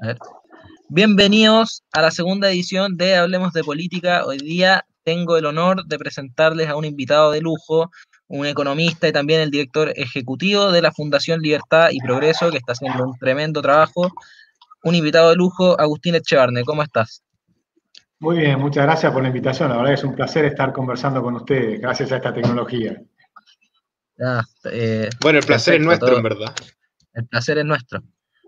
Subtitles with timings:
[0.00, 0.18] A ver.
[0.88, 4.24] Bienvenidos a la segunda edición de Hablemos de Política.
[4.24, 7.90] Hoy día tengo el honor de presentarles a un invitado de lujo,
[8.28, 12.72] un economista y también el director ejecutivo de la Fundación Libertad y Progreso, que está
[12.72, 14.12] haciendo un tremendo trabajo.
[14.84, 16.62] Un invitado de lujo, Agustín Echevarne.
[16.62, 17.24] ¿Cómo estás?
[18.20, 19.70] Muy bien, muchas gracias por la invitación.
[19.70, 23.02] La verdad es un placer estar conversando con ustedes, gracias a esta tecnología.
[24.24, 26.54] Ah, eh, bueno, el placer es nuestro, en verdad.
[27.14, 28.00] El placer es nuestro.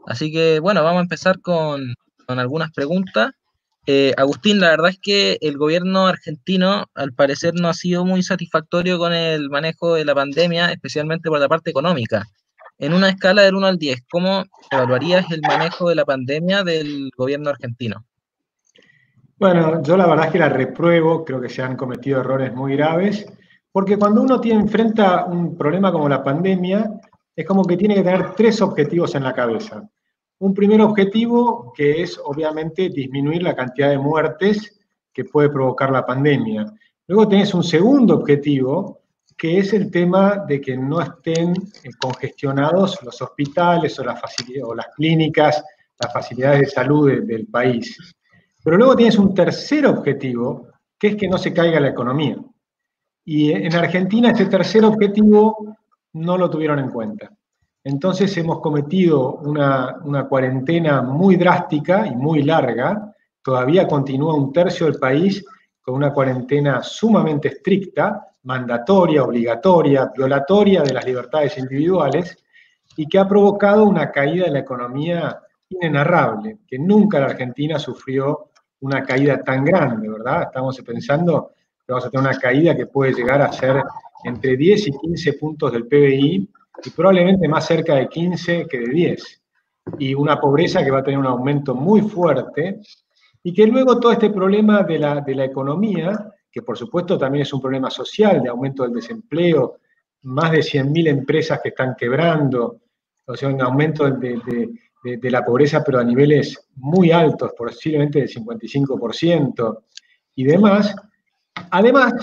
[0.07, 1.95] Así que, bueno, vamos a empezar con,
[2.27, 3.33] algunas preguntas.
[3.87, 8.23] Eh, Agustín, la verdad es que el gobierno argentino, al parecer, no ha sido muy
[8.23, 12.27] satisfactorio con el manejo de la pandemia, especialmente por la parte económica.
[12.79, 17.11] En una escala del 1 al 10, ¿cómo evaluarías el manejo de la pandemia del
[17.17, 18.05] gobierno argentino?
[19.39, 22.77] Bueno, yo la verdad es que la repruebo, creo que se han cometido errores muy
[22.77, 23.27] graves,
[23.73, 26.91] porque cuando uno tiene enfrenta un problema como la pandemia,
[27.35, 29.89] es como que tiene que tener tres objetivos en la cabeza.
[30.41, 34.81] Un primer objetivo que es obviamente disminuir la cantidad de muertes
[35.13, 36.65] que puede provocar la pandemia.
[37.07, 39.01] Luego tenés un segundo objetivo
[39.37, 44.21] que es el tema de que no estén eh, congestionados los hospitales o las,
[44.63, 45.63] o las clínicas,
[45.99, 47.97] las facilidades de salud del país.
[48.63, 52.37] Pero luego tienes un tercer objetivo, que es que no se caiga la economía.
[53.25, 55.77] Y en Argentina ese tercer objetivo
[56.15, 57.31] no lo tuvieron en cuenta.
[57.83, 63.15] Entonces hemos cometido una, cuarentena muy drástica y muy larga.
[63.43, 65.45] Todavía continúa un tercio del país
[65.81, 72.37] con una cuarentena sumamente estricta, mandatoria, obligatoria, violatoria de las libertades individuales
[72.97, 75.41] y que ha provocado una caída de la economía
[75.71, 80.43] inenarrable, que nunca la Argentina sufrió una caída tan grande, ¿verdad?
[80.45, 81.53] Estamos pensando
[81.87, 83.83] que vamos a tener una caída que puede llegar a ser
[84.25, 86.51] entre 10 y 15 puntos del PBI
[86.85, 89.43] y probablemente más cerca de 15 que de 10.
[89.99, 92.81] Y una pobreza que va a tener un aumento muy fuerte
[93.43, 97.43] y que luego todo este problema de la, de la economía, que por supuesto también
[97.43, 99.79] es un problema social de aumento del desempleo,
[100.23, 102.81] más de 100.000 empresas que están quebrando,
[103.27, 104.39] o sea, un aumento de,
[105.03, 109.83] de, la pobreza, pero a niveles muy altos, posiblemente del 55%
[110.35, 110.95] y demás,
[111.71, 112.15] además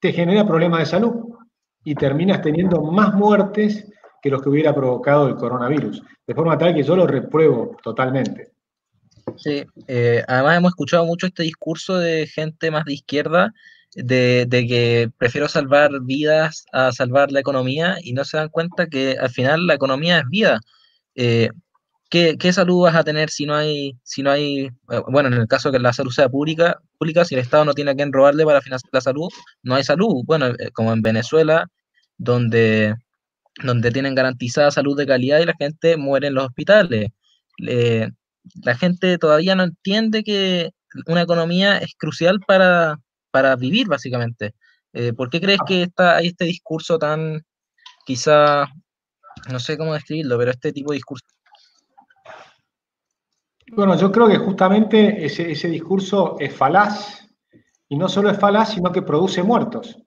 [0.00, 1.36] te genera problemas de salud
[1.84, 3.86] y terminas teniendo más muertes
[4.22, 8.52] que los que hubiera provocado el coronavirus, de forma tal que yo lo repruebo totalmente.
[9.36, 13.52] Sí, eh, además hemos escuchado mucho este discurso de gente más de izquierda
[13.96, 19.16] de, que prefiero salvar vidas a salvar la economía y no se dan cuenta que
[19.18, 20.60] al final la economía es vida.
[21.14, 21.50] Eh,
[22.08, 25.48] ¿Qué, salud vas a tener si no hay, si no hay, eh, bueno, en el
[25.48, 28.12] caso de que la salud sea pública, pública, si el Estado no tiene a quien
[28.12, 29.28] robarle para financiar la salud,
[29.62, 30.22] no hay salud.
[30.24, 31.66] Bueno, eh, como en Venezuela,
[32.16, 32.94] donde,
[33.62, 37.10] donde tienen garantizada salud de calidad y la gente muere en los hospitales.
[37.58, 40.70] la gente todavía no entiende que
[41.06, 42.98] una economía es crucial para,
[43.30, 44.54] para vivir, básicamente.
[44.92, 47.42] Eh, ¿Por qué crees que está, hay este discurso tan,
[48.06, 48.66] quizá,
[49.50, 51.26] no sé cómo describirlo, pero este tipo de discurso
[53.72, 57.28] bueno, yo creo que justamente ese, discurso es falaz,
[57.88, 59.98] y no solo es falaz, sino que produce muertos.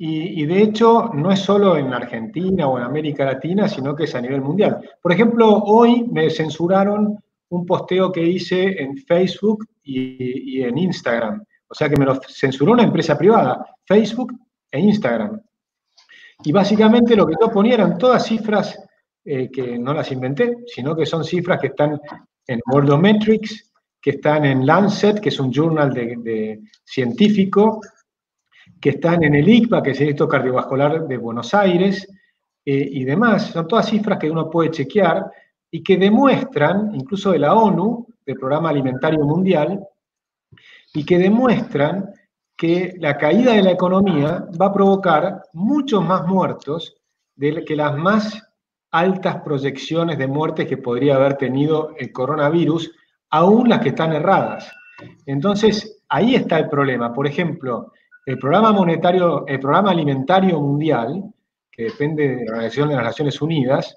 [0.00, 4.14] Y, de hecho, no es solo en Argentina o en América Latina, sino que es
[4.14, 4.78] a nivel mundial.
[5.02, 11.42] Por ejemplo, hoy me censuraron un posteo que hice en Facebook y, en Instagram.
[11.66, 14.32] O sea que me lo censuró una empresa privada, Facebook
[14.70, 15.40] e Instagram.
[16.44, 18.78] Y básicamente lo que yo ponía eran todas cifras
[19.24, 22.00] eh, que no las inventé, sino que son cifras que están
[22.46, 27.80] en Worldometrics, que están en Lancet, que es un journal de, científico,
[28.80, 32.06] que están en el ICPA, que es el Instituto Cardiovascular de Buenos Aires,
[32.64, 33.46] eh, y demás.
[33.46, 35.30] Son todas cifras que uno puede chequear
[35.70, 39.80] y que demuestran, incluso de la ONU, del Programa Alimentario Mundial,
[40.94, 42.12] y que demuestran
[42.56, 46.96] que la caída de la economía va a provocar muchos más muertos
[47.36, 48.42] de que las más
[48.90, 52.90] altas proyecciones de muertes que podría haber tenido el coronavirus,
[53.30, 54.70] aún las que están erradas.
[55.24, 57.12] Entonces, ahí está el problema.
[57.12, 57.92] Por ejemplo,
[58.28, 61.24] el programa monetario, el programa alimentario mundial,
[61.72, 63.96] que depende de la Organización de las Naciones Unidas,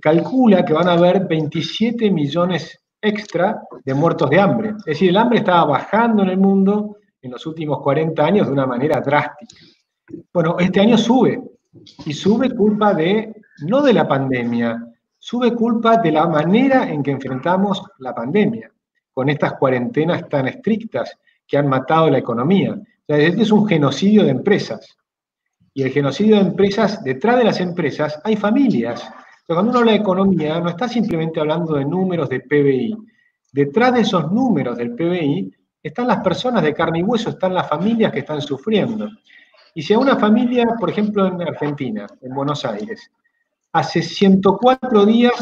[0.00, 4.70] calcula que van a haber 27 millones extra de muertos de hambre.
[4.78, 8.52] Es decir, el hambre estaba bajando en el mundo en los últimos 40 años de
[8.52, 9.54] una manera drástica.
[10.32, 11.40] Bueno, este año sube,
[12.06, 14.84] y sube culpa de no de la pandemia,
[15.16, 18.72] sube culpa de la manera en que enfrentamos la pandemia,
[19.12, 22.76] con estas cuarentenas tan estrictas que han matado la economía.
[23.08, 24.96] O sea, este es un genocidio de empresas.
[25.72, 29.10] Y el genocidio de empresas, detrás de las empresas hay familias.
[29.46, 32.94] cuando uno habla de economía, no está simplemente hablando de números de PBI,
[33.52, 35.50] detrás de esos números del PBI
[35.82, 39.08] están las personas de carne y hueso, están las familias que están sufriendo.
[39.74, 43.10] Y si a una familia, por ejemplo en Argentina, en Buenos Aires,
[43.72, 45.32] hace 104 días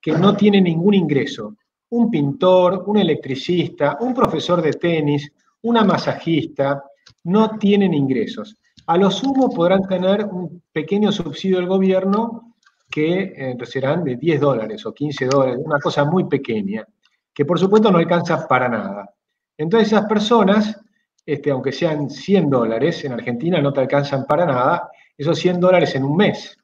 [0.00, 1.54] que no tiene ningún ingreso,
[1.90, 5.30] un pintor, un electricista, un profesor de tenis,
[5.62, 6.82] una masajista,
[7.24, 8.56] no tienen ingresos.
[8.86, 12.54] A lo sumo podrán tener un pequeño subsidio del gobierno
[12.90, 16.84] que eh, serán de 10 dólares o 15 dólares, una cosa muy pequeña,
[17.32, 19.08] que por supuesto no alcanza para nada.
[19.56, 20.80] Entonces esas personas,
[21.24, 25.94] este, aunque sean 100 dólares, en Argentina no te alcanzan para nada, esos 100 dólares
[25.94, 26.56] en un mes.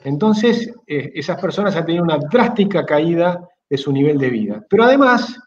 [0.00, 4.66] Entonces eh, esas personas han tenido una drástica caída de su nivel de vida.
[4.68, 5.38] Pero además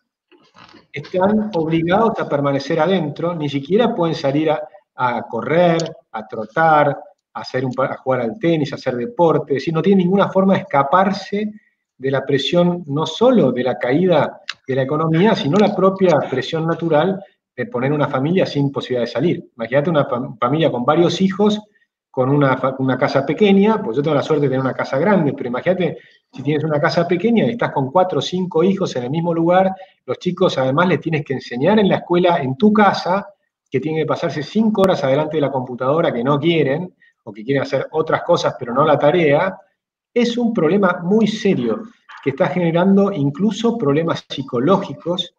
[0.95, 5.77] están obligados a permanecer adentro, ni siquiera pueden salir a, correr,
[6.13, 10.06] a trotar, a, hacer un, a jugar al tenis, a hacer deporte, es no tienen
[10.06, 11.51] ninguna forma de escaparse
[11.97, 16.65] de la presión no solo de la caída de la economía, sino la propia presión
[16.65, 17.21] natural
[17.53, 19.51] de poner una familia sin posibilidad de salir.
[19.57, 20.07] Imagínate una
[20.39, 21.59] familia con varios hijos,
[22.15, 25.33] con una, una, casa pequeña, pues yo tengo la suerte de tener una casa grande,
[25.33, 25.97] pero imagínate
[26.31, 29.33] si tienes una casa pequeña y estás con cuatro o cinco hijos en el mismo
[29.33, 29.75] lugar,
[30.06, 33.27] los chicos además les tienes que enseñar en la escuela, en tu casa,
[33.69, 36.95] que tienen que pasarse cinco horas adelante de la computadora que no quieren,
[37.25, 39.53] o que quieren hacer otras cosas pero no la tarea,
[40.13, 41.83] es un problema muy serio
[42.23, 45.35] que está generando incluso problemas psicológicos.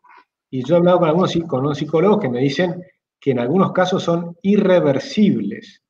[0.50, 2.84] Y yo he hablado con algunos, con unos psicólogos que me dicen
[3.18, 5.82] que en algunos casos son irreversibles.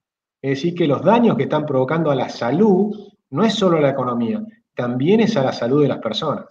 [0.47, 2.97] Es decir, que los daños que están provocando a la salud
[3.31, 4.41] no es solo a la economía,
[4.77, 6.47] también es a la salud de las personas.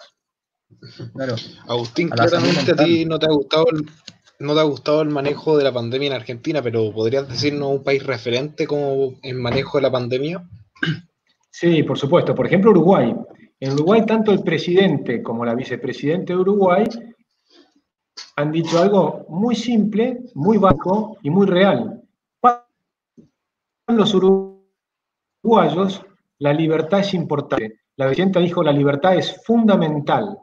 [1.13, 1.35] Claro.
[1.65, 3.85] Agustín, claramente a ti no te ha gustado el,
[4.39, 7.83] no te ha gustado el manejo de la pandemia en Argentina, pero ¿podrías decirnos un
[7.85, 10.45] país referente como en manejo de la pandemia?
[11.49, 12.35] Sí, por supuesto.
[12.35, 13.15] Por ejemplo, Uruguay.
[13.61, 16.83] En Uruguay, tanto el presidente como la vicepresidenta de Uruguay
[18.35, 22.01] han dicho algo muy simple, muy bajo y muy real.
[23.87, 26.05] Los uruguayos,
[26.39, 27.81] la libertad es importante.
[27.97, 30.37] La presidenta dijo la libertad es fundamental,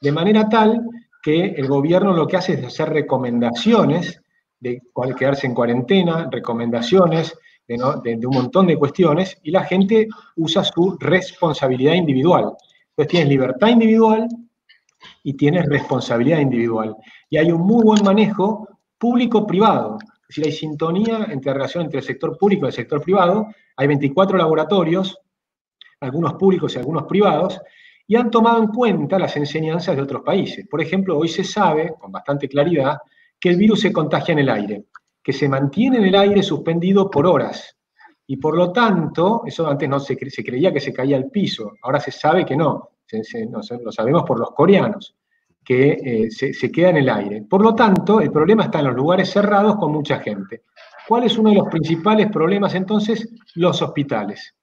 [0.00, 0.82] de manera tal
[1.22, 4.20] que el gobierno lo que hace es hacer recomendaciones
[4.60, 4.80] de
[5.18, 7.36] quedarse en cuarentena, recomendaciones
[7.68, 12.52] de, un montón de cuestiones y la gente usa su responsabilidad individual.
[12.90, 14.28] Entonces tienes libertad individual
[15.22, 16.96] y tienes responsabilidad individual.
[17.28, 19.98] Y hay un muy buen manejo público-privado.
[20.28, 23.48] Es decir, hay sintonía entre relación entre el sector público y el sector privado.
[23.76, 25.18] Hay 24 laboratorios,
[26.00, 27.60] algunos públicos y algunos privados,
[28.06, 30.66] y han tomado en cuenta las enseñanzas de otros países.
[30.68, 32.98] Por ejemplo, hoy se sabe con bastante claridad
[33.38, 34.84] que el virus se contagia en el aire
[35.26, 37.76] que se mantiene en el aire suspendido por horas.
[38.28, 41.72] Y por lo tanto, eso antes no se, se creía que se caía al piso,
[41.82, 42.90] ahora se sabe que no,
[43.82, 45.16] lo sabemos por los coreanos,
[45.66, 47.42] que eh, se, se queda en el aire.
[47.42, 50.62] Por lo tanto, el problema está en los lugares cerrados con mucha gente.
[51.08, 53.28] ¿Cuál es uno de los principales problemas entonces?
[53.56, 54.54] Los hospitales.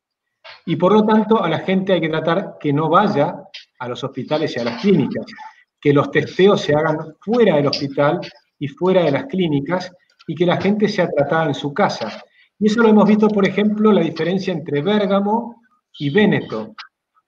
[0.66, 3.36] Y por lo tanto, a la gente hay que tratar que no vaya
[3.80, 5.26] a los hospitales y a las clínicas,
[5.80, 8.22] que los testeos se hagan fuera del hospital
[8.58, 9.92] y fuera de las clínicas
[10.26, 12.24] y que la gente sea tratada en su casa.
[12.60, 15.62] Y eso lo hemos visto, por ejemplo, la diferencia entre Bérgamo
[16.00, 16.76] y Véneto.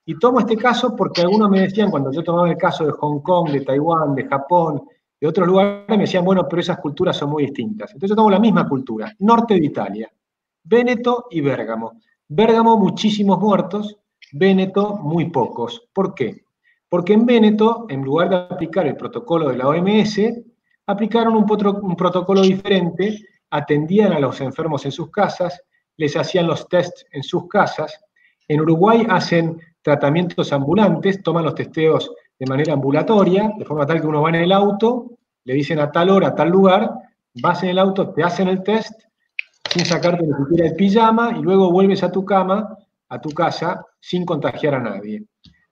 [0.06, 3.22] Y tomo este caso porque algunos me decían, cuando yo tomaba el caso de Hong
[3.22, 4.84] Kong, de Taiwán, de Japón,
[5.20, 7.90] de otros lugares, me decían, bueno, pero esas culturas son muy distintas.
[7.92, 10.12] Entonces yo tomo la misma cultura, norte de Italia,
[10.64, 12.00] Véneto y Bérgamo.
[12.28, 13.98] Bérgamo, muchísimos muertos,
[14.32, 15.88] Véneto, muy pocos.
[15.94, 16.46] ¿Por qué?
[16.90, 20.20] Porque en Véneto, en lugar de aplicar el protocolo de la OMS,
[20.88, 21.46] aplicaron un,
[21.96, 25.62] protocolo diferente, atendían a los enfermos en sus casas,
[25.98, 28.00] les hacían los tests en sus casas.
[28.48, 34.08] En Uruguay hacen tratamientos ambulantes, toman los testeos de manera ambulatoria, de forma tal que
[34.08, 35.12] uno va en el auto,
[35.44, 36.90] le dicen a tal hora, a tal lugar,
[37.36, 39.00] vas en el auto, te hacen el test,
[39.70, 42.76] sin sacarte ni siquiera el pijama, y luego vuelves a tu cama,
[43.10, 45.24] a tu casa, sin contagiar a nadie.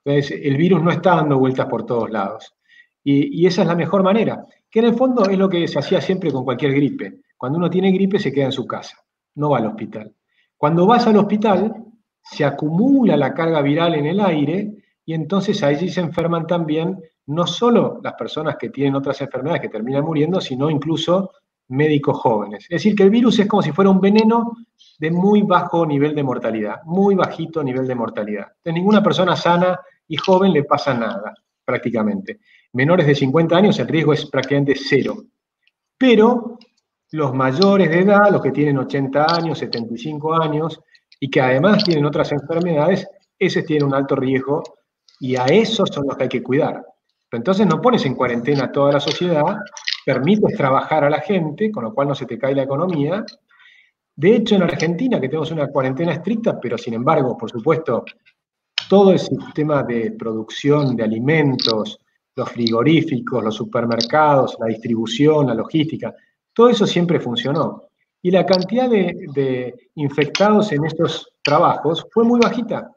[0.05, 2.53] Entonces, el virus no está dando vueltas por todos lados.
[3.05, 5.99] y esa es la mejor manera que en el fondo es lo que se hacía
[5.99, 7.21] siempre con cualquier gripe.
[7.35, 8.97] Cuando uno tiene gripe se queda en su casa,
[9.35, 10.15] no va al hospital.
[10.55, 11.75] Cuando vas al hospital
[12.23, 14.71] se acumula la carga viral en el aire
[15.05, 19.69] y entonces allí se enferman también no solo las personas que tienen otras enfermedades que
[19.69, 21.31] terminan muriendo, sino incluso
[21.69, 22.63] médicos jóvenes.
[22.63, 24.57] Es decir, que el virus es como si fuera un veneno
[24.99, 28.47] de muy bajo nivel de mortalidad, muy bajito nivel de mortalidad.
[28.47, 32.39] Entonces, ninguna persona sana y joven le pasa nada, prácticamente
[32.73, 35.23] menores de 50 años el riesgo es prácticamente cero.
[35.97, 36.57] Pero
[37.11, 40.81] los mayores de edad, los que tienen 80 años, 75 años,
[41.23, 43.07] y que además tienen otras enfermedades,
[43.39, 44.61] esos tienen un alto riesgo
[45.21, 46.83] y a esos son los que hay que cuidar.
[47.31, 49.55] entonces no pones en cuarentena a toda la sociedad,
[50.05, 53.23] permites trabajar a la gente, con lo cual no se te cae la economía.
[54.13, 58.03] De hecho, en Argentina, que tenemos una cuarentena estricta, pero sin embargo, por supuesto,
[58.89, 62.01] todo el sistema de producción de alimentos,
[62.35, 66.13] los frigoríficos, los supermercados, la distribución, la logística,
[66.53, 67.92] todo eso siempre funcionó.
[68.25, 72.89] Y la cantidad de, infectados en estos trabajos fue muy bajita,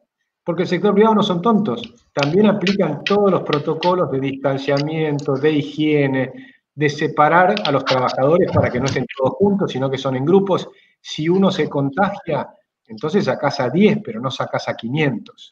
[0.44, 1.82] porque el sector privado no son tontos.
[2.12, 6.32] También aplican todos los protocolos de distanciamiento, de higiene,
[6.72, 10.24] de separar a los trabajadores para que no estén todos juntos, sino que son en
[10.24, 10.68] grupos.
[11.00, 12.48] Si uno se contagia,
[12.86, 15.50] entonces sacas a 10, pero no sacas a 500.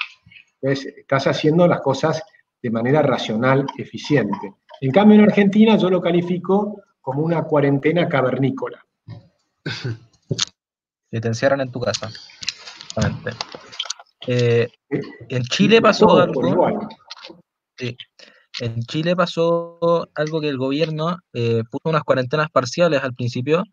[0.62, 2.22] Entonces, estás haciendo las cosas
[2.62, 4.54] de manera racional, eficiente.
[4.80, 8.84] En cambio, en Argentina yo lo califico como una cuarentena cavernícola.
[11.10, 12.10] Que te encierran en tu casa.
[14.26, 14.68] Eh,
[15.28, 16.68] en Chile pasó algo.
[18.60, 23.64] En Chile pasó algo que el gobierno eh, puso unas cuarentenas parciales al principio,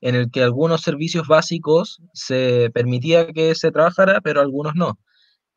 [0.00, 4.98] en el que algunos servicios básicos se permitía que se trabajara, pero algunos no.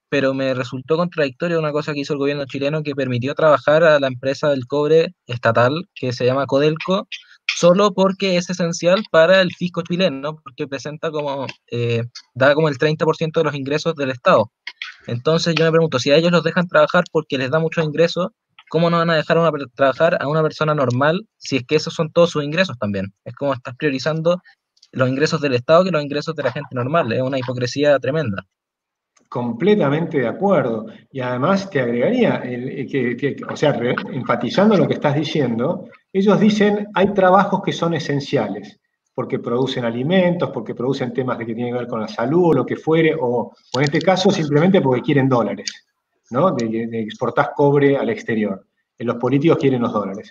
[0.09, 3.99] Pero me resultó contradictorio una cosa que hizo el gobierno chileno que permitió trabajar a
[3.99, 7.07] la empresa del cobre estatal, que se llama Codelco,
[7.55, 12.03] solo porque es esencial para el fisco chileno, porque presenta como, eh,
[12.33, 14.51] da como el 30% de los ingresos del Estado.
[15.07, 18.27] Entonces yo me pregunto, si a ellos los dejan trabajar porque les da muchos ingresos,
[18.69, 19.37] ¿cómo no van a dejar
[19.75, 23.13] trabajar a una persona normal si es que esos son todos sus ingresos también?
[23.25, 24.41] Es como estás priorizando
[24.91, 27.11] los ingresos del Estado que los ingresos de la gente normal.
[27.11, 28.45] Es una hipocresía tremenda.
[29.27, 30.87] Completamente de acuerdo.
[31.11, 33.79] Y además te agregaría, que, o sea,
[34.11, 38.79] enfatizando lo que estás diciendo, ellos dicen hay trabajos que son esenciales,
[39.13, 42.65] porque producen alimentos, porque producen temas que tienen que ver con la salud o lo
[42.65, 45.87] que fuere, o, en este caso simplemente porque quieren dólares,
[46.31, 46.51] ¿no?
[46.51, 48.65] De, exportar cobre al exterior.
[48.97, 50.29] Los políticos quieren los dólares.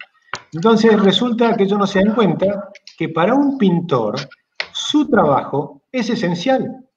[0.53, 4.17] Entonces resulta que ellos no se dan cuenta que para un pintor
[4.73, 6.89] su trabajo es esencial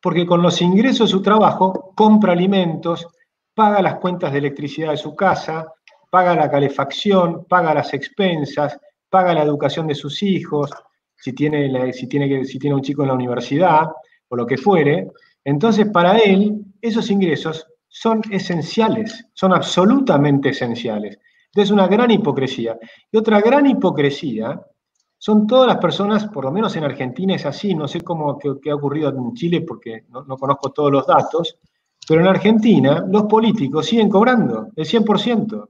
[0.00, 3.06] porque con los ingresos de su trabajo compra alimentos,
[3.54, 5.72] paga las cuentas de electricidad de su casa,
[6.10, 10.70] paga la calefacción, paga las expensas, paga la educación de sus hijos,
[11.16, 13.88] si tiene, si tiene, si tiene un chico en la universidad
[14.28, 15.10] o lo que fuere.
[15.44, 21.18] Entonces, para él, esos ingresos son esenciales, son absolutamente esenciales.
[21.46, 22.78] Entonces, una gran hipocresía.
[23.10, 24.60] Y otra gran hipocresía
[25.18, 28.70] son todas las personas, por lo menos en Argentina es así, no sé cómo qué,
[28.70, 31.58] ha ocurrido en Chile porque no, conozco todos los datos,
[32.06, 35.68] pero en Argentina los políticos siguen cobrando el 100%.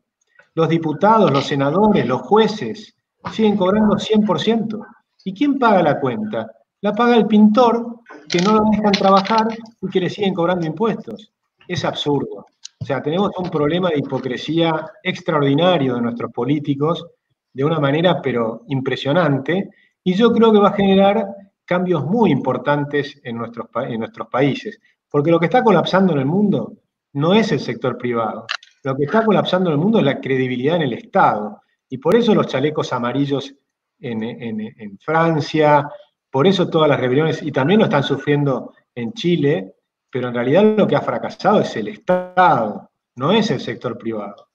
[0.58, 2.92] Los diputados, los senadores, los jueces
[3.30, 4.84] siguen cobrando 100%.
[5.22, 6.50] ¿Y quién paga la cuenta?
[6.80, 9.46] La paga el pintor que no lo dejan trabajar
[9.80, 11.32] y que le siguen cobrando impuestos.
[11.68, 12.46] Es absurdo.
[12.76, 17.06] O sea, tenemos un problema de hipocresía extraordinario de nuestros políticos
[17.52, 19.70] de una manera pero impresionante
[20.02, 21.24] y yo creo que va a generar
[21.64, 24.80] cambios muy importantes en nuestros, en nuestros países.
[25.08, 26.72] Porque lo que está colapsando en el mundo
[27.12, 28.44] no es el sector privado,
[28.88, 31.60] lo que está colapsando en el mundo es la credibilidad en el Estado.
[31.90, 33.54] Y por eso los chalecos amarillos
[34.00, 35.88] en, en Francia,
[36.30, 39.74] por eso todas las rebeliones, y también lo están sufriendo en Chile,
[40.10, 44.48] pero en realidad lo que ha fracasado es el Estado, no es el sector privado.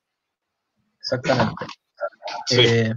[0.98, 1.66] Exactamente.
[2.52, 2.92] Eh,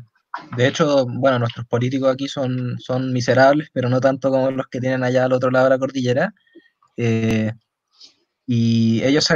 [0.57, 4.81] de hecho, bueno, nuestros políticos aquí son, son miserables, pero no tanto como los que
[4.81, 6.35] tienen allá al otro lado de la cordillera.
[6.97, 7.53] Eh,
[8.47, 9.35] y ellos se,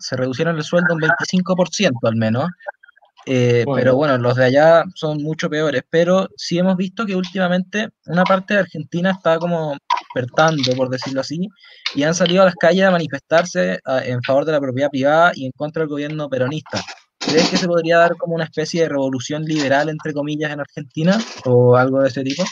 [0.00, 2.48] se reducieron el sueldo un 25% al menos.
[3.26, 5.82] Eh, pero bueno, los de allá son mucho peores.
[5.90, 9.76] Pero sí hemos visto que últimamente una parte de Argentina está como
[10.14, 11.48] despertando, por decirlo así,
[11.94, 15.46] y han salido a las calles a manifestarse en favor de la propiedad privada y
[15.46, 16.82] en contra del gobierno peronista.
[17.18, 21.18] ¿Crees que se podría dar como una especie de revolución liberal, entre comillas, en Argentina
[21.44, 22.42] o algo de ese tipo?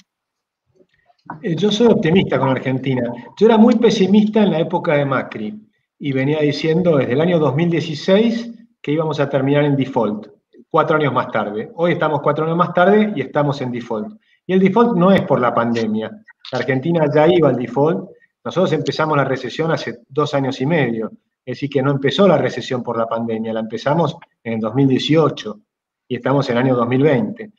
[1.42, 3.10] Eh, yo soy optimista con Argentina.
[3.38, 5.67] Yo era muy pesimista en la época de Macri
[5.98, 10.28] y venía diciendo desde el año 2016 que íbamos a terminar en default,
[10.68, 11.70] cuatro años más tarde.
[11.74, 14.20] Hoy estamos cuatro años más tarde y estamos en default.
[14.46, 16.10] Y el default no es por la pandemia.
[16.52, 18.10] La Argentina ya iba al default.
[18.44, 21.10] Nosotros empezamos la recesión hace dos años y medio.
[21.44, 25.60] Es decir, que no empezó la recesión por la pandemia, la empezamos en 2018
[26.08, 27.52] y estamos en el año 2020.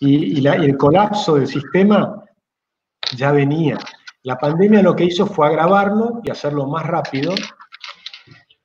[0.00, 2.24] Y, el colapso del sistema
[3.16, 3.78] ya venía.
[4.24, 7.32] La pandemia lo que hizo fue agravarlo y hacerlo más rápido.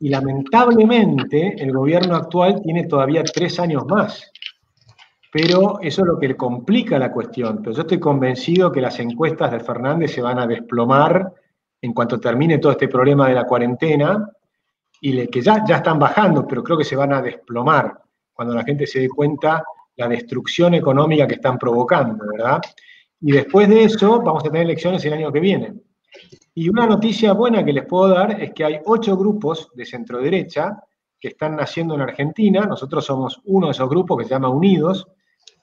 [0.01, 4.31] Y lamentablemente el gobierno actual tiene todavía tres años más.
[5.31, 7.59] Pero eso es lo que le complica la cuestión.
[7.61, 11.31] Pero yo estoy convencido que las encuestas de Fernández se van a desplomar
[11.79, 14.27] en cuanto termine todo este problema de la cuarentena
[14.99, 18.01] y que ya, ya están bajando, pero creo que se van a desplomar.
[18.33, 19.63] cuando la gente se dé cuenta
[19.97, 22.59] la destrucción económica que están provocando, ¿verdad?
[23.19, 25.75] Y después de eso vamos a tener elecciones el año que viene.
[26.53, 30.19] Y una noticia buena que les puedo dar es que hay ocho grupos de centro
[30.19, 30.77] derecha
[31.19, 32.61] que están naciendo en Argentina.
[32.61, 35.07] Nosotros somos uno de esos grupos que se llama Unidos,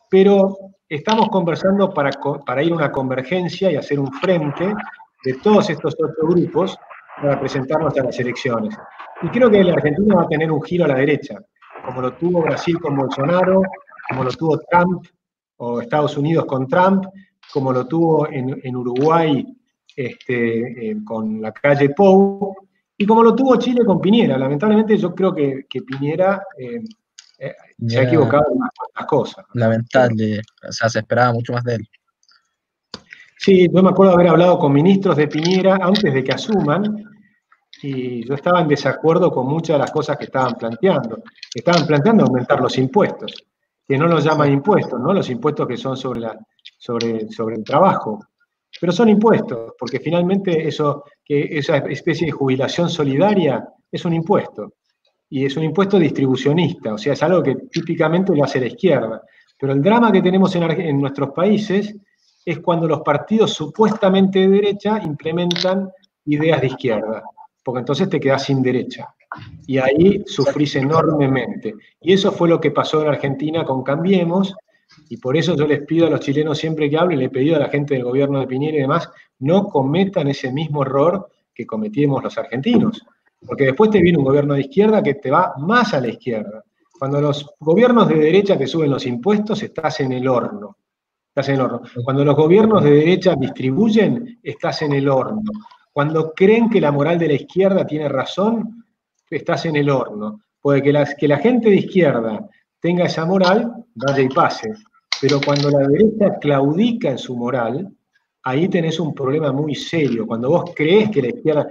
[0.08, 0.56] pero
[0.88, 2.10] estamos conversando para,
[2.46, 4.74] para ir a una convergencia y hacer un frente
[5.24, 6.78] de todos estos ocho grupos
[7.20, 8.76] para presentarnos a las elecciones.
[9.22, 11.38] Y creo que la Argentina va a tener un giro a la derecha,
[11.84, 13.62] como lo tuvo Brasil con Bolsonaro,
[14.08, 15.04] como lo tuvo Trump
[15.56, 17.04] o Estados Unidos con Trump,
[17.52, 19.44] como lo tuvo en, Uruguay
[19.98, 22.54] este, eh, con la calle Pou,
[22.96, 24.38] y como lo tuvo Chile con Piñera.
[24.38, 26.80] Lamentablemente yo creo que, Piñera eh,
[27.38, 29.44] eh, se ha equivocado en las cosas.
[29.54, 31.88] Lamentable, o sea, se esperaba mucho más de él.
[33.36, 37.04] Sí, yo me acuerdo haber hablado con ministros de Piñera antes de que asuman,
[37.82, 41.22] y yo estaba en desacuerdo con muchas de las cosas que estaban planteando.
[41.52, 43.32] Estaban planteando aumentar los impuestos,
[43.86, 45.12] que no los llaman impuestos, ¿no?
[45.12, 46.38] Los impuestos que son sobre, la,
[46.78, 48.27] sobre, sobre el trabajo.
[48.80, 54.74] Pero son impuestos, porque finalmente eso, que esa especie de jubilación solidaria es un impuesto.
[55.30, 59.22] Y es un impuesto distribucionista, o sea, es algo que típicamente lo hace la izquierda.
[59.58, 61.94] Pero el drama que tenemos en, nuestros países
[62.44, 65.90] es cuando los partidos supuestamente de derecha implementan
[66.24, 67.22] ideas de izquierda,
[67.62, 69.14] porque entonces te quedas sin derecha.
[69.66, 71.74] Y ahí sufrís enormemente.
[72.00, 74.54] Y eso fue lo que pasó en Argentina con Cambiemos,
[75.08, 77.56] y por eso yo les pido a los chilenos siempre que hablen, le he pedido
[77.56, 81.66] a la gente del gobierno de Piñera y demás, no cometan ese mismo error que
[81.66, 83.04] cometimos los argentinos.
[83.46, 86.64] Porque después te viene un gobierno de izquierda que te va más a la izquierda.
[86.98, 90.76] Cuando los gobiernos de derecha te suben los impuestos, estás en el horno
[91.40, 91.82] estás en el horno.
[92.04, 95.42] Cuando los gobiernos de derecha distribuyen, estás en el horno.
[95.92, 98.84] Cuando creen que la moral de la izquierda tiene razón,
[99.30, 100.40] estás en el horno.
[100.60, 102.48] Puede que, que la gente de izquierda
[102.80, 104.72] tenga esa moral, vaya y pase.
[105.20, 107.92] Pero cuando la derecha claudica en su moral,
[108.42, 110.26] ahí tenés un problema muy serio.
[110.26, 111.68] Cuando vos crees que la izquierda...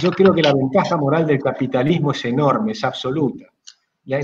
[0.00, 3.46] yo creo que la ventaja moral del capitalismo es enorme, es absoluta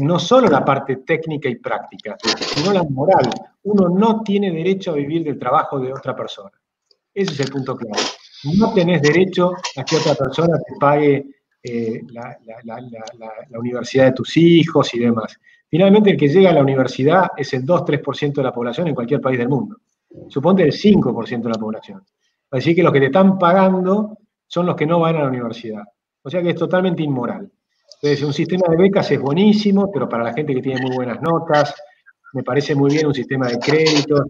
[0.00, 2.16] no solo la parte técnica y práctica,
[2.54, 3.30] sino la moral.
[3.62, 6.50] Uno no tiene derecho a vivir del trabajo de otra persona.
[7.14, 8.02] Ese es el punto clave.
[8.58, 11.26] No tenés derecho a que otra persona te pague
[11.62, 12.38] eh, la,
[13.58, 15.36] universidad de tus hijos y demás.
[15.70, 19.20] Finalmente, el que llega a la universidad es el 2-3% de la población en cualquier
[19.20, 19.76] país del mundo.
[20.28, 22.02] Suponte el 5% de la población.
[22.50, 25.84] Así que los que te están pagando son los que no van a la universidad.
[26.22, 27.48] O sea que es totalmente inmoral.
[28.02, 31.22] Entonces, un sistema de becas es buenísimo, pero para la gente que tiene muy buenas
[31.22, 31.74] notas,
[32.32, 34.22] me parece muy bien un sistema de créditos,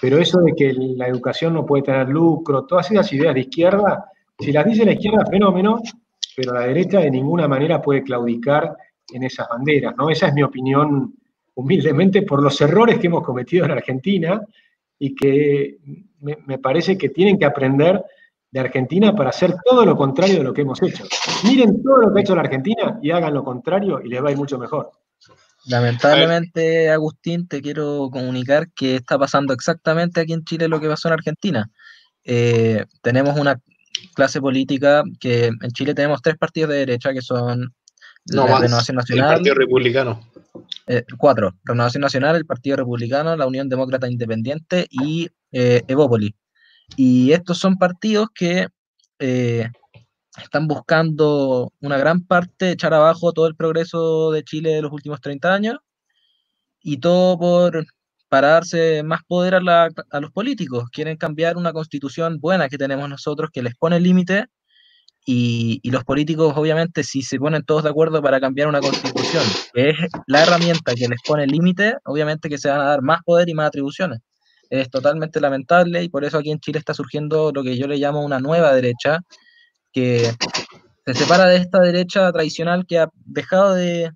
[0.00, 4.10] pero eso de que la educación no puede tener lucro, todas esas ideas de izquierda,
[4.38, 5.80] si las dice la izquierda, fenómeno,
[6.36, 8.76] pero la derecha de ninguna manera puede claudicar
[9.12, 10.10] en esas banderas, ¿no?
[10.10, 11.14] Esa es mi opinión,
[11.54, 14.40] humildemente, por los errores que hemos cometido en Argentina
[14.98, 15.78] y que
[16.20, 18.02] me, parece que tienen que aprender
[18.50, 21.04] de Argentina para hacer todo lo contrario de lo que hemos hecho.
[21.44, 24.30] Miren todo lo que ha hecho la Argentina y hagan lo contrario y les va
[24.34, 24.90] mucho mejor.
[25.66, 31.08] Lamentablemente, Agustín, te quiero comunicar que está pasando exactamente aquí en Chile lo que pasó
[31.08, 31.68] en Argentina.
[32.24, 33.60] Eh, tenemos una
[34.14, 37.74] clase política que en Chile tenemos tres partidos de derecha que son
[38.26, 39.28] la Renovación Nacional.
[39.28, 40.20] El Partido Republicano.
[40.86, 41.54] Eh, cuatro.
[41.64, 46.34] Renovación Nacional, el Partido Republicano, la Unión Demócrata Independiente y eh, Evópoli.
[46.96, 48.68] Y estos son partidos que
[49.18, 49.68] eh,
[50.42, 55.20] están buscando una gran parte echar abajo todo el progreso de Chile de los últimos
[55.20, 55.76] 30 años
[56.80, 57.86] y todo por
[58.28, 60.88] para darse más poder a, a los políticos.
[60.90, 64.46] Quieren cambiar una constitución buena que tenemos nosotros que les pone límite
[65.28, 69.90] y, los políticos obviamente si se ponen todos de acuerdo para cambiar una constitución, que
[69.90, 73.48] es la herramienta que les pone límite, obviamente que se van a dar más poder
[73.48, 74.20] y más atribuciones
[74.70, 77.96] es totalmente lamentable y por eso aquí en Chile está surgiendo lo que yo le
[77.96, 79.20] llamo una nueva derecha,
[79.92, 80.30] que
[81.04, 84.10] se separa de esta derecha tradicional que ha dejado de,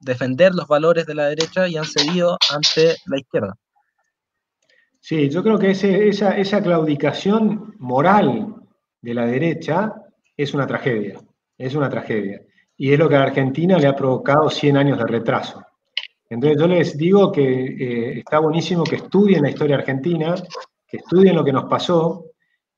[0.00, 3.54] defender los valores de la derecha y han cedido ante la izquierda.
[5.00, 8.54] Sí, yo creo que esa, esa claudicación moral
[9.00, 9.92] de la derecha
[10.38, 11.20] es una tragedia,
[11.58, 12.40] es una tragedia.
[12.76, 15.60] Y es lo que a Argentina le ha provocado 100 años de retraso.
[16.30, 20.36] Entonces yo les digo que eh, está buenísimo que estudien la historia argentina,
[20.86, 22.26] que estudien lo que nos pasó.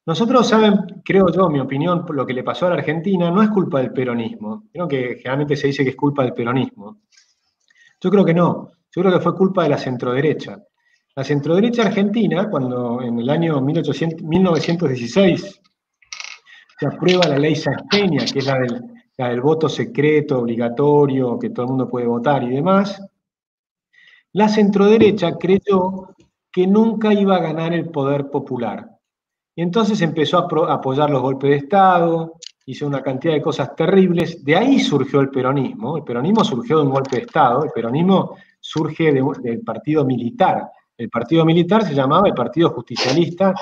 [0.06, 3.50] Nosotros saben, creo yo, mi opinión, lo que le pasó a la Argentina no es
[3.50, 4.64] culpa del peronismo.
[4.72, 7.02] Creo que generalmente se dice que es culpa del peronismo.
[8.00, 8.70] Yo creo que no.
[8.90, 10.58] Yo creo que fue culpa de la centroderecha.
[11.14, 15.60] La centroderecha argentina, cuando en el año 1916
[16.80, 18.82] se aprueba la ley Sansteña, que es la del,
[19.18, 22.98] la del voto secreto, obligatorio, que todo el mundo puede votar y demás,
[24.32, 26.14] La centroderecha creyó
[26.50, 28.88] que nunca iba a ganar el poder popular.
[29.54, 34.42] Y entonces empezó a apoyar los golpes de Estado, hizo una cantidad de cosas terribles.
[34.42, 35.98] De ahí surgió el peronismo.
[35.98, 37.64] El peronismo surgió de un golpe de Estado.
[37.64, 40.70] El peronismo surge del partido militar.
[40.96, 43.52] El partido militar se llamaba el Partido Justicialista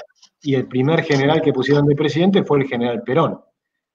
[0.42, 3.40] y el primer general que pusieron de presidente fue el general Perón.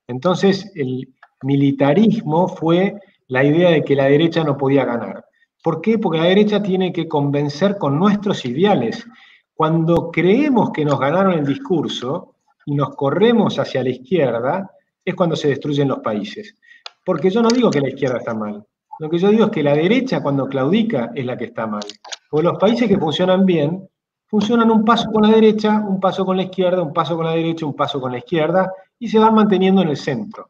[0.08, 2.96] Entonces, el militarismo fue
[3.28, 5.26] la idea de que la derecha no podía ganar.
[5.64, 5.98] ¿Por qué?
[5.98, 9.06] Porque la derecha tiene que convencer con nuestros ideales.
[9.54, 14.72] Cuando creemos que nos ganaron el discurso y nos corremos hacia la izquierda,
[15.06, 16.58] es cuando se destruyen los países.
[17.06, 18.66] Porque yo no digo que la izquierda está mal.
[19.00, 21.84] Lo que yo digo es que la derecha cuando claudica es la que está mal.
[22.30, 23.88] Porque los países que funcionan bien,
[24.34, 27.34] funcionan un paso con la derecha, un paso con la izquierda, un paso con la
[27.34, 30.50] derecha, un paso con la izquierda, y se van manteniendo en el centro.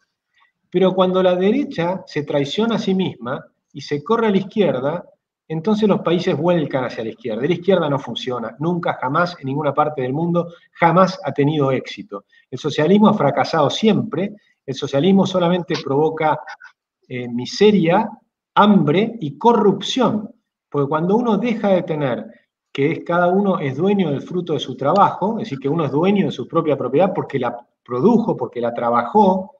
[0.69, 5.03] Pero cuando la derecha se traiciona a sí misma y se corre a la izquierda,
[5.49, 7.45] entonces los países vuelcan hacia la izquierda.
[7.45, 12.23] La izquierda no funciona, nunca, jamás, en ninguna parte del mundo, jamás ha tenido éxito.
[12.49, 14.33] El socialismo ha fracasado siempre,
[14.65, 16.39] el socialismo solamente provoca
[17.05, 18.09] eh, miseria,
[18.55, 20.33] hambre y corrupción,
[20.69, 22.42] porque cuando uno deja de tener
[22.73, 25.85] que es cada uno es dueño del fruto de su trabajo, es decir, que uno
[25.85, 27.55] es dueño de su propia propiedad porque la
[27.85, 29.51] produjo, porque la trabajó,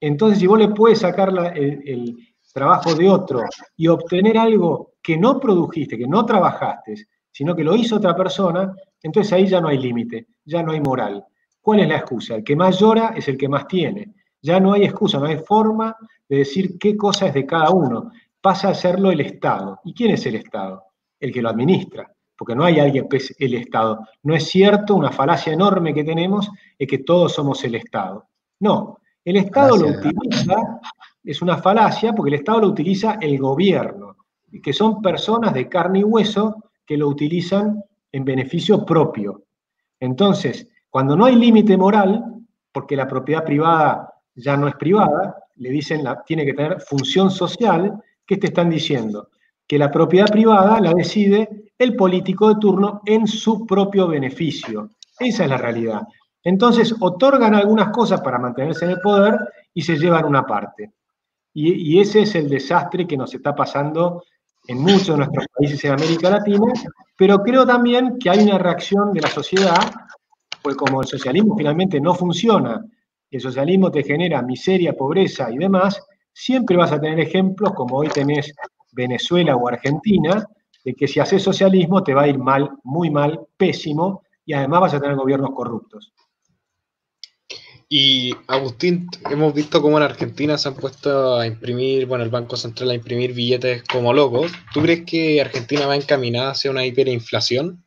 [0.00, 2.16] entonces si vos le puedes sacar el
[2.52, 3.42] trabajo de otro
[3.76, 6.94] y obtener algo que no produjiste, que no trabajaste,
[7.30, 10.80] sino que lo hizo otra persona, entonces ahí ya no hay límite, ya no hay
[10.80, 11.24] moral.
[11.60, 12.36] ¿Cuál es la excusa?
[12.36, 14.14] El que más llora es el que más tiene.
[14.40, 15.96] Ya no hay excusa, no hay forma
[16.28, 18.10] de decir qué cosa es de cada uno.
[18.40, 19.80] Pasa a serlo el Estado.
[19.84, 20.84] ¿Y quién es el Estado?
[21.20, 24.06] El que lo administra, porque no hay alguien que es el Estado.
[24.22, 28.28] No es cierto, una falacia enorme que tenemos es que todos somos el Estado.
[28.60, 30.80] No, el Estado lo utiliza,
[31.24, 34.16] es una falacia porque el Estado lo utiliza el gobierno
[34.62, 39.44] que son personas de carne y hueso que lo utilizan en beneficio propio.
[39.98, 42.24] Entonces, cuando no hay límite moral,
[42.72, 47.30] porque la propiedad privada ya no es privada, le dicen la, tiene que tener función
[47.30, 49.28] social, ¿qué te están diciendo?
[49.66, 54.90] Que la propiedad privada la decide el político de turno en su propio beneficio.
[55.18, 56.02] Esa es la realidad.
[56.42, 59.36] Entonces, otorgan algunas cosas para mantenerse en el poder
[59.74, 60.92] y se llevan una parte.
[61.52, 64.22] Y, ese es el desastre que nos está pasando
[64.68, 66.70] en muchos de nuestros países en América Latina,
[67.16, 69.78] pero creo también que hay una reacción de la sociedad,
[70.62, 72.84] pues como el socialismo finalmente no funciona,
[73.30, 78.08] el socialismo te genera miseria, pobreza y demás, siempre vas a tener ejemplos como hoy
[78.08, 78.52] tenés
[78.96, 80.44] Venezuela o Argentina,
[80.84, 84.80] de que si haces socialismo te va a ir mal, muy mal, pésimo, y además
[84.80, 86.12] vas a tener gobiernos corruptos.
[87.88, 92.56] Y Agustín, hemos visto cómo en Argentina se han puesto a imprimir, bueno, el Banco
[92.56, 94.50] Central a imprimir billetes como locos.
[94.72, 97.84] ¿Tú crees que Argentina va encaminada hacia una hiperinflación?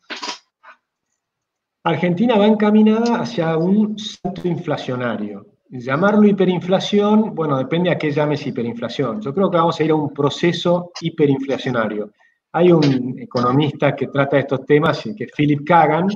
[1.84, 5.49] Argentina va encaminada hacia un salto inflacionario.
[5.72, 9.22] Llamarlo hiperinflación, bueno, depende a qué llames hiperinflación.
[9.22, 12.12] Yo creo que vamos a ir a un proceso hiperinflacionario.
[12.54, 16.08] Hay un economista que trata estos temas, que es Philip Kagan,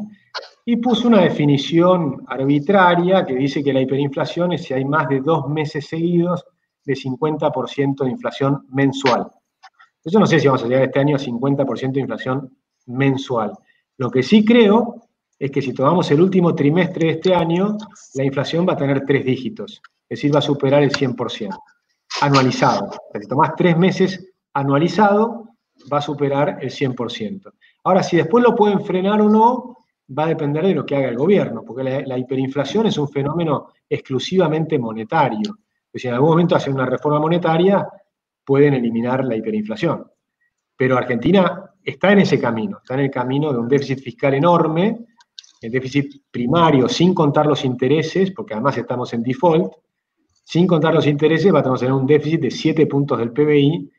[0.65, 5.21] y puso una definición arbitraria que dice que la hiperinflación es si hay más de
[5.21, 6.43] dos meses seguidos
[6.83, 9.29] de 50% de inflación mensual.
[10.03, 13.53] Yo no sé si vamos a llegar este año a 50% de inflación mensual.
[13.97, 14.95] Lo que sí creo
[15.43, 17.75] es que si tomamos el último trimestre de este año,
[18.13, 21.49] la inflación va a tener tres dígitos, es decir, va a superar el 100%,
[22.21, 22.91] anualizado.
[23.19, 25.49] Si tomás tres meses anualizado,
[25.91, 27.51] va a superar el 100%.
[27.83, 29.79] Ahora, si después lo pueden frenar o no,
[30.17, 33.67] va a depender de lo que haga el gobierno, porque la, hiperinflación es un fenómeno
[33.89, 35.57] exclusivamente monetario.
[35.93, 37.85] si en algún momento hacen una reforma monetaria,
[38.45, 40.09] pueden eliminar la hiperinflación.
[40.77, 45.05] Pero Argentina está en ese camino, está en el camino de un déficit fiscal enorme,
[45.63, 49.73] el déficit primario, sin contar los intereses, porque además estamos en default,
[50.43, 53.89] sin contar los intereses, vamos a tener un déficit de 7 puntos del PBI,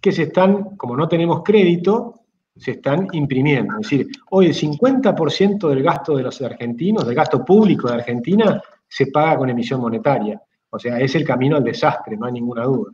[0.00, 2.22] que se están, como no tenemos crédito,
[2.56, 3.74] se están imprimiendo.
[3.80, 8.60] Es decir, hoy el 50% del gasto de los argentinos, del gasto público de Argentina,
[8.88, 10.42] se paga con emisión monetaria.
[10.70, 12.92] O sea, es el camino al desastre, no hay ninguna duda.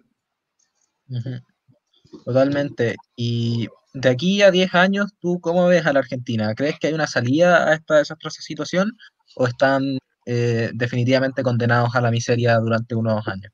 [2.24, 2.94] Totalmente.
[3.16, 3.66] Y
[4.00, 6.54] de aquí a 10 años, ¿tú cómo ves a la Argentina?
[6.54, 8.92] ¿Crees que hay una salida a esta desastrosa situación
[9.37, 13.52] o están eh, definitivamente condenados a la miseria durante unos años?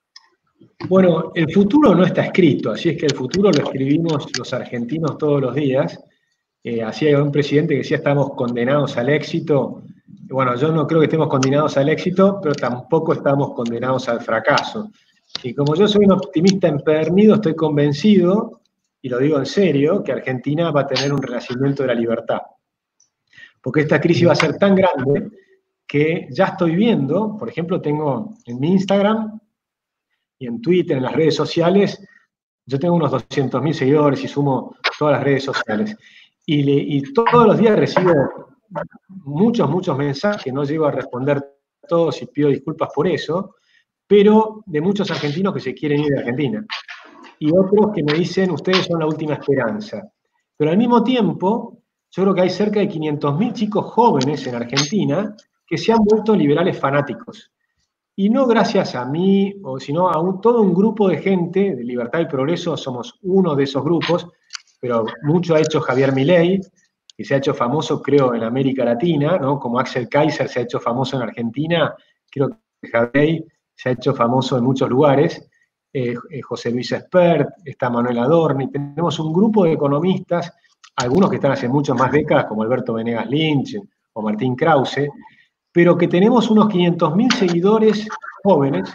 [0.89, 5.17] Bueno, el futuro no está escrito, así es que el futuro lo escribimos los argentinos
[5.17, 5.99] todos los días.
[6.63, 9.83] Eh, así hay un presidente que decía estamos condenados al éxito.
[10.29, 14.91] Bueno, yo no creo que estemos condenados al éxito, pero tampoco estamos condenados al fracaso.
[15.43, 18.61] Y como yo soy un optimista empedernido, estoy convencido
[19.05, 22.41] y lo digo en serio, que Argentina va a tener un renacimiento de la libertad.
[23.61, 25.29] Porque esta crisis va a ser tan grande
[25.87, 29.39] que ya estoy viendo, por ejemplo, tengo en mi Instagram
[30.39, 32.03] y en Twitter, en las redes sociales,
[32.65, 35.95] yo tengo unos 200.000 seguidores y sumo todas las redes sociales.
[36.47, 38.55] Y, todos los días recibo
[39.09, 41.45] muchos, muchos mensajes no llego a responder
[41.87, 43.57] todos y pido disculpas por eso,
[44.07, 46.65] pero de muchos argentinos que se quieren ir de Argentina.
[47.45, 50.11] Y otros que me dicen, ustedes son la última esperanza.
[50.57, 55.37] Pero al mismo tiempo, yo creo que hay cerca de 500.000 chicos jóvenes en Argentina
[55.67, 57.53] que se han vuelto liberales fanáticos.
[58.17, 62.21] Y no gracias a mí, sino a un, todo un grupo de gente de Libertad
[62.21, 64.27] y Progreso, somos uno de esos grupos,
[64.81, 66.59] pero mucho ha hecho Javier Milei,
[67.15, 69.61] que se ha hecho famoso, creo, en América Latina, ¿no?
[69.61, 71.95] como Axel Kaiser se ha hecho famoso en Argentina,
[72.31, 72.49] creo
[72.81, 75.47] que Javier se ha hecho famoso en muchos lugares,
[75.97, 80.53] eh, eh, José Luis Espert, está Manuel Adorni, tenemos un grupo de economistas,
[80.97, 83.81] algunos que están hace muchas más décadas, como Alberto Venegas Lynch
[84.13, 85.09] o Martín Krause,
[85.71, 88.09] pero que tenemos unos 500.000 seguidores
[88.43, 88.93] jóvenes,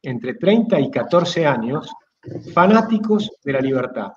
[0.00, 1.92] entre 30 y 14 años,
[2.54, 4.12] fanáticos de la libertad.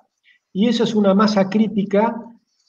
[0.52, 2.14] Y eso es una masa crítica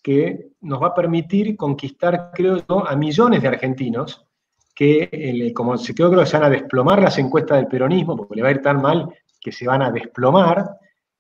[0.02, 4.26] que nos va a permitir conquistar, creo yo, a millones de argentinos
[4.74, 8.38] que, eh, como se creo que se van a desplomar las encuestas del peronismo, porque
[8.38, 9.08] le va a ir tan mal
[9.42, 10.78] que se van a desplomar,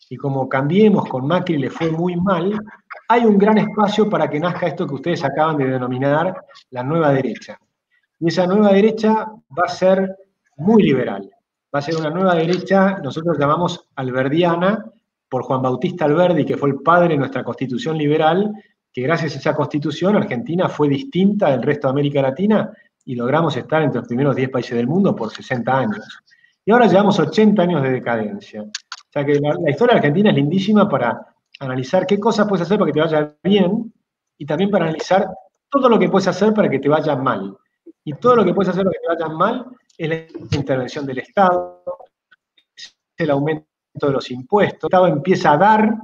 [0.09, 2.59] y como cambiemos con Macri le fue muy mal,
[3.07, 6.35] hay un gran espacio para que nazca esto que ustedes acaban de denominar
[6.69, 7.57] la nueva derecha.
[8.19, 9.25] Y esa nueva derecha
[9.57, 10.15] va a ser
[10.57, 11.29] muy liberal.
[11.73, 14.85] Va a ser una nueva derecha, nosotros llamamos alberdiana,
[15.31, 18.51] por Juan Bautista Alberdi, que fue el padre de nuestra constitución liberal,
[18.91, 22.69] que gracias a esa constitución Argentina fue distinta del resto de América Latina
[23.05, 26.21] y logramos estar entre los primeros 10 países del mundo por 60 años.
[26.65, 28.61] Y ahora llevamos 80 años de decadencia.
[28.61, 32.77] O sea que la, historia de Argentina es lindísima para analizar qué cosas puedes hacer
[32.77, 33.93] para que te vaya bien
[34.37, 35.27] y también para analizar
[35.69, 37.57] todo lo que puedes hacer para que te vaya mal.
[38.03, 39.65] Y todo lo que puedes hacer para que te vaya mal
[39.97, 41.83] es la intervención del Estado,
[42.75, 44.83] es el aumento de los impuestos.
[44.83, 45.95] El Estado empieza a dar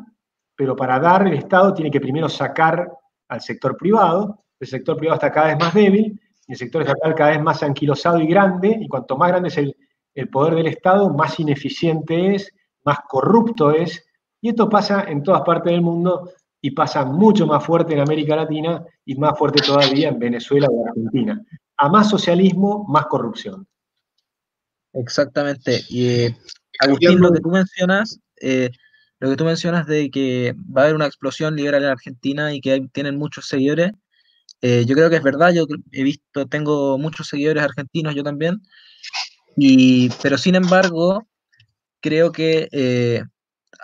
[0.57, 2.91] pero para dar el Estado tiene que primero sacar
[3.29, 7.13] al sector privado, el sector privado está cada vez más débil, y el sector estatal
[7.13, 9.77] cada vez más anquilosado y grande, y cuanto más grande es el,
[10.25, 12.51] poder del Estado, más ineficiente es,
[12.83, 14.03] más corrupto es,
[14.41, 18.35] y esto pasa en todas partes del mundo y pasa mucho más fuerte en América
[18.35, 21.39] Latina y más fuerte todavía en Venezuela o Argentina.
[21.77, 23.67] A más socialismo, más corrupción.
[24.93, 25.81] Exactamente.
[25.89, 26.37] Y eh,
[26.79, 28.71] Agustín, lo que tú mencionas, eh,
[29.19, 32.61] lo que tú mencionas de que va a haber una explosión liberal en Argentina y
[32.61, 33.91] que tienen muchos seguidores,
[34.61, 38.61] eh, yo creo que es verdad, yo he visto, tengo muchos seguidores argentinos, yo también,
[39.57, 41.27] y, pero sin embargo,
[41.99, 43.23] creo que eh,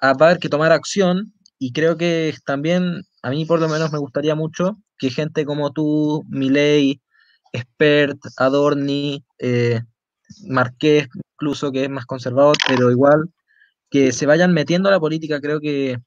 [0.04, 3.92] va a haber que tomar acción y creo que también, a mí por lo menos
[3.92, 7.02] me gustaría mucho que gente como tú, Milei,
[7.52, 9.82] Expert, Adorni, eh,
[10.48, 13.30] Marqués, incluso que es más conservador, pero igual
[13.90, 15.42] que se vayan metiendo a la política.
[15.42, 15.98] Creo que,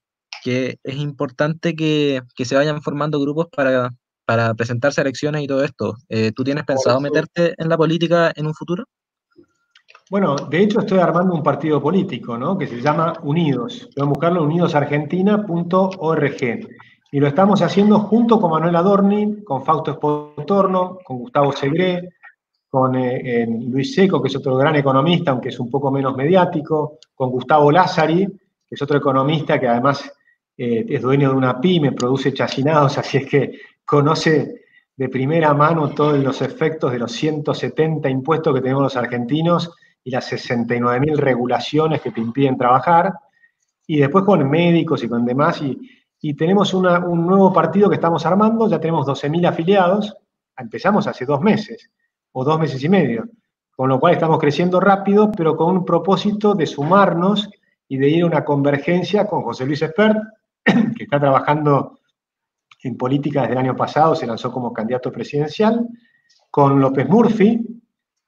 [0.45, 3.91] es importante que, se vayan formando grupos para,
[4.25, 5.97] para presentarse a elecciones y todo esto.
[6.09, 8.85] Eh, ¿Tú tienes pensado meterte en la política en un futuro?
[10.09, 12.57] Bueno, de hecho estoy armando un partido político, ¿no?
[12.57, 13.91] Que se llama Unidos.
[13.93, 16.69] Pueden buscarlo unidosargentina.org.
[17.11, 22.11] Y lo estamos haciendo junto con Manuel Adorni, con Fausto Espotorno, con Gustavo Segre,
[22.69, 27.01] con eh, Luis Seco, que es otro gran economista, aunque es un poco menos mediático,
[27.13, 30.09] con Gustavo Lázari, que es otro economista que además
[30.57, 35.91] eh, es dueño de una pyme, produce chacinados, así es que conoce de primera mano
[35.91, 39.73] todos los efectos de los 170 impuestos que tenemos los argentinos
[40.07, 43.13] y las 69.000 regulaciones que te impiden trabajar,
[43.89, 45.77] y después con médicos y con demás, y,
[46.35, 50.17] tenemos un nuevo partido que estamos armando, ya tenemos 12.000 afiliados,
[50.57, 51.91] empezamos hace dos meses,
[52.33, 53.29] o dos meses y medio,
[53.77, 57.49] con lo cual estamos creciendo rápido, pero con un propósito de sumarnos
[57.89, 60.19] y de ir a una convergencia con José Luis Espert,
[60.65, 62.01] que está trabajando
[62.83, 65.87] en política desde el año pasado, se lanzó como candidato presidencial,
[66.51, 67.77] con López Murphy,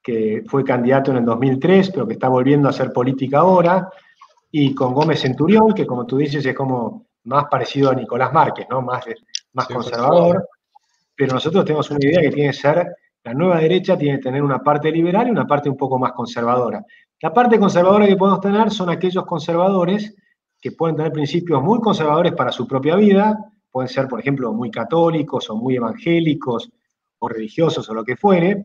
[0.08, 3.90] que fue candidato en el 2003, pero que está volviendo a hacer política ahora,
[4.50, 8.66] y con Gómez Centurión, que como tú dices es como más parecido a Nicolás Márquez,
[8.70, 8.80] ¿no?
[8.80, 9.04] más,
[9.52, 10.48] más conservador,
[11.14, 12.88] pero nosotros tenemos una idea que tiene que ser
[13.22, 16.12] la nueva derecha tiene que tener una parte liberal y una parte un poco más
[16.12, 16.82] conservadora.
[17.20, 20.16] La parte conservadora que podemos tener son aquellos conservadores
[20.58, 23.36] que pueden tener principios muy conservadores para su propia vida,
[23.70, 26.70] pueden ser, por ejemplo, muy católicos o muy evangélicos
[27.18, 28.64] o religiosos o lo que fuere,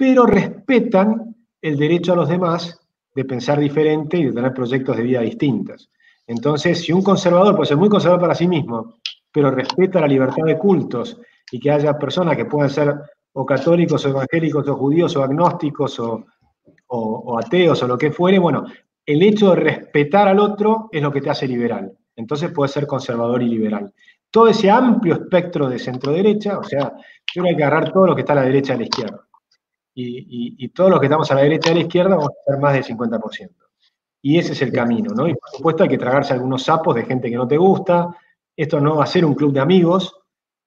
[0.00, 2.80] pero respetan el derecho a los demás
[3.14, 5.90] de pensar diferente y de tener proyectos de vida distintos.
[6.26, 8.94] Entonces, si un conservador puede ser muy conservador para sí mismo,
[9.30, 11.20] pero respeta la libertad de cultos
[11.52, 12.94] y que haya personas que puedan ser
[13.34, 16.24] o católicos o evangélicos o judíos o agnósticos o,
[16.86, 18.64] o, ateos o lo que fuere, bueno,
[19.04, 21.92] el hecho de respetar al otro es lo que te hace liberal.
[22.16, 23.92] Entonces puede ser conservador y liberal.
[24.30, 26.90] Todo ese amplio espectro de centro-derecha, o sea,
[27.34, 29.26] yo hay que agarrar todo lo que está a la derecha y a la izquierda.
[30.00, 32.60] Y, todos los que estamos a la derecha y a la izquierda vamos a ser
[32.60, 33.50] más del 50%.
[34.22, 35.26] Y ese es el camino, ¿no?
[35.28, 38.14] Y por supuesto hay que tragarse algunos sapos de gente que no te gusta.
[38.56, 40.14] Esto no va a ser un club de amigos,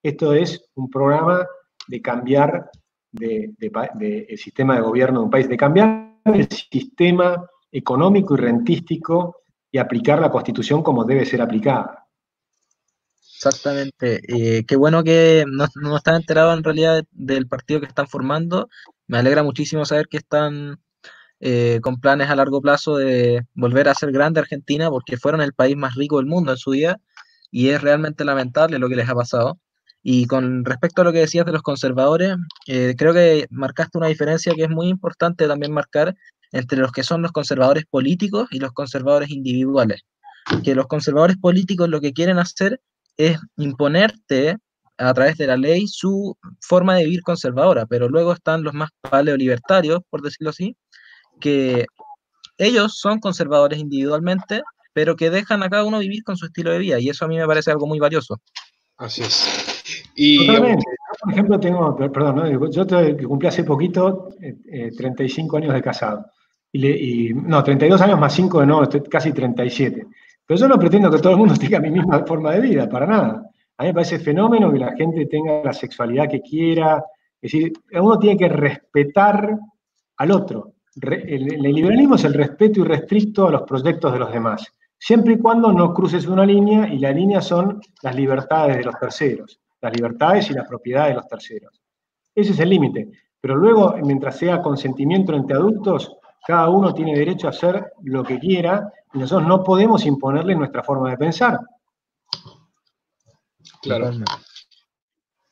[0.02, 1.46] esto es un programa
[1.88, 2.70] de cambiar
[3.12, 9.38] de, el sistema de gobierno de un país, de cambiar el sistema económico y rentístico
[9.72, 12.06] y aplicar la constitución como debe ser aplicada.
[13.36, 14.22] Exactamente.
[14.28, 18.70] Eh, qué bueno que no, no están enterados en realidad del partido que están formando.
[19.08, 20.80] Me alegra muchísimo saber que están
[21.40, 25.54] eh, con planes a largo plazo de volver a ser grande Argentina, porque fueron el
[25.54, 27.00] país más rico del mundo en su día,
[27.52, 29.60] y es realmente lamentable lo que les ha pasado.
[30.02, 32.36] Y con respecto a lo que decías de los conservadores,
[32.68, 36.16] eh, creo que marcaste una diferencia que es muy importante también marcar
[36.52, 40.02] entre los que son los conservadores políticos y los conservadores individuales.
[40.64, 42.82] Que los conservadores políticos lo que quieren hacer
[43.18, 44.58] es imponerte
[44.98, 48.90] a través de la ley su forma de vivir conservadora, pero luego están los más
[49.02, 50.76] paleolibertarios, por decirlo así,
[51.40, 51.86] que
[52.58, 54.62] ellos son conservadores individualmente,
[54.94, 57.28] pero que dejan a cada uno vivir con su estilo de vida, y eso a
[57.28, 58.40] mí me parece algo muy valioso.
[58.98, 59.84] Así es.
[60.16, 62.70] Y, por ejemplo, tengo, perdón, ¿no?
[62.70, 62.86] yo
[63.28, 64.30] cumplí hace poquito
[64.98, 66.26] 35 eh, eh, años de casado.
[66.72, 70.08] Y, no, 32 años más 5 de no, estoy casi 37.
[70.46, 73.06] Pero yo no pretendo que todo el mundo tenga mi misma forma de vida, para
[73.06, 73.50] nada.
[73.78, 77.04] A mí me parece fenómeno que la gente tenga la sexualidad que quiera.
[77.42, 79.58] Es decir, uno tiene que respetar
[80.18, 80.74] al otro.
[81.02, 84.72] El, el liberalismo es el respeto irrestricto a los proyectos de los demás
[85.04, 88.98] siempre y cuando no cruces una línea y la línea son las libertades de los
[88.98, 91.82] terceros, las libertades y la propiedad de los terceros.
[92.34, 93.12] Ese es el límite.
[93.42, 96.16] Pero luego, mientras sea consentimiento entre adultos,
[96.48, 100.84] cada uno tiene derecho a hacer lo que quiera y nosotros no podemos imponerle nuestra
[100.84, 101.60] forma de pensar.
[103.84, 104.12] Claro.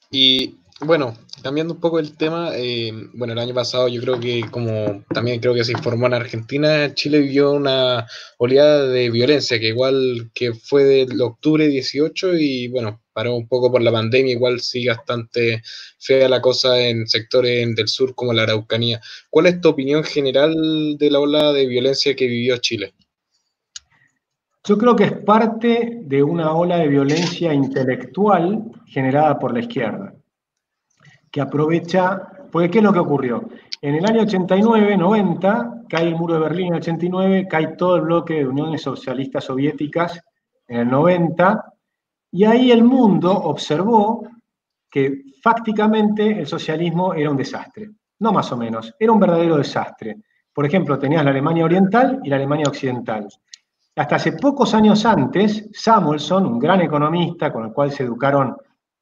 [0.09, 4.41] Y bueno, cambiando un poco el tema, eh, bueno, el año pasado yo creo que
[4.49, 8.07] como también creo que se informó en Argentina, Chile vivió una
[8.39, 13.71] oleada de violencia que igual que fue del octubre 18 y bueno, paró un poco
[13.71, 15.61] por la pandemia, igual sigue bastante
[15.99, 19.01] fea la cosa en sectores del sur como la Araucanía.
[19.29, 22.93] ¿Cuál es tu opinión general de la ola de violencia que vivió Chile?
[24.63, 30.13] Yo creo que es parte de una ola de violencia intelectual generada por la izquierda
[31.31, 32.21] que aprovecha,
[32.51, 33.47] porque ¿qué es lo que ocurrió?
[33.81, 37.95] En el año 89, 90, cae el muro de Berlín en el 89, cae todo
[37.95, 40.19] el bloque de uniones socialistas soviéticas
[40.67, 41.73] en el 90,
[42.33, 44.27] y ahí el mundo observó
[44.89, 50.17] que fácticamente el socialismo era un desastre, no más o menos, era un verdadero desastre.
[50.53, 53.27] Por ejemplo, tenías la Alemania Oriental y la Alemania Occidental.
[53.95, 58.55] Hasta hace pocos años antes, Samuelson, un gran economista con el cual se educaron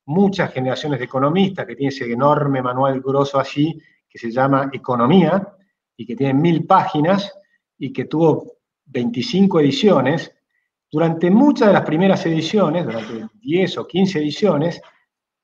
[0.06, 5.47] muchas generaciones de economistas, que tiene ese enorme manual grosso allí, que se llama Economía,
[5.95, 7.32] y que tiene mil páginas,
[7.78, 10.34] y que tuvo 25 ediciones.
[10.91, 14.82] Durante muchas de las primeras ediciones, durante 10 o 15 ediciones,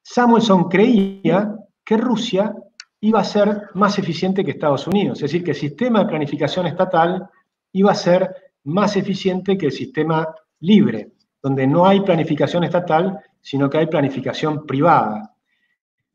[0.02, 2.56] Samuelson creía que Rusia
[3.02, 6.66] iba a ser más eficiente que Estados Unidos, es decir, que el sistema de planificación
[6.66, 7.30] estatal
[7.72, 10.28] iba a ser más eficiente que el sistema
[10.60, 15.34] libre, donde no hay planificación estatal, sino que hay planificación privada.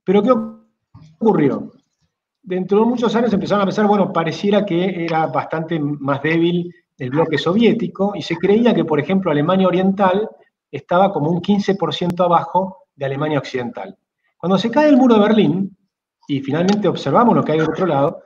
[0.05, 0.33] Pero ¿qué
[1.19, 1.73] ocurrió?
[2.43, 7.11] Dentro de muchos años empezaron a pensar, bueno, pareciera que era bastante más débil el
[7.11, 10.29] bloque soviético y se creía que, por ejemplo, Alemania Oriental
[10.71, 13.97] estaba como un 15% abajo de Alemania Occidental.
[14.37, 15.77] Cuando se cae el muro de Berlín
[16.27, 18.23] y finalmente observamos lo que hay del otro lado,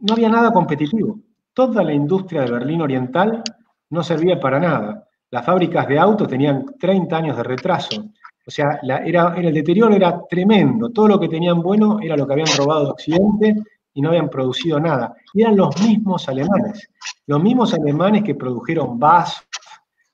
[0.00, 1.18] no había nada competitivo.
[1.52, 3.42] Toda la industria de Berlín Oriental
[3.94, 5.08] no servía para nada.
[5.30, 8.04] Las fábricas de autos tenían 30 años de retraso.
[8.46, 10.90] O sea, era, el deterioro era tremendo.
[10.90, 13.54] Todo lo que tenían bueno era lo que habían robado de Occidente
[13.94, 15.14] y no habían producido nada.
[15.32, 16.90] Y eran los mismos alemanes.
[17.26, 19.44] Los mismos alemanes que produjeron BASF,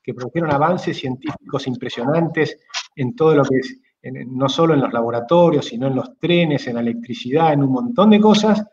[0.01, 2.57] que produjeron avances científicos impresionantes
[2.95, 3.77] en todo lo que es,
[4.27, 8.11] no solo en los laboratorios, sino en los trenes, en la electricidad, en un montón
[8.11, 8.63] de cosas.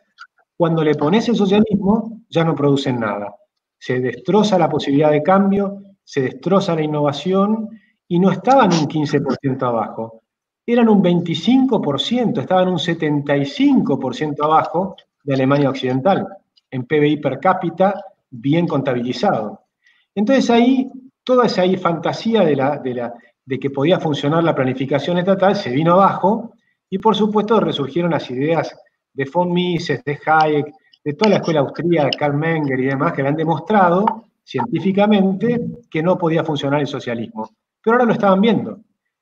[0.56, 3.34] Cuando le pones el socialismo, ya no producen nada.
[3.78, 7.68] Se destroza la posibilidad de cambio, se destroza la innovación
[8.08, 10.22] y no estaban un 15% abajo,
[10.66, 16.26] eran un 25%, estaban un 75% abajo de Alemania Occidental,
[16.70, 17.94] en PBI per cápita
[18.30, 19.66] bien contabilizado.
[20.14, 20.90] Entonces ahí
[21.24, 23.14] toda esa fantasía de, la, de, la,
[23.44, 26.54] de que podía funcionar la planificación estatal se vino abajo
[26.90, 28.74] y por supuesto resurgieron las ideas
[29.12, 30.72] de von Mises, de Hayek,
[31.08, 35.58] de toda la escuela austríaca, Karl Menger y demás, que habían demostrado científicamente
[35.90, 37.48] que no podía funcionar el socialismo.
[37.82, 38.80] Pero ahora lo estaban viendo.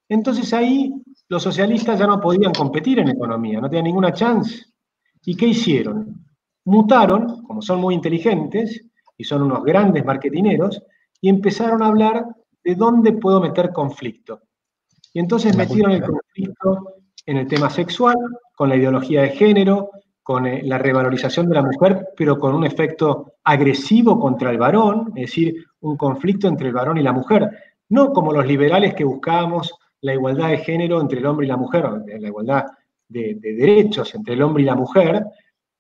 [0.09, 0.93] Entonces ahí
[1.29, 4.65] los socialistas ya no podían competir en economía, no tenían ninguna chance.
[5.25, 6.27] ¿Y qué hicieron?
[6.65, 8.85] Mutaron, como son muy inteligentes
[9.17, 10.83] y son unos grandes marketineros,
[11.21, 12.27] y empezaron a hablar
[12.65, 14.41] de dónde puedo meter conflicto.
[15.13, 18.17] Y entonces metieron el conflicto en el tema sexual,
[18.57, 19.91] con la ideología de género,
[20.27, 25.13] con eh, la revalorización de la mujer, pero con un efecto agresivo contra el varón,
[25.15, 27.49] es decir, un conflicto entre el varón y la mujer.
[27.91, 31.57] No como los liberales que buscábamos la igualdad de género entre el hombre y la
[31.57, 31.85] mujer,
[32.19, 32.65] la igualdad
[33.09, 35.27] de, derechos entre el hombre y la mujer,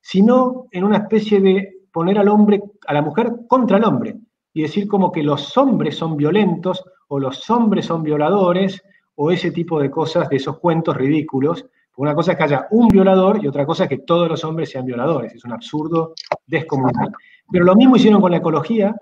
[0.01, 4.15] sino en una especie de poner al hombre, a la mujer contra el hombre,
[4.55, 8.81] y decir como que los hombres son violentos o los hombres son violadores
[9.17, 11.67] o ese tipo de cosas, de esos cuentos ridículos.
[11.97, 14.71] Una cosa es que haya un violador y otra cosa es que todos los hombres
[14.71, 15.35] sean violadores.
[15.35, 16.15] Es un absurdo
[16.47, 17.13] descomunal.
[17.51, 18.95] Pero lo mismo hicieron con la ecología,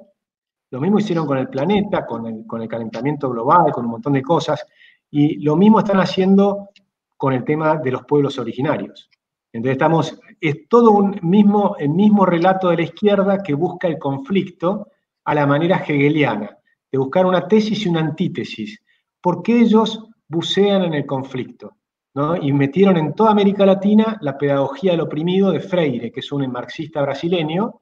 [0.70, 4.64] lo mismo hicieron con el planeta, con el, calentamiento global, con un montón de cosas.
[5.10, 6.70] Y lo mismo están haciendo
[7.16, 9.10] con el tema de los pueblos originarios.
[9.52, 13.98] Entonces estamos, es todo un mismo, el mismo relato de la izquierda que busca el
[13.98, 14.88] conflicto
[15.24, 16.58] a la manera hegeliana,
[16.90, 18.80] de buscar una tesis y una antítesis,
[19.20, 21.76] porque ellos bucean en el conflicto.
[22.40, 26.48] Y metieron en toda América Latina la pedagogía del oprimido de Freire, que es un
[26.50, 27.80] marxista brasileño,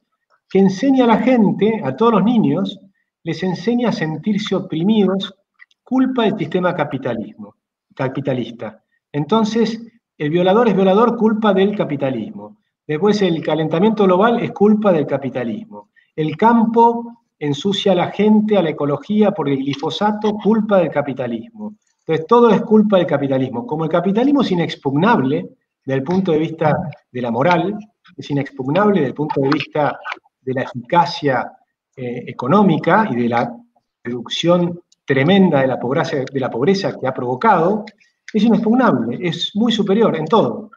[0.49, 2.81] que enseña a la gente, a todos los niños,
[3.25, 5.35] les enseña a sentirse oprimidos
[5.83, 7.57] culpa del sistema capitalismo,
[7.95, 8.83] capitalista.
[9.13, 9.81] Entonces,
[10.17, 12.59] el violador es violador culpa del capitalismo.
[12.87, 15.91] Después el calentamiento global es culpa del capitalismo.
[16.17, 21.75] El campo ensucia a la gente, a la ecología, por el glifosato, culpa del capitalismo.
[22.05, 23.67] Entonces, todo es culpa del capitalismo.
[23.67, 25.51] Como el capitalismo es inexpugnable
[25.85, 26.77] desde el punto de vista
[27.11, 27.79] de la moral,
[28.17, 29.99] es inexpugnable desde el punto de vista
[30.41, 31.53] de la eficacia
[31.97, 33.57] eh, económica y de la
[34.03, 37.85] reducción tremenda de la, pobreza, de la pobreza que ha provocado,
[38.33, 40.71] es inexpugnable, es muy superior en todo.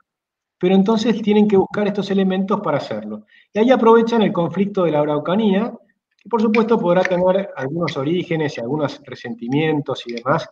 [0.60, 3.26] Pero entonces tienen que buscar estos elementos para hacerlo.
[3.52, 5.74] Y ahí aprovechan el conflicto de la Araucanía,
[6.24, 10.48] y por supuesto podrá tener algunos orígenes y algunos resentimientos y demás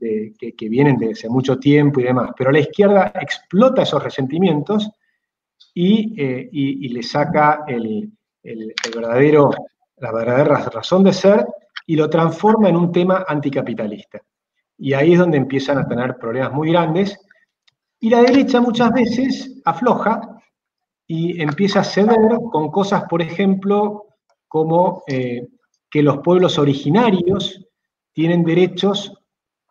[0.00, 4.90] que, vienen de hace mucho tiempo y demás, pero la izquierda explota esos resentimientos
[5.74, 8.12] y, eh, le saca el,
[8.94, 9.50] verdadero,
[9.98, 11.46] la verdadera razón de ser
[11.86, 14.20] y lo transforma en un tema anticapitalista.
[14.78, 17.18] Y ahí es donde empiezan a tener problemas muy grandes.
[17.98, 20.40] Y la derecha muchas veces afloja
[21.06, 22.16] y empieza a ceder
[22.50, 24.06] con cosas, por ejemplo,
[24.48, 25.48] como eh,
[25.90, 27.66] que los pueblos originarios
[28.12, 29.19] tienen derechos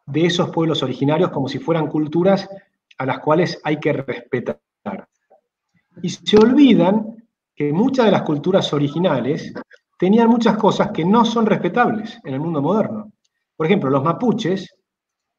[0.10, 2.50] de esos pueblos originarios como si fueran culturas
[2.98, 4.60] a las cuales hay que respetar.
[6.02, 7.16] Y se olvidan
[7.56, 9.54] que muchas de las culturas originales
[9.98, 13.12] tenían muchas cosas que no son respetables en el mundo moderno.
[13.56, 14.74] Por ejemplo, los mapuches,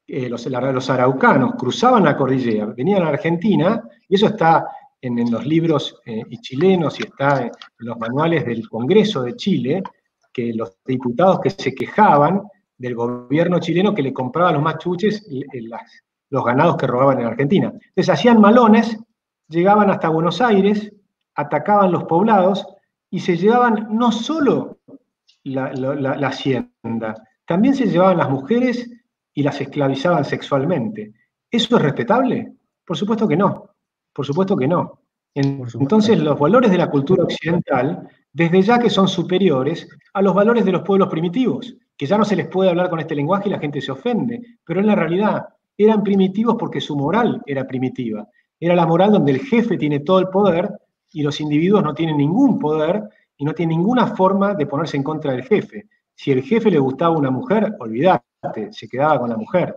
[0.07, 4.65] eh, los, los, araucanos, cruzaban la cordillera, venían a Argentina, y eso está
[5.01, 9.81] en, los libros eh, chilenos y está en los manuales del Congreso de Chile,
[10.31, 12.43] que los diputados que se quejaban
[12.81, 15.27] del gobierno chileno que le compraba a los machuches
[16.29, 17.71] los ganados que robaban en Argentina.
[17.71, 18.97] Entonces hacían malones,
[19.47, 20.91] llegaban hasta Buenos Aires,
[21.35, 22.65] atacaban los poblados
[23.09, 24.79] y se llevaban no solo
[25.43, 27.15] la hacienda,
[27.45, 28.89] también se llevaban las mujeres
[29.33, 31.13] y las esclavizaban sexualmente.
[31.49, 32.53] ¿Eso es respetable?
[32.85, 33.69] Por supuesto que no.
[34.13, 35.00] Por supuesto que no.
[35.33, 40.65] Entonces, los valores de la cultura occidental, desde ya que son superiores a los valores
[40.65, 43.51] de los pueblos primitivos, que ya no se les puede hablar con este lenguaje y
[43.51, 45.45] la gente se ofende, pero en la realidad
[45.77, 48.27] eran primitivos porque su moral era primitiva.
[48.59, 50.69] Era la moral donde el jefe tiene todo el poder
[51.13, 53.03] y los individuos no tienen ningún poder
[53.37, 55.87] y no tienen ninguna forma de ponerse en contra del jefe.
[56.13, 59.75] Si el jefe le gustaba una mujer, olvídate, se quedaba con la mujer.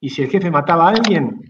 [0.00, 1.40] Y si el jefe mataba a alguien,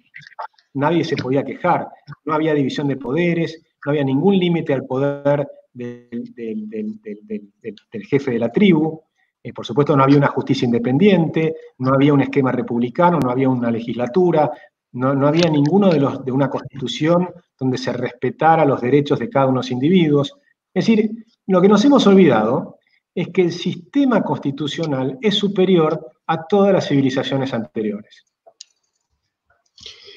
[0.78, 1.88] nadie se podía quejar,
[2.24, 6.24] no había división de poderes, no había ningún límite al poder del,
[8.08, 9.02] jefe de la tribu,
[9.42, 13.48] eh, por supuesto no había una justicia independiente, no había un esquema republicano, no había
[13.48, 14.50] una legislatura,
[14.92, 19.46] no, había ninguno de, los, de una constitución donde se respetara los derechos de cada
[19.46, 20.34] uno de los individuos.
[20.72, 21.10] Es decir,
[21.46, 22.78] lo que nos hemos olvidado
[23.14, 28.27] es que el sistema constitucional es superior a todas las civilizaciones anteriores.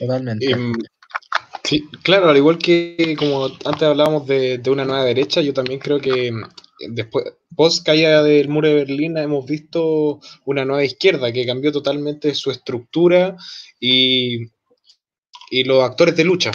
[0.02, 0.50] Totalmente.
[0.50, 0.74] Em,
[1.64, 6.00] sí, claro, al igual que como antes hablábamos de, una nueva derecha, yo también creo
[6.00, 6.32] que
[6.90, 7.26] después,
[7.56, 12.50] post caída del muro de Berlín, hemos visto una nueva izquierda que cambió totalmente su
[12.50, 13.38] estructura
[13.80, 14.48] y,
[15.52, 16.50] y los actores de lucha.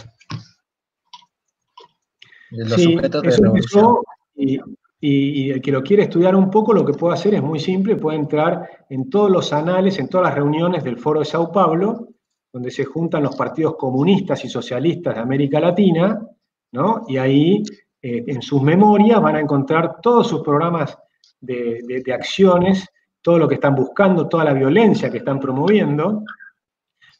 [2.50, 3.28] Los sujetos de
[3.60, 4.02] eso
[4.34, 4.58] y,
[5.00, 7.94] y, el que lo quiere estudiar un poco, lo que puede hacer es muy simple,
[7.94, 12.08] puede entrar en todos los anales, en todas las reuniones del Foro de Sao Paulo,
[12.56, 16.26] donde se juntan los partidos comunistas y socialistas de América Latina,
[16.72, 17.02] ¿no?
[17.06, 17.62] Y ahí,
[18.00, 20.96] eh, en sus memorias, van a encontrar todos sus programas
[21.38, 22.88] de, de acciones,
[23.20, 26.22] todo lo que están buscando, toda la violencia que están promoviendo,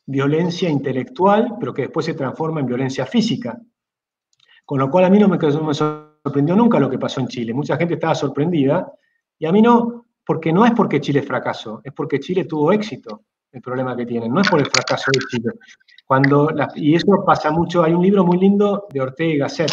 [0.06, 3.60] violencia intelectual, pero que después se transforma en violencia física.
[4.64, 7.52] Con lo cual a mí no me, me sorprendió nunca lo que pasó en Chile.
[7.52, 8.90] Mucha gente estaba sorprendida
[9.38, 13.20] y a mí no, porque no es porque Chile fracasó, es porque Chile tuvo éxito,
[13.52, 15.52] el problema que tienen, no es por el fracaso de Chile.
[16.04, 19.72] Cuando y eso pasa mucho, hay un libro muy lindo de Ortega y Gasset,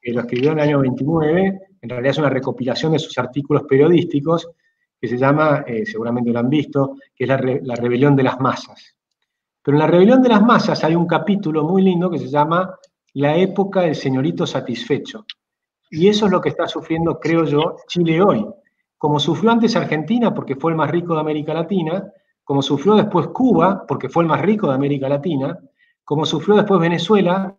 [0.00, 3.64] que lo escribió en el año 29, en realidad es una recopilación de sus artículos
[3.68, 4.48] periodísticos,
[5.00, 8.40] que se llama, eh, seguramente lo han visto, que es la, la rebelión de las
[8.40, 8.96] masas.
[9.62, 12.78] Pero en la rebelión de las masas hay un capítulo muy lindo que se llama
[13.14, 15.26] La época del señorito satisfecho.
[15.90, 18.46] Y eso es lo que está sufriendo, creo yo, Chile hoy.
[18.96, 22.12] Como sufrió antes Argentina, porque fue el más rico de América Latina,
[22.46, 25.58] como sufrió después Cuba, porque fue el más rico de América Latina,
[26.04, 27.52] como sufrió después Venezuela,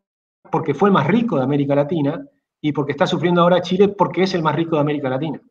[0.49, 2.25] porque fue el más rico de América Latina,
[2.61, 5.41] y porque está sufriendo ahora Chile, porque es el más rico de América Latina.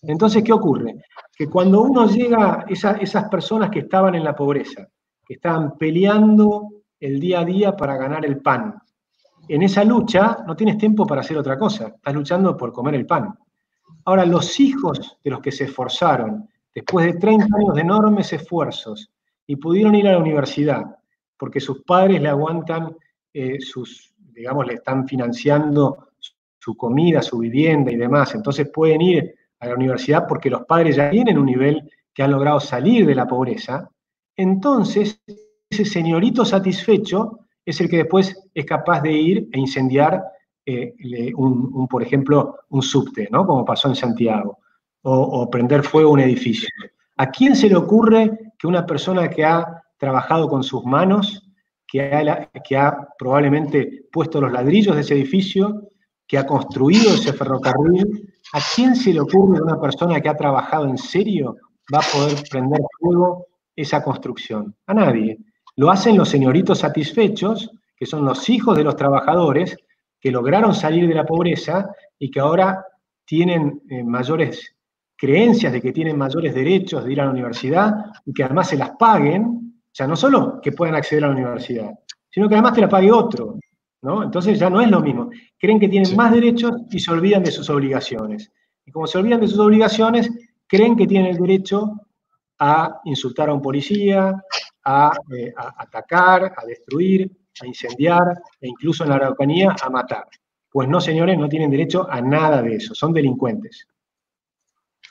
[0.00, 1.04] Entonces, ¿qué ocurre?
[1.36, 4.88] Que cuando uno llega, esa, esas personas que estaban en la pobreza,
[5.26, 8.76] que estaban peleando el día a día para ganar el pan,
[9.46, 13.04] en esa lucha no tienes tiempo para hacer otra cosa, estás luchando por comer el
[13.04, 13.38] pan.
[14.06, 19.10] Ahora, los hijos de los que se esforzaron, después de 30 años de enormes esfuerzos,
[19.50, 20.84] y pudieron ir a la universidad,
[21.36, 22.96] porque sus padres le aguantan
[23.32, 26.10] eh, sus, digamos, le están financiando
[26.56, 30.94] su comida, su vivienda y demás, entonces pueden ir a la universidad porque los padres
[30.94, 33.90] ya tienen un nivel que han logrado salir de la pobreza,
[34.36, 35.20] entonces
[35.68, 40.22] ese señorito satisfecho es el que después es capaz de ir e incendiar,
[40.64, 40.94] eh,
[41.36, 43.44] un, por ejemplo, un subte, ¿no?
[43.44, 44.59] como pasó en Santiago,
[45.02, 46.68] o, prender fuego a un edificio.
[47.16, 51.42] ¿A quién se le ocurre que una persona que ha trabajado con sus manos,
[51.86, 52.02] que
[52.76, 55.88] ha, probablemente puesto los ladrillos de ese edificio,
[56.26, 60.36] que ha construido ese ferrocarril, ¿a quién se le ocurre que una persona que ha
[60.36, 61.56] trabajado en serio
[61.92, 64.74] va a poder prender fuego esa construcción?
[64.86, 65.38] A nadie.
[65.76, 69.76] Lo hacen los señoritos satisfechos, que son los hijos de los trabajadores
[70.20, 72.84] que lograron salir de la pobreza y que ahora
[73.24, 74.76] tienen eh, mayores
[75.20, 77.92] creencias de que tienen mayores derechos de ir a la universidad
[78.24, 81.34] y que además se las paguen, o sea, no solo que puedan acceder a la
[81.34, 81.90] universidad,
[82.30, 83.58] sino que además te la pague otro,
[84.00, 84.22] ¿no?
[84.22, 85.28] Entonces ya no es lo mismo.
[85.58, 88.50] Creen que tienen más derechos y se olvidan de sus obligaciones.
[88.86, 90.30] Y como se olvidan de sus obligaciones,
[90.66, 92.00] creen que tienen el derecho
[92.58, 94.42] a insultar a un policía,
[95.36, 100.24] eh, a, atacar, a destruir, a incendiar e incluso en la Araucanía a matar.
[100.70, 103.86] Pues no, señores, no tienen derecho a nada de eso, son delincuentes.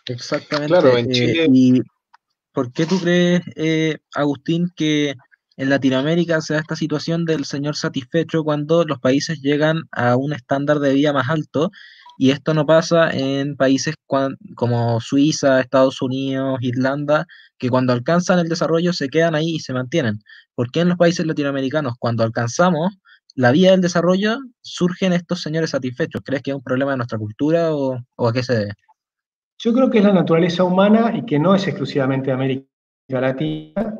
[0.10, 0.74] Exactamente.
[0.74, 1.48] Claro, en eh, Chile...
[1.52, 1.82] ¿Y
[2.52, 5.16] por qué tú crees, eh, Agustín, que
[5.58, 10.34] en Latinoamérica se da esta situación del señor satisfecho cuando los países llegan a un
[10.34, 11.72] estándar de vida más alto
[12.18, 13.96] y esto no pasa en países
[14.56, 17.26] como Suiza, Estados Unidos, Irlanda,
[17.58, 20.20] que cuando alcanzan el desarrollo se quedan ahí y se mantienen.
[20.54, 22.98] ¿Por qué en los países latinoamericanos, cuando alcanzamos
[23.36, 26.22] la vía del desarrollo, surgen estos señores satisfechos?
[26.26, 28.74] ¿Crees que es un problema de nuestra cultura o, a qué se debe?
[29.62, 32.66] Yo creo que es la naturaleza humana y que no es exclusivamente de América
[33.10, 33.98] Latina.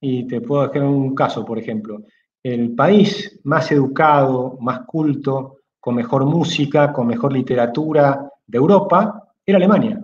[0.00, 2.04] Y te puedo dejar un caso, por ejemplo.
[2.42, 9.56] El país más educado, más culto, con mejor música, con mejor literatura de Europa, era
[9.56, 10.02] Alemania.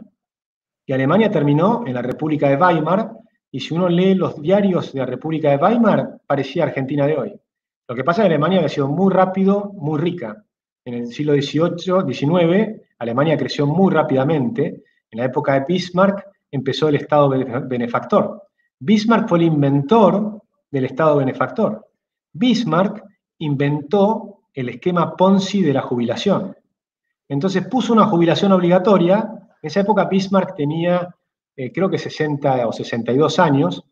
[0.85, 3.11] Y Alemania terminó en la República de Weimar,
[3.51, 7.41] y si uno lee los diarios de la República de Weimar, parecía Argentina de hoy.
[7.89, 10.45] Lo que pasa es que Alemania había sido muy rápido, muy rica.
[10.85, 14.85] En el siglo XVIII, XIX, Alemania creció muy rápidamente.
[15.11, 18.43] En la época de Bismarck empezó el Estado benefactor.
[18.79, 20.41] Bismarck fue el inventor
[20.71, 21.85] del Estado benefactor.
[22.33, 23.03] Bismarck
[23.39, 26.57] inventó el esquema Ponzi de la jubilación.
[27.29, 29.29] Entonces puso una jubilación obligatoria.
[29.61, 31.13] En esa época Bismarck tenía,
[31.57, 33.85] eh, creo que 60 o 62 años,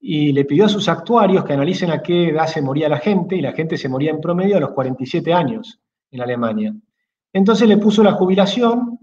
[0.00, 3.36] y le pidió a sus actuarios que analicen a qué edad se moría la gente,
[3.36, 5.80] y la gente se moría en promedio a los 47 años
[6.10, 6.74] en Alemania.
[7.38, 8.98] Entonces le puso la jubilación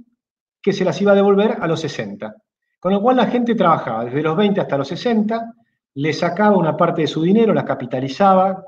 [0.62, 2.36] que se las iba a devolver a los 60.
[2.82, 5.54] Con lo cual la gente trabajaba desde los 20 hasta los 60,
[5.94, 8.62] le sacaba una parte de su dinero, la capitalizaba,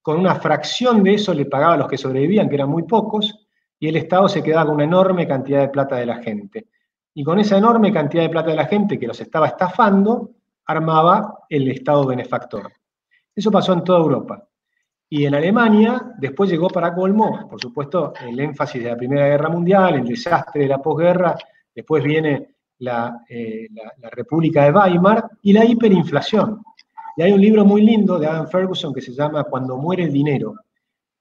[0.00, 3.44] con una fracción de eso le pagaba a los que sobrevivían, que eran muy pocos,
[3.76, 6.68] y el Estado se quedaba con una enorme cantidad de plata de la gente.
[7.12, 10.30] Y con esa enorme cantidad de plata de la gente que los estaba estafando,
[10.64, 12.70] armaba el Estado benefactor.
[13.34, 14.46] Eso pasó en toda Europa.
[15.14, 19.50] Y en Alemania, después llegó para colmo, por supuesto, el énfasis de la Primera Guerra
[19.50, 21.36] Mundial, el desastre de la posguerra,
[21.74, 23.68] después viene la, eh,
[24.00, 26.62] la, República de Weimar y la hiperinflación.
[27.18, 30.12] Y hay un libro muy lindo de Adam Ferguson que se llama Cuando muere el
[30.14, 30.54] dinero.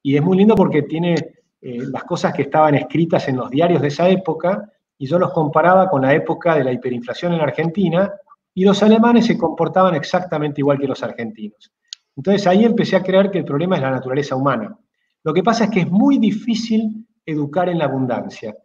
[0.02, 1.16] Y es muy lindo porque tiene
[1.62, 5.34] eh, las cosas que estaban escritas en los diarios de esa época y yo los
[5.34, 8.10] comparaba con la época de la hiperinflación en Argentina
[8.54, 11.74] y los alemanes se comportaban exactamente igual que los argentinos.
[12.22, 14.78] Entonces ahí empecé a creer que el problema es la naturaleza humana.
[15.24, 18.56] Lo que pasa es que es muy difícil educar en la abundancia,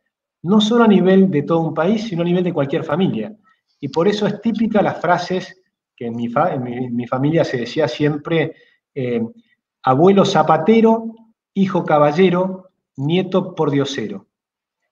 [0.43, 3.35] no solo a nivel de todo un país, sino a nivel de cualquier familia.
[3.81, 5.63] Y por eso es típica las frases
[5.97, 8.57] que en mi, familia se decía siempre,
[8.95, 9.23] eh,
[9.85, 11.15] abuelo zapatero,
[11.55, 14.27] hijo caballero, nieto pordiosero.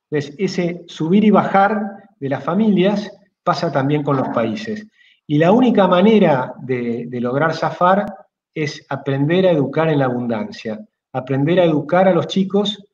[0.08, 1.82] Entonces, ese subir y bajar
[2.18, 3.12] de las familias
[3.42, 4.86] pasa también con los países.
[5.26, 8.23] Y la única manera de, de lograr zafar
[8.54, 10.80] es aprender a educar en la abundancia,
[11.12, 12.86] aprender a educar a los chicos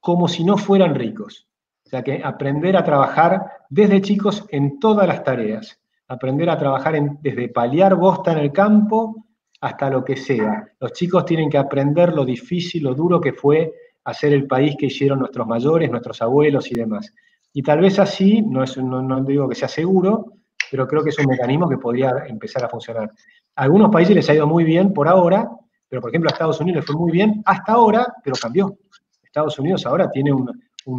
[0.00, 1.46] como si no fueran ricos.
[1.84, 5.78] O sea, que aprender a trabajar desde chicos en todas las tareas,
[6.08, 9.26] aprender a trabajar desde paliar bosta en el campo
[9.60, 10.66] hasta lo que sea.
[10.80, 13.72] Los chicos tienen que aprender lo difícil, lo duro que fue
[14.04, 17.12] hacer el país que hicieron nuestros mayores, nuestros abuelos y demás.
[17.52, 20.32] Y tal vez así, no, es, no digo que sea seguro,
[20.70, 23.10] pero creo que es un mecanismo que podría empezar a funcionar.
[23.56, 25.48] Algunos países les ha ido muy bien por ahora,
[25.88, 28.78] pero por ejemplo a Estados Unidos les fue muy bien hasta ahora, pero cambió.
[29.22, 30.48] Estados Unidos ahora tiene un,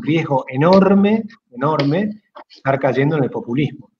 [0.01, 3.91] riesgo enorme, enorme, estar cayendo en el populismo.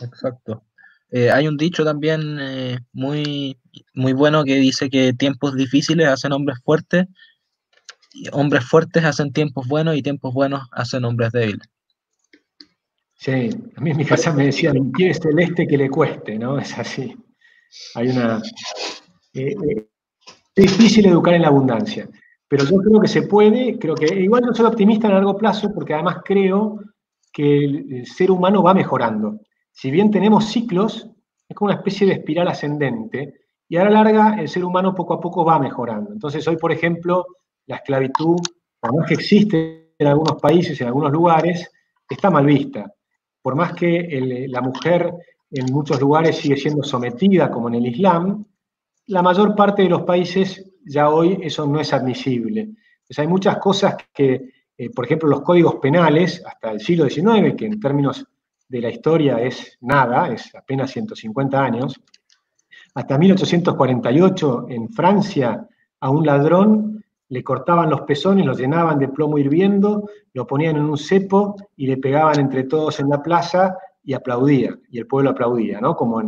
[0.00, 0.62] Exacto.
[1.10, 3.58] Eh, hay un dicho también eh, muy,
[3.94, 7.06] muy bueno que dice que tiempos difíciles hacen hombres fuertes,
[8.12, 11.68] y hombres fuertes hacen tiempos buenos y tiempos buenos hacen hombres débiles.
[13.22, 16.58] Sí, a mí en mi casa me decían, quiere celeste que le cueste, ¿no?
[16.58, 17.14] Es así.
[17.94, 18.40] Hay una...
[19.34, 19.88] Eh, eh,
[20.54, 22.08] es difícil educar en la abundancia,
[22.48, 25.70] pero yo creo que se puede, creo que igual yo soy optimista a largo plazo
[25.74, 26.80] porque además creo
[27.30, 29.40] que el, ser humano va mejorando.
[29.70, 31.06] Si bien tenemos ciclos,
[31.46, 33.34] es como una especie de espiral ascendente,
[33.68, 36.10] y a la larga el ser humano poco a poco va mejorando.
[36.10, 37.26] Entonces hoy, por ejemplo,
[37.66, 38.38] la esclavitud,
[38.80, 41.70] por más que existe en algunos países, en algunos lugares,
[42.08, 42.90] está mal vista
[43.42, 45.12] por más que la mujer
[45.50, 48.44] en muchos lugares sigue siendo sometida, como en el Islam,
[49.06, 52.70] la mayor parte de los países ya hoy eso no es admisible.
[53.16, 57.66] hay muchas cosas que, eh, por ejemplo, los códigos penales, hasta el siglo XIX, que
[57.66, 58.24] en términos
[58.68, 62.00] de la historia es nada, es apenas 150 años,
[62.94, 65.68] hasta 1848 en Francia
[66.00, 66.99] a un ladrón
[67.30, 71.86] le cortaban los pezones, los llenaban de plomo hirviendo, lo ponían en un cepo y
[71.86, 75.94] le pegaban entre todos en la plaza y aplaudía, y el pueblo aplaudía, ¿no?
[75.94, 76.20] Como,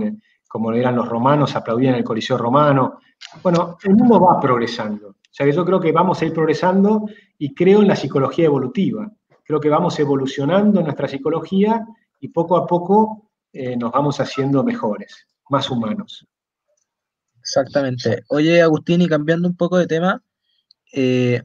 [0.48, 3.00] como eran los romanos, aplaudían el Coliseo romano.
[3.42, 5.08] Bueno, el mundo va progresando.
[5.08, 8.44] O sea que yo creo que vamos a ir progresando y creo en la psicología
[8.44, 9.10] evolutiva.
[9.42, 11.84] Creo que vamos evolucionando en nuestra psicología
[12.20, 16.28] y poco a poco eh, nos vamos haciendo mejores, más humanos.
[17.40, 18.22] Exactamente.
[18.28, 20.22] Oye, Agustín, y cambiando un poco de tema,
[20.92, 21.42] eh,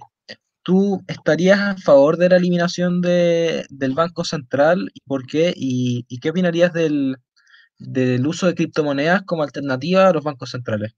[0.63, 4.91] ¿tú estarías a favor de la eliminación del Banco Central?
[4.93, 5.53] ¿Y por qué?
[5.55, 7.17] ¿Y, qué opinarías del,
[8.25, 10.93] uso de criptomonedas como alternativa a los bancos centrales?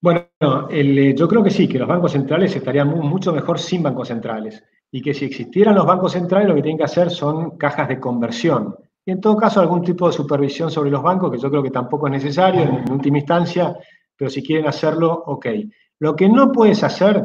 [0.00, 0.28] Bueno,
[0.70, 4.62] eh, yo creo que sí, que los bancos centrales estarían mucho mejor sin bancos centrales
[4.90, 8.00] y que si existieran los bancos centrales lo que tienen que hacer son cajas de
[8.00, 8.74] conversión.
[9.04, 11.70] Y en todo caso algún tipo de supervisión sobre los bancos, que yo creo que
[11.70, 13.74] tampoco es necesario en última instancia,
[14.16, 15.46] pero si quieren hacerlo, ok.
[16.00, 17.24] Lo que no puedes hacer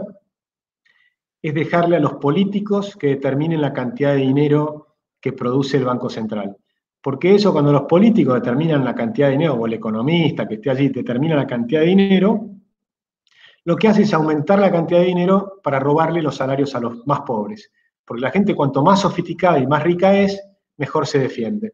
[1.41, 6.09] es dejarle a los políticos que determinen la cantidad de dinero que produce el Banco
[6.09, 6.57] Central.
[7.01, 10.69] Porque eso cuando los políticos determinan la cantidad de dinero, o el economista que esté
[10.69, 12.49] allí determina la cantidad de dinero,
[13.65, 17.05] lo que hace es aumentar la cantidad de dinero para robarle los salarios a los
[17.05, 17.71] más pobres.
[18.05, 20.41] Porque la gente cuanto más sofisticada y más rica es,
[20.77, 21.73] mejor se defiende.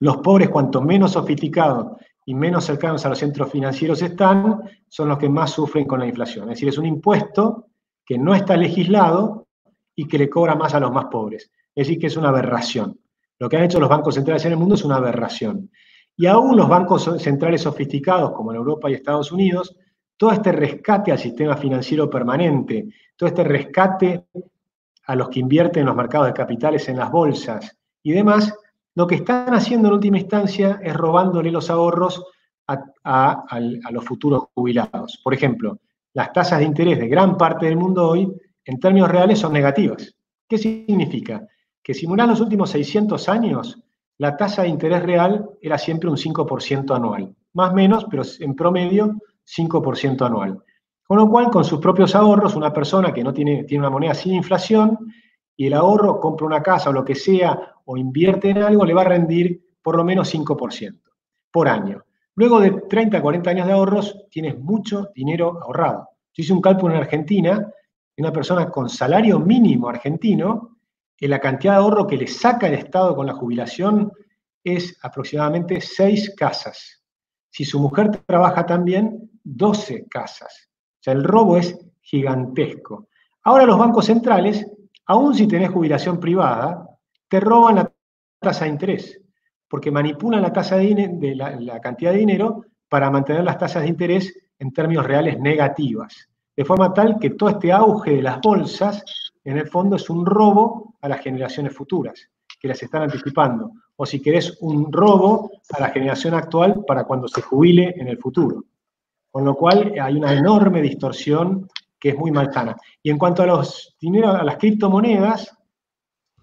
[0.00, 1.96] Los pobres cuanto menos sofisticados
[2.30, 6.06] y menos cercanos a los centros financieros están, son los que más sufren con la
[6.06, 6.44] inflación.
[6.44, 7.66] Es decir, es un impuesto
[8.06, 9.48] que no está legislado
[9.96, 11.50] y que le cobra más a los más pobres.
[11.74, 13.00] Es decir, que es una aberración.
[13.36, 15.72] Lo que han hecho los bancos centrales en el mundo es una aberración.
[16.16, 19.74] Y aún los bancos centrales sofisticados, como en Europa y Estados Unidos,
[20.16, 24.26] todo este rescate al sistema financiero permanente, todo este rescate
[25.04, 28.54] a los que invierten en los mercados de capitales, en las bolsas y demás,
[29.00, 32.22] lo que están haciendo en última instancia es robándole los ahorros
[32.66, 33.58] a,
[33.90, 35.18] los futuros jubilados.
[35.24, 35.78] Por ejemplo,
[36.12, 38.30] las tasas de interés de gran parte del mundo hoy,
[38.62, 40.14] en términos reales, son negativas.
[40.46, 41.46] ¿Qué significa?
[41.82, 43.82] Que si mirás los últimos 600 años,
[44.18, 47.34] la tasa de interés real era siempre un 5% anual.
[47.54, 50.62] Más o menos, pero en promedio 5% anual.
[51.04, 54.12] Con lo cual, con sus propios ahorros, una persona que no tiene, tiene una moneda
[54.12, 54.98] sin inflación
[55.60, 58.94] y el ahorro compra una casa o lo que sea o invierte en algo, le
[58.94, 60.98] va a rendir por lo menos 5%
[61.50, 62.02] por año.
[62.36, 66.08] Luego de 30, 40 años de ahorros, tienes mucho dinero ahorrado.
[66.32, 67.70] Yo hice un cálculo en Argentina,
[68.16, 70.78] una persona con salario mínimo argentino,
[71.18, 74.10] la cantidad de ahorro que le saca el Estado con la jubilación
[74.64, 77.04] es aproximadamente 6 casas.
[77.50, 80.70] Si su mujer trabaja también, 12 casas.
[80.72, 83.08] O sea, el robo es gigantesco.
[83.42, 84.66] Ahora los bancos centrales,
[85.06, 86.86] aun si tenés jubilación privada,
[87.28, 87.92] te roban la
[88.40, 89.20] tasa de interés,
[89.68, 94.34] porque manipulan la tasa de, la, cantidad de dinero para mantener las tasas de interés
[94.58, 96.28] en términos reales negativas.
[96.56, 99.04] De forma tal que todo este auge de las bolsas,
[99.44, 102.28] en el fondo, es un robo a las generaciones futuras,
[102.60, 103.70] que las están anticipando.
[103.96, 108.18] O si querés, un robo a la generación actual para cuando se jubile en el
[108.18, 108.64] futuro.
[109.30, 111.68] Con lo cual hay una enorme distorsión
[112.00, 112.76] que es muy malsana.
[113.02, 115.56] Y en cuanto a los dinero, a las criptomonedas,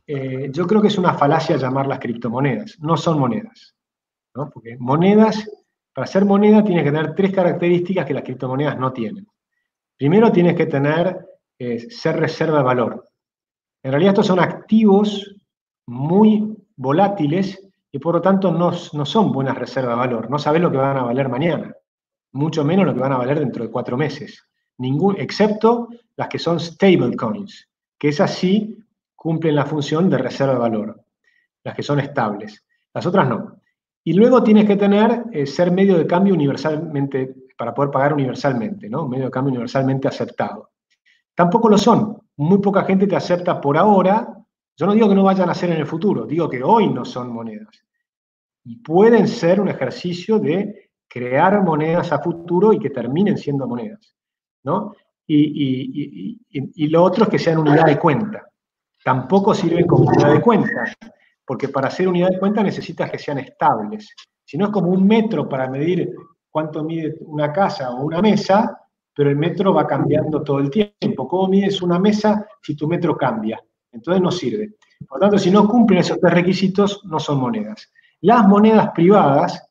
[0.05, 2.77] eh, yo creo que es una falacia llamarlas criptomonedas.
[2.79, 3.75] No son monedas.
[4.31, 5.49] Porque monedas,
[5.91, 9.27] para ser moneda, tienes que tener tres características que las criptomonedas no tienen.
[9.97, 11.25] Primero, tienes que tener,
[11.57, 13.09] eh, ser reserva de valor.
[13.81, 15.35] En realidad, estos son activos
[15.87, 20.29] muy volátiles y por lo tanto no, no son buenas reservas de valor.
[20.29, 21.73] No sabes lo que van a valer mañana
[22.37, 24.47] mucho menos lo que van a valer dentro de cuatro meses.
[24.77, 27.67] Ningún, excepto las que son stable coins,
[27.97, 28.77] que esas sí
[29.15, 31.03] cumplen la función de reserva de valor,
[31.63, 32.63] las que son estables.
[32.93, 33.61] Las otras no.
[34.03, 38.89] Y luego tienes que tener, eh, ser medio de cambio universalmente, para poder pagar universalmente,
[38.89, 39.07] ¿no?
[39.07, 40.71] Medio de cambio universalmente aceptado.
[41.35, 42.17] Tampoco lo son.
[42.37, 44.27] Muy poca gente te acepta por ahora.
[44.75, 47.03] Yo no digo que no vayan a ser en el futuro, digo que hoy no
[47.03, 47.83] son monedas.
[48.63, 54.16] Y pueden ser un ejercicio de crear monedas a futuro y que terminen siendo monedas.
[54.67, 54.93] ¿No?
[55.25, 58.45] Y, lo otro es que sean unidad de cuenta.
[59.03, 60.93] Tampoco sirven como unidad de cuenta,
[61.45, 64.13] porque para ser unidad de cuenta necesitas que sean estables.
[64.43, 66.13] Si no es como un metro para medir
[66.51, 68.77] cuánto mide una casa o una mesa,
[69.13, 71.27] pero el metro va cambiando todo el tiempo.
[71.27, 73.59] ¿Cómo mides una mesa si tu metro cambia?
[73.91, 74.75] Entonces no sirve.
[75.07, 77.91] Por lo tanto, si no cumplen esos tres requisitos, no son monedas.
[78.21, 79.63] Las monedas privadas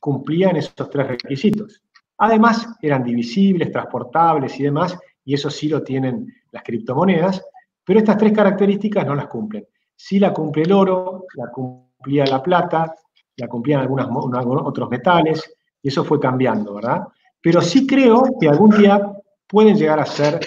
[0.00, 1.82] cumplían esos tres requisitos.
[2.22, 7.42] Además, eran divisibles, transportables y demás, y eso sí lo tienen las criptomonedas,
[7.82, 9.66] pero estas tres características no las cumplen.
[9.96, 12.94] Sí la cumple el oro, la cumplía la plata,
[13.36, 15.50] la cumplían algunos otros metales,
[15.82, 17.04] y eso fue cambiando, ¿verdad?
[17.40, 19.00] Pero sí creo que algún día
[19.46, 20.40] pueden llegar a ser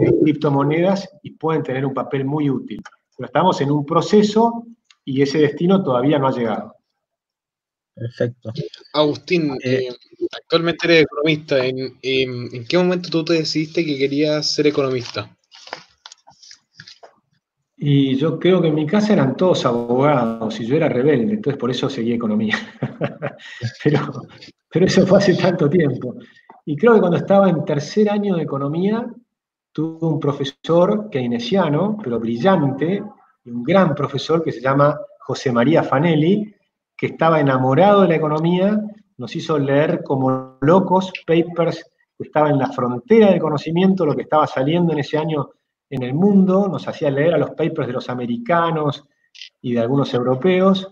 [0.00, 2.82] eh, criptomonedas y pueden tener un papel muy útil.
[3.16, 4.64] Pero estamos en un proceso
[5.04, 6.74] y ese destino todavía no ha llegado.
[7.94, 8.52] Perfecto.
[8.94, 9.96] Agustín, eh, eh,
[10.36, 11.64] actualmente eres economista.
[11.64, 15.34] ¿En, qué momento tú te decidiste que querías ser economista?
[17.76, 21.58] Y yo creo que en mi casa eran todos abogados y yo era rebelde, entonces
[21.58, 22.56] por eso seguí economía.
[23.84, 24.12] pero,
[24.68, 26.16] pero eso fue hace tanto tiempo.
[26.66, 29.06] Y creo que cuando estaba en tercer año de economía,
[29.72, 33.02] tuve un profesor keynesiano, pero brillante,
[33.44, 36.52] y un gran profesor que se llama José María Fanelli,
[36.96, 38.82] que estaba enamorado de la economía,
[39.18, 41.84] nos hizo leer como locos papers
[42.16, 45.50] que estaban en la frontera del conocimiento, lo que estaba saliendo en ese año
[45.90, 49.04] en el mundo, nos hacía leer a los papers de los americanos
[49.60, 50.88] y de algunos europeos,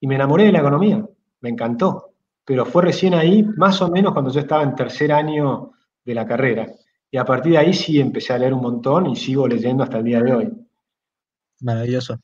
[0.00, 1.04] y me enamoré de la economía,
[1.40, 2.14] me encantó,
[2.44, 5.72] pero fue recién ahí, más o menos cuando yo estaba en tercer año
[6.04, 6.66] de la carrera,
[7.10, 9.98] y a partir de ahí sí empecé a leer un montón y sigo leyendo hasta
[9.98, 10.50] el día de hoy.
[11.60, 12.18] Maravilloso.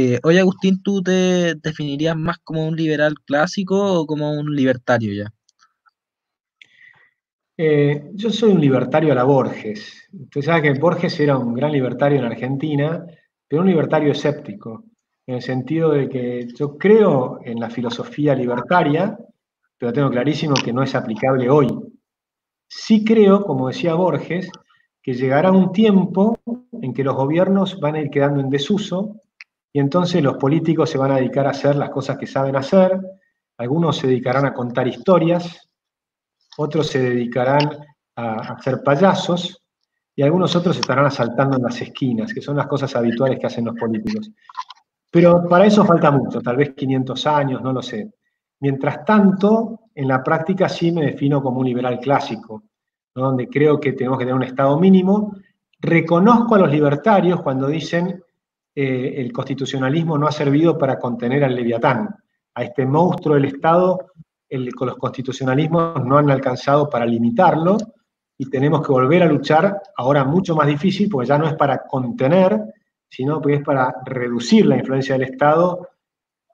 [0.00, 5.12] Eh, oye, Agustín, ¿tú te definirías más como un liberal clásico o como un libertario
[5.12, 5.34] ya?
[7.56, 10.08] Eh, yo soy un libertario a la Borges.
[10.12, 13.04] Usted sabe que Borges era un gran libertario en Argentina,
[13.48, 14.84] pero un libertario escéptico,
[15.26, 19.18] en el sentido de que yo creo en la filosofía libertaria,
[19.76, 21.66] pero tengo clarísimo que no es aplicable hoy.
[22.68, 24.48] Sí creo, como decía Borges,
[25.02, 26.38] que llegará un tiempo
[26.80, 29.22] en que los gobiernos van a ir quedando en desuso
[29.78, 33.00] y entonces los políticos se van a dedicar a hacer las cosas que saben hacer,
[33.58, 35.70] algunos se dedicarán a contar historias,
[36.56, 39.62] otros se dedicarán a hacer payasos,
[40.16, 43.66] y algunos otros estarán asaltando en las esquinas, que son las cosas habituales que hacen
[43.66, 44.28] los políticos.
[45.12, 48.10] Pero para eso falta mucho, tal vez 500 años, no lo sé.
[48.58, 52.64] Mientras tanto, en la práctica sí me defino como un liberal clásico.
[53.14, 55.36] donde creo que tenemos que tener un Estado mínimo.
[55.78, 58.24] Reconozco a los libertarios cuando dicen
[58.80, 62.14] eh, el constitucionalismo no ha servido para contener al leviatán,
[62.54, 64.12] a este monstruo del Estado,
[64.48, 67.76] el, los constitucionalismos no han alcanzado para limitarlo
[68.38, 71.88] y tenemos que volver a luchar, ahora mucho más difícil, porque ya no es para
[71.88, 72.56] contener,
[73.08, 75.88] sino que para reducir la influencia del Estado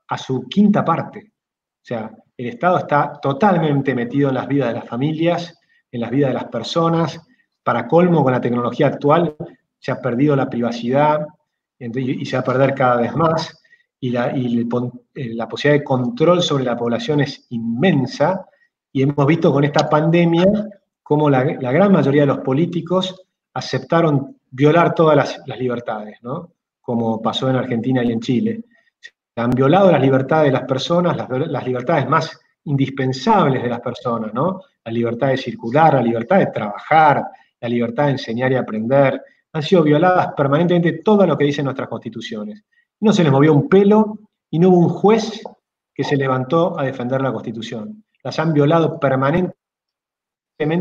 [0.09, 1.27] a su quinta parte.
[1.29, 5.59] O sea, el Estado está totalmente metido en las vidas de las familias,
[5.93, 7.21] en las vidas de las personas.
[7.63, 9.37] Para colmo, con la tecnología actual,
[9.79, 11.27] se ha perdido la privacidad
[11.79, 13.61] y se va a perder cada vez más.
[14.01, 18.47] Y, la, eh, la posibilidad de control sobre la población es inmensa.
[18.93, 20.47] Y hemos visto con esta pandemia
[21.05, 25.17] cómo la, gran mayoría de los políticos aceptaron violar todas
[25.47, 26.51] las, libertades, ¿no?
[26.81, 28.65] como pasó en Argentina y en Chile.
[29.01, 34.33] Se han violado las libertades de las personas, las, libertades más indispensables de las personas,
[34.33, 34.61] ¿no?
[34.85, 37.25] La libertad de circular, la libertad de trabajar,
[37.61, 39.21] la libertad de enseñar y aprender.
[39.55, 42.65] Han sido violadas permanentemente todo lo que dicen nuestras constituciones.
[43.01, 44.19] No se les movió un pelo
[44.51, 45.43] y no hubo un juez
[45.95, 48.05] que se levantó a defender la constitución.
[48.23, 49.55] Las han violado permanentemente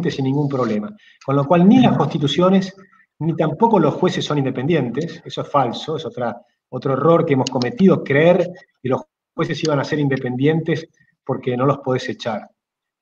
[0.09, 0.95] sin ningún problema.
[1.23, 2.75] Con lo cual ni las constituciones
[3.19, 6.35] ni tampoco los jueces son independientes, eso es falso, es otra,
[6.69, 8.49] otro error que hemos cometido, creer
[8.81, 9.03] que los
[9.35, 10.89] jueces iban a ser independientes
[11.23, 12.49] porque no los podés echar.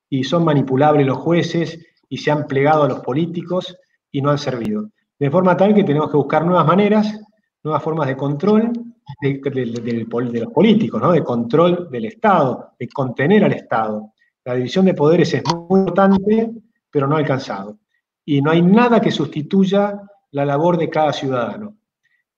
[0.10, 3.78] Y son manipulables los jueces y se han plegado a los políticos
[4.12, 4.90] y no han servido.
[5.22, 7.16] De forma tal que tenemos que buscar nuevas maneras,
[7.62, 8.72] nuevas formas de control
[9.22, 10.08] de,
[10.42, 11.12] los políticos, ¿no?
[11.12, 14.14] de control del Estado, de contener al Estado.
[14.44, 16.50] La división de poderes es muy importante,
[16.90, 17.78] pero no alcanzado.
[18.26, 20.02] Y no hay nada que sustituya
[20.32, 21.76] la labor de cada ciudadano.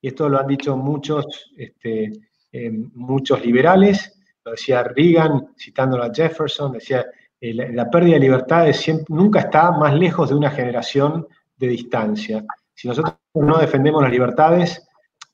[0.02, 2.12] Y esto lo han dicho muchos, este,
[2.52, 4.14] eh, muchos liberales,
[4.44, 7.06] lo decía Reagan, citándolo a Jefferson, decía,
[7.40, 11.26] eh, la, pérdida de libertades nunca está más lejos de una generación
[11.56, 12.44] de distancia.
[12.74, 14.86] Si nosotros no defendemos las libertades,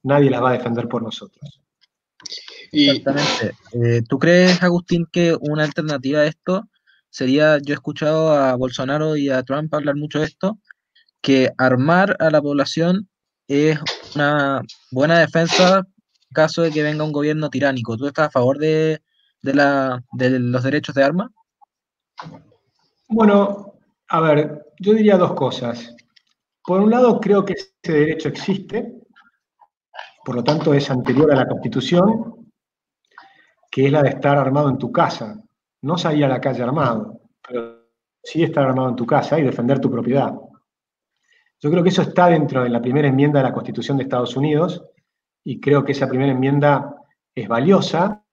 [0.02, 1.60] nadie las va a defender por nosotros.
[2.72, 3.54] Exactamente.
[3.72, 6.68] Eh, ¿Tú crees, Agustín, que una alternativa a esto
[7.08, 10.58] sería, yo he escuchado a Bolsonaro y a Trump hablar mucho de esto,
[11.20, 13.08] que armar a la población
[13.48, 13.78] es
[14.14, 14.62] una
[14.92, 17.96] buena defensa en caso de que venga un gobierno tiránico.
[17.96, 19.02] ¿Tú estás a favor de,
[19.42, 21.30] la, de los derechos de arma?
[23.08, 23.74] Bueno,
[24.08, 25.96] a ver, yo diría dos cosas.
[26.64, 29.00] Por un lado, creo que ese derecho existe,
[30.24, 32.50] por lo tanto es anterior a la Constitución,
[33.70, 35.42] que es la de estar armado en tu casa,
[35.82, 37.86] no salir a la calle armado, pero
[38.22, 40.34] sí estar armado en tu casa y defender tu propiedad.
[41.62, 44.36] Yo creo que eso está dentro de la primera enmienda de la Constitución de Estados
[44.36, 44.82] Unidos
[45.44, 46.96] y creo que esa primera enmienda
[47.34, 48.24] es valiosa,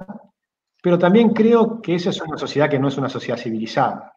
[0.81, 4.13] pero también creo que esa es una sociedad que no es una sociedad civilizada.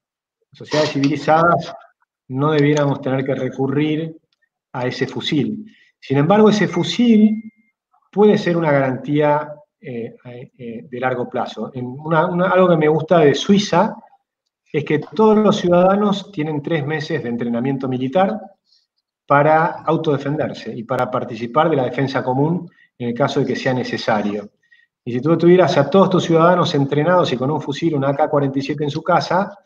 [0.53, 1.75] sociedades civilizadas
[2.31, 4.17] no debiéramos tener que recurrir
[4.73, 5.67] a ese fusil.
[5.99, 7.43] Sin embargo, ese fusil
[8.11, 11.73] puede ser una garantía eh, eh, de largo plazo.
[11.75, 13.95] algo que me gusta de Suiza
[14.73, 18.41] es que todos los ciudadanos tienen tres meses de entrenamiento militar
[19.27, 23.75] para autodefenderse y para participar de la defensa común en el caso de que sea
[23.75, 24.51] necesario.
[25.05, 28.85] Y si tú tuvieras a todos tus ciudadanos entrenados y con un fusil, un AK-47
[28.85, 29.57] en su casa,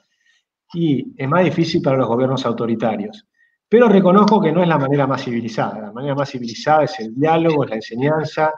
[0.74, 3.26] y es más difícil para los gobiernos autoritarios.
[3.68, 5.80] Pero reconozco que no es la manera más civilizada.
[5.80, 8.52] La manera más civilizada es el diálogo, es la enseñanza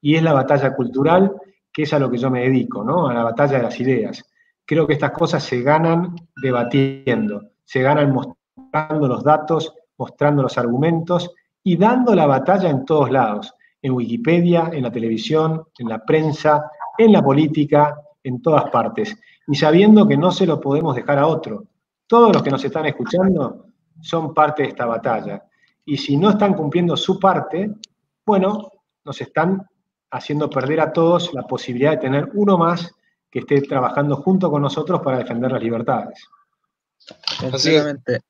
[0.00, 1.32] y es la batalla cultural,
[1.72, 3.08] que es a lo que yo me dedico, ¿no?
[3.08, 4.24] A la batalla de las ideas.
[4.64, 11.32] Creo que estas cosas se ganan debatiendo, se ganan mostrando los datos, mostrando los argumentos
[11.62, 16.70] y dando la batalla en todos lados, en Wikipedia, en la televisión, en la prensa,
[16.96, 19.16] en la política, en todas partes,
[19.48, 21.66] y sabiendo que no se lo podemos dejar a otro.
[22.06, 23.66] Todos los que nos están escuchando
[24.00, 25.42] son parte de esta batalla.
[25.84, 27.70] Y si no están cumpliendo su parte,
[28.24, 28.70] bueno,
[29.04, 29.66] nos están
[30.10, 32.94] haciendo perder a todos la posibilidad de tener uno más
[33.30, 36.26] que esté trabajando junto con nosotros para defender las libertades.
[37.50, 38.20] Básicamente,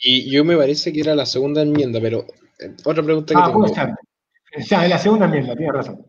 [0.00, 2.26] y yo me parece que era la segunda enmienda, pero
[2.58, 3.66] eh, otra pregunta que ah, tengo.
[4.66, 6.06] Ya, es la segunda enmienda, tienes razón.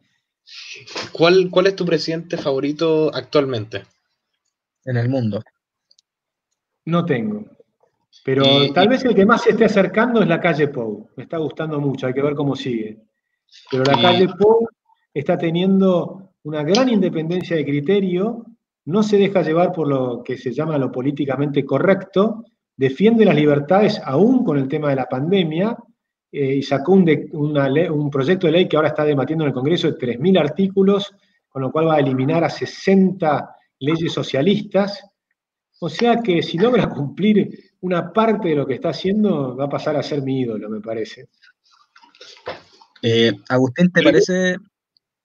[1.12, 3.84] ¿Cuál, ¿Cuál es tu presidente favorito actualmente?
[4.90, 5.44] En el mundo.
[6.86, 7.46] No tengo.
[8.26, 11.12] Pero tal vez el que más se esté acercando es la calle Pou.
[11.16, 12.98] Me está gustando mucho, hay que ver cómo sigue.
[13.70, 14.68] Pero la calle Pou
[15.14, 18.48] está teniendo una gran independencia de criterio,
[18.86, 24.02] no se deja llevar por lo que se llama lo políticamente correcto, defiende las libertades
[24.04, 25.78] aún con el tema de la pandemia
[26.32, 29.92] eh, y sacó un, un, proyecto de ley que ahora está debatiendo en el Congreso
[29.92, 31.14] de 3.000 artículos,
[31.48, 35.04] con lo cual va a eliminar a 60 leyes socialistas.
[35.80, 39.70] O sea que si logra cumplir una parte de lo que está haciendo va a
[39.70, 41.30] pasar a ser mi ídolo, me parece.
[43.02, 44.58] Eh, Agustín, ¿te parece?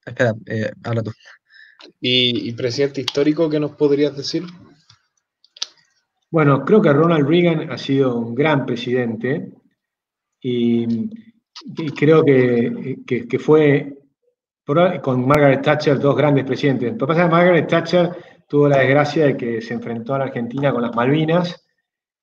[0.04, 1.12] Espera, eh, habla tú.
[2.00, 4.44] ¿Y, presidente histórico qué nos podrías decir?
[6.30, 9.52] Bueno, creo que Ronald Reagan ha sido un gran presidente
[10.40, 11.10] y,
[11.96, 13.98] creo que, que, fue
[15.02, 16.92] con Margaret Thatcher dos grandes presidentes.
[16.92, 18.10] Lo que pasa es que Margaret Thatcher
[18.48, 21.64] tuvo la desgracia de que se enfrentó a la Argentina con las Malvinas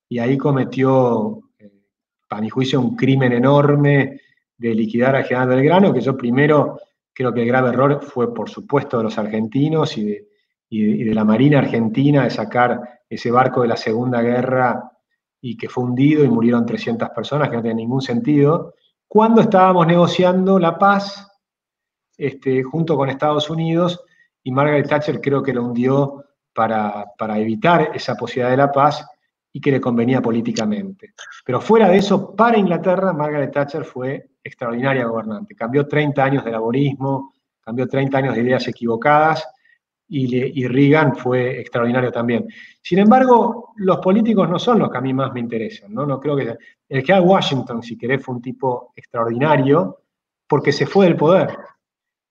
[0.08, 1.70] y ahí cometió, eh,
[2.28, 4.20] para mi juicio, un crimen enorme
[4.56, 6.78] de liquidar a general Belgrano, que yo primero
[7.12, 11.58] creo que el grave error fue, por supuesto, de los argentinos y de, la Marina
[11.58, 14.90] Argentina de sacar ese barco de la Segunda Guerra
[15.40, 18.74] y que fue hundido y murieron 300 personas, que no tiene ningún sentido,
[19.08, 21.28] cuando estábamos negociando la paz
[22.16, 24.04] este, junto con Estados Unidos
[24.44, 29.06] y Margaret Thatcher creo que lo hundió para, para evitar esa posibilidad de la paz
[29.52, 31.12] y que le convenía políticamente.
[31.44, 35.54] Pero fuera de eso, para Inglaterra, Margaret Thatcher fue extraordinaria gobernante.
[35.54, 39.46] Cambió 30 años de laborismo, cambió 30 años de ideas equivocadas
[40.08, 42.46] y, Reagan fue extraordinario también.
[42.82, 45.92] Sin embargo, los políticos no son los que a mí más me interesan.
[45.94, 46.56] No, no creo que
[46.88, 50.00] el que Washington, si querés, fue un tipo extraordinario
[50.46, 51.56] porque se fue del poder.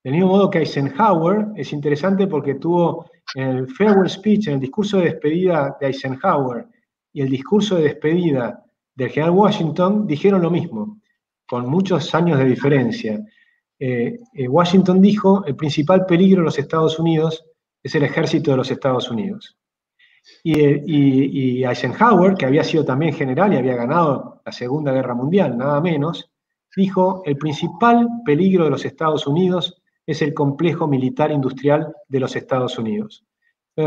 [0.04, 4.98] Del mismo modo que Eisenhower es interesante porque tuvo el farewell speech, en el discurso
[4.98, 6.68] de despedida de Eisenhower
[7.14, 11.02] y el discurso de despedida del general Washington, dijeron lo mismo
[11.46, 13.22] con muchos años de diferencia.
[13.78, 17.46] Eh, eh, Washington dijo, el principal peligro de los Estados Unidos
[17.84, 19.58] es el ejército de los Estados Unidos.
[20.44, 25.58] Eh, y, Eisenhower, que había sido también general y había ganado la Segunda Guerra Mundial,
[25.58, 26.32] nada menos,
[26.76, 29.81] dijo, el principal peligro de los Estados Unidos
[30.12, 33.26] es el complejo militar industrial de los Estados Unidos.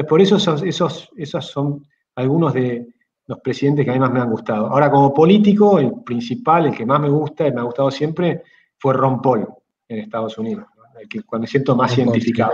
[0.08, 2.94] por eso esos, esos, esos son algunos de,
[3.26, 4.66] los presidentes que a mí más me han gustado.
[4.66, 8.42] Ahora, como político, el principal, el que más me gusta y me ha gustado siempre,
[8.78, 9.46] fue Ron Paul
[9.88, 10.66] en Estados Unidos,
[11.00, 12.52] el que cuando me siento más identificado,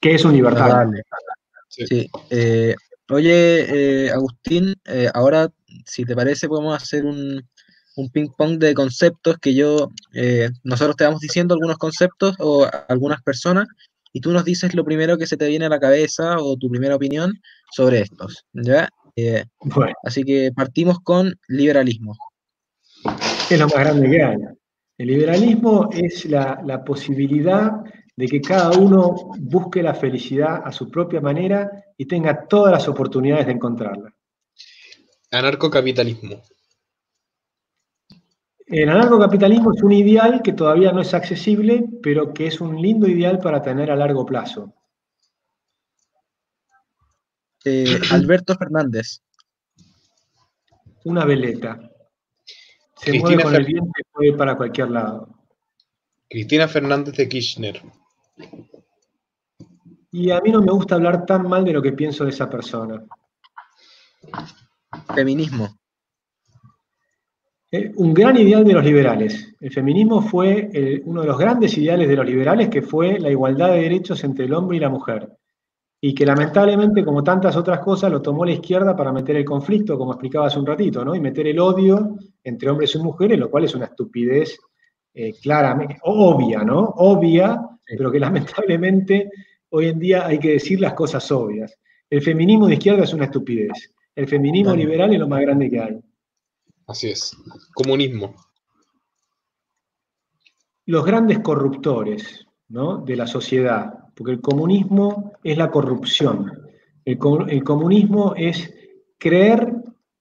[0.00, 1.02] que es un libertario.
[1.68, 2.08] Sí.
[2.30, 2.74] Eh,
[3.10, 5.50] oye, eh, Agustín, eh, ahora,
[5.84, 7.46] si te parece, podemos hacer un,
[7.96, 9.90] un ping-pong de conceptos que yo,
[10.62, 13.68] nosotros te vamos diciendo algunos conceptos o algunas personas,
[14.12, 16.70] y tú nos dices lo primero que se te viene a la cabeza o tu
[16.70, 17.32] primera opinión
[17.72, 18.46] sobre estos.
[18.52, 18.88] ¿ya?
[19.16, 19.44] Eh,
[20.04, 22.16] así que partimos con liberalismo.
[23.50, 24.36] Es lo más grande que hay.
[24.96, 27.72] El liberalismo es la, posibilidad
[28.16, 31.68] de que cada uno busque la felicidad a su propia manera
[31.98, 34.14] y tenga todas las oportunidades de encontrarla.
[35.32, 36.40] Anarcocapitalismo.
[38.66, 43.06] El anarcocapitalismo es un ideal que todavía no es accesible, pero que es un lindo
[43.06, 44.72] ideal para tener a largo plazo.
[47.64, 49.20] Eh, Alberto Fernández.
[51.04, 51.90] Una veleta.
[52.96, 55.28] Se mueve con el viento y puede para cualquier lado.
[56.28, 57.82] Cristina Fernández de Kirchner.
[60.10, 62.48] Y a mí no me gusta hablar tan mal de lo que pienso de esa
[62.48, 63.04] persona.
[65.14, 65.76] Feminismo.
[67.74, 69.54] Eh, un gran ideal de los liberales.
[69.60, 73.72] El feminismo fue uno de los grandes ideales de los liberales, que fue la igualdad
[73.72, 75.28] de derechos entre el hombre y la mujer
[76.06, 79.96] y que lamentablemente, como tantas otras cosas, lo tomó la izquierda para meter el conflicto,
[79.96, 81.14] como explicaba hace un ratito, ¿no?
[81.14, 84.58] y meter el odio entre hombres y mujeres, lo cual es una estupidez
[85.14, 86.80] eh, claramente, obvia, ¿no?
[86.96, 89.30] Obvia, pero que lamentablemente
[89.70, 91.74] hoy en día hay que decir las cosas obvias.
[92.10, 93.94] El feminismo de izquierda es una estupidez.
[94.14, 95.98] El feminismo liberal es lo más grande que hay.
[96.86, 97.36] Así es.
[97.74, 98.34] Comunismo.
[100.86, 102.98] Los grandes corruptores ¿no?
[102.98, 106.64] de la sociedad, porque el comunismo es la corrupción.
[107.04, 108.72] El, comunismo es
[109.18, 109.72] creer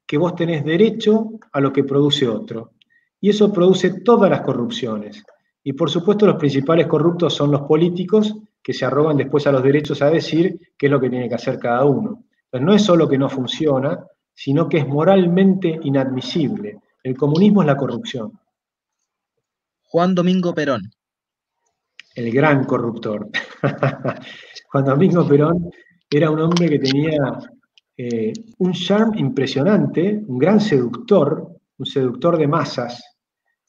[0.05, 2.72] que vos tenés derecho a lo que produce otro.
[3.20, 5.24] Y eso produce todas las corrupciones.
[5.64, 9.64] Y por supuesto los principales corruptos son los políticos que se arrogan después a los
[9.64, 12.24] derechos a decir qué es lo que tiene que hacer cada uno.
[12.45, 16.79] Entonces no es solo que no funciona, sino que es moralmente inadmisible.
[17.03, 18.39] El comunismo es la corrupción.
[19.84, 20.91] Juan Domingo Perón
[22.15, 23.29] el gran corruptor.
[24.71, 25.69] Juan Domingo Perón
[26.09, 27.17] era un hombre que tenía
[27.97, 33.03] eh, un charme impresionante, un gran seductor, un seductor de masas,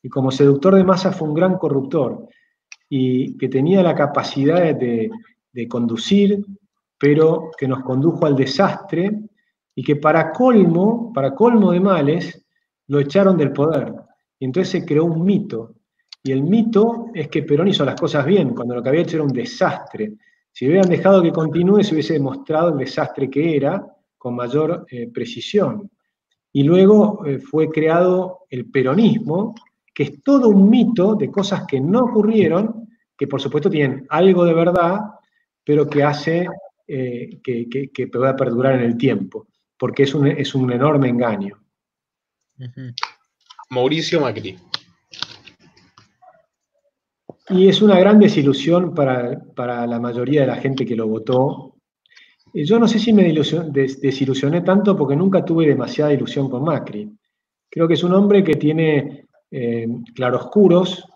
[0.03, 2.29] y como seductor de masas fue un gran corruptor,
[2.89, 5.11] y que tenía la capacidad de,
[5.53, 6.45] de conducir,
[6.99, 9.11] pero que nos condujo al desastre,
[9.75, 12.47] y que para colmo, para colmo de males,
[12.89, 13.93] lo echaron del poder.
[14.39, 15.75] Y entonces se creó un mito,
[16.27, 19.19] y el mito es que Perón hizo las cosas bien, cuando lo que había hecho
[19.19, 20.15] era un desastre.
[20.51, 25.09] Si hubieran dejado que continúe, se hubiese demostrado el desastre que era con mayor eh,
[25.13, 25.91] precisión.
[26.57, 29.55] y luego eh, fue creado el peronismo,
[29.93, 34.45] que es todo un mito de cosas que no ocurrieron, que por supuesto tienen algo
[34.45, 35.01] de verdad,
[35.65, 36.47] pero que hace
[36.87, 39.49] eh, que, pueda perdurar en el tiempo,
[39.85, 41.63] porque es un, es un enorme engaño.
[43.69, 44.57] Mauricio Macri.
[47.51, 51.77] Y es una gran desilusión para, para, la mayoría de la gente que lo votó.
[52.55, 57.07] Yo no sé si me desilusioné tanto porque nunca tuve demasiada ilusión con Macri.
[57.69, 61.07] Creo que es un hombre que tiene eh, claroscuros,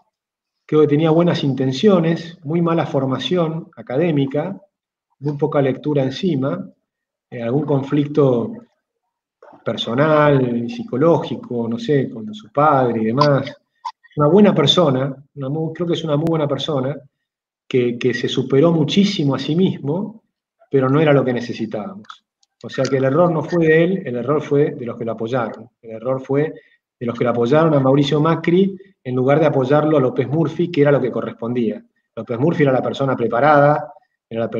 [0.66, 4.60] creo que tenía buenas intenciones, muy mala formación académica,
[5.20, 6.70] muy poca lectura encima,
[7.30, 8.52] eh, algún conflicto
[9.64, 13.54] personal, psicológico, no sé, con su padre y demás
[14.18, 16.96] una buena persona, creo que es una muy buena persona,
[17.68, 20.24] que, se superó muchísimo a sí mismo,
[20.68, 22.24] pero no era lo que necesitábamos.
[22.64, 25.04] O sea que el error no fue de él, el error fue de los que
[25.04, 25.70] lo apoyaron.
[25.80, 26.52] El error fue
[26.98, 30.68] de los que lo apoyaron a Mauricio Macri en lugar de apoyarlo a López Murphy,
[30.68, 31.80] que era lo que correspondía.
[32.16, 33.92] López Murphy era la persona preparada,
[34.28, 34.50] era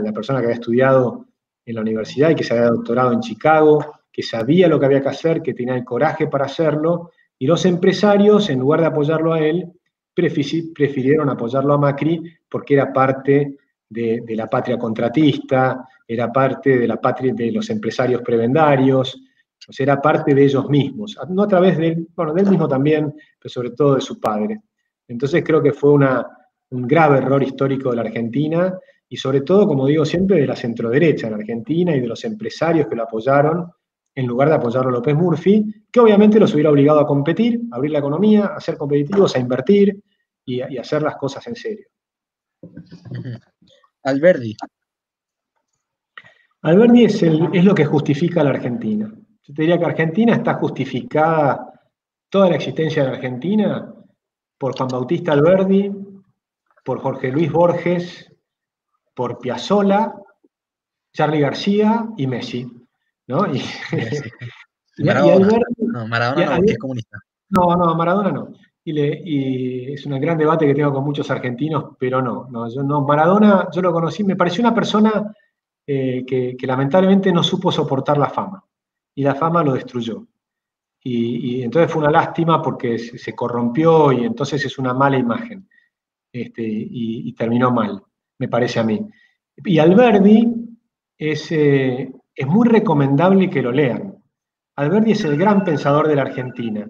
[0.00, 1.27] la persona que había estudiado
[1.68, 5.02] en la universidad y que se había doctorado en Chicago, que sabía lo que había
[5.02, 9.34] que hacer, que tenía el coraje para hacerlo, y los empresarios, en lugar de apoyarlo
[9.34, 9.70] a él,
[10.14, 13.56] prefirieron apoyarlo a Macri porque era parte
[13.88, 19.14] de, la patria contratista, era parte de la patria de los empresarios prebendarios,
[19.68, 22.66] o sea, era parte de ellos mismos, no a través de él, bueno, de mismo
[22.66, 24.62] también, pero sobre todo de su padre.
[25.06, 26.26] Entonces creo que fue una,
[26.70, 28.74] un grave error histórico de la Argentina
[29.08, 32.86] y sobre todo, como digo siempre, de la centroderecha en Argentina y de los empresarios
[32.86, 33.70] que lo apoyaron
[34.14, 37.76] en lugar de apoyarlo a López Murphy, que obviamente los hubiera obligado a competir, a
[37.76, 40.02] abrir la economía, a ser competitivos, a invertir
[40.44, 41.86] y, a hacer las cosas en serio.
[44.02, 44.56] Alberdi.
[46.62, 49.08] Alberdi es, es lo que justifica a la Argentina.
[49.42, 51.72] Yo te diría que Argentina está justificada,
[52.28, 53.94] toda la existencia de la Argentina,
[54.58, 55.92] por Juan Bautista Alberdi,
[56.84, 58.28] por Jorge Luis Borges,
[59.18, 60.14] por Piazzolla,
[61.12, 62.70] Charlie García y Messi.
[63.26, 63.52] ¿no?
[63.52, 63.60] Y,
[65.04, 67.18] Maradona, no, Maradona no, es comunista.
[67.48, 68.52] No, no, Maradona no.
[68.84, 73.00] Y, es un gran debate que tengo con muchos argentinos, pero no, no, yo no,
[73.00, 75.34] Maradona, yo lo conocí, me pareció una persona
[75.84, 78.64] eh, que, lamentablemente no supo soportar la fama,
[79.16, 80.28] y la fama lo destruyó.
[81.02, 85.68] Y, entonces fue una lástima porque se, corrompió y entonces es una mala imagen,
[86.32, 88.00] este, y, terminó mal,
[88.38, 89.00] me parece a mí.
[89.56, 90.54] Y Alberdi
[91.16, 94.14] es, eh, es muy recomendable que lo lean.
[94.76, 96.86] Alberti es el gran pensador de la Argentina.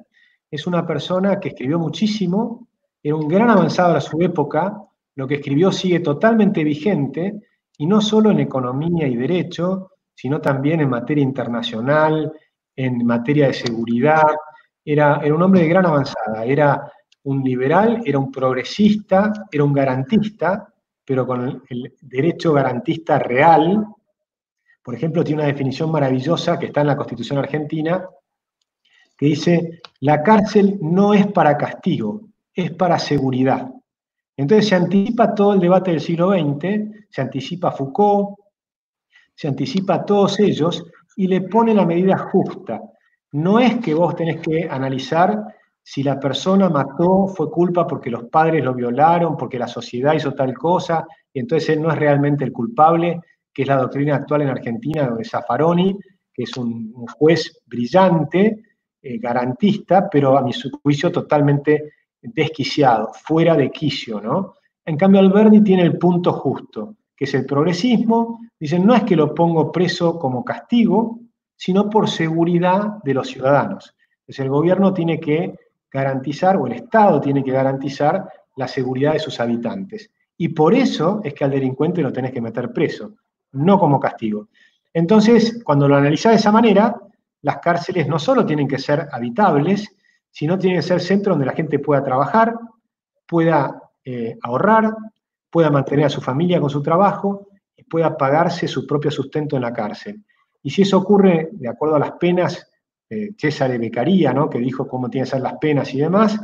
[0.50, 2.68] Es una persona que escribió muchísimo,
[3.02, 4.76] era un gran avanzado a su época,
[5.14, 7.40] lo que escribió sigue totalmente vigente,
[7.78, 12.32] y no solo en economía y derecho, sino también en materia internacional,
[12.74, 14.34] en materia de seguridad.
[14.84, 16.92] Era, era un hombre de gran avanzada, era
[17.22, 20.72] un liberal, era un progresista, era un garantista,
[21.08, 23.82] pero con el derecho garantista real,
[24.82, 28.06] por ejemplo, tiene una definición maravillosa que está en la Constitución argentina,
[29.16, 33.70] que dice, la cárcel no es para castigo, es para seguridad.
[34.36, 38.38] Entonces se anticipa todo el debate del siglo XX, se anticipa Foucault,
[39.34, 40.84] se anticipa a todos ellos
[41.16, 42.82] y le pone la medida justa.
[43.32, 45.56] No es que vos tenés que analizar
[45.90, 50.34] si la persona mató, fue culpa porque los padres lo violaron, porque la sociedad hizo
[50.34, 53.22] tal cosa, y entonces él no es realmente el culpable,
[53.54, 55.96] que es la doctrina actual en Argentina de Zaffaroni,
[56.30, 58.64] que es un, juez brillante,
[59.00, 60.52] eh, garantista, pero a mi
[60.82, 64.56] juicio totalmente desquiciado, fuera de quicio, ¿no?
[64.84, 68.40] En cambio, Alberti tiene el punto justo, que es el progresismo.
[68.60, 71.18] Dicen, no es que lo pongo preso como castigo,
[71.56, 73.94] sino por seguridad de los ciudadanos.
[74.20, 75.54] Entonces, el gobierno tiene que
[75.90, 80.10] garantizar, o el Estado tiene que garantizar la seguridad de sus habitantes.
[80.36, 83.14] Y por eso es que al delincuente lo tenés que meter preso,
[83.52, 84.48] no como castigo.
[84.92, 86.96] Entonces, cuando lo analizás de esa manera,
[87.42, 89.88] las cárceles no solo tienen que ser habitables,
[90.30, 92.54] sino tienen que ser centros donde la gente pueda trabajar,
[93.26, 94.94] pueda eh, ahorrar,
[95.50, 99.62] pueda mantener a su familia con su trabajo y pueda pagarse su propio sustento en
[99.62, 100.24] la cárcel.
[100.62, 102.67] Y si eso ocurre de acuerdo a las penas,
[103.10, 104.48] eh, César de Becaría, ¿no?
[104.48, 106.38] que dijo cómo tienen que ser las penas y demás,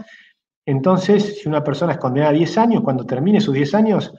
[0.66, 4.14] entonces si una persona es condenada a 10 años, cuando termine sus 10 años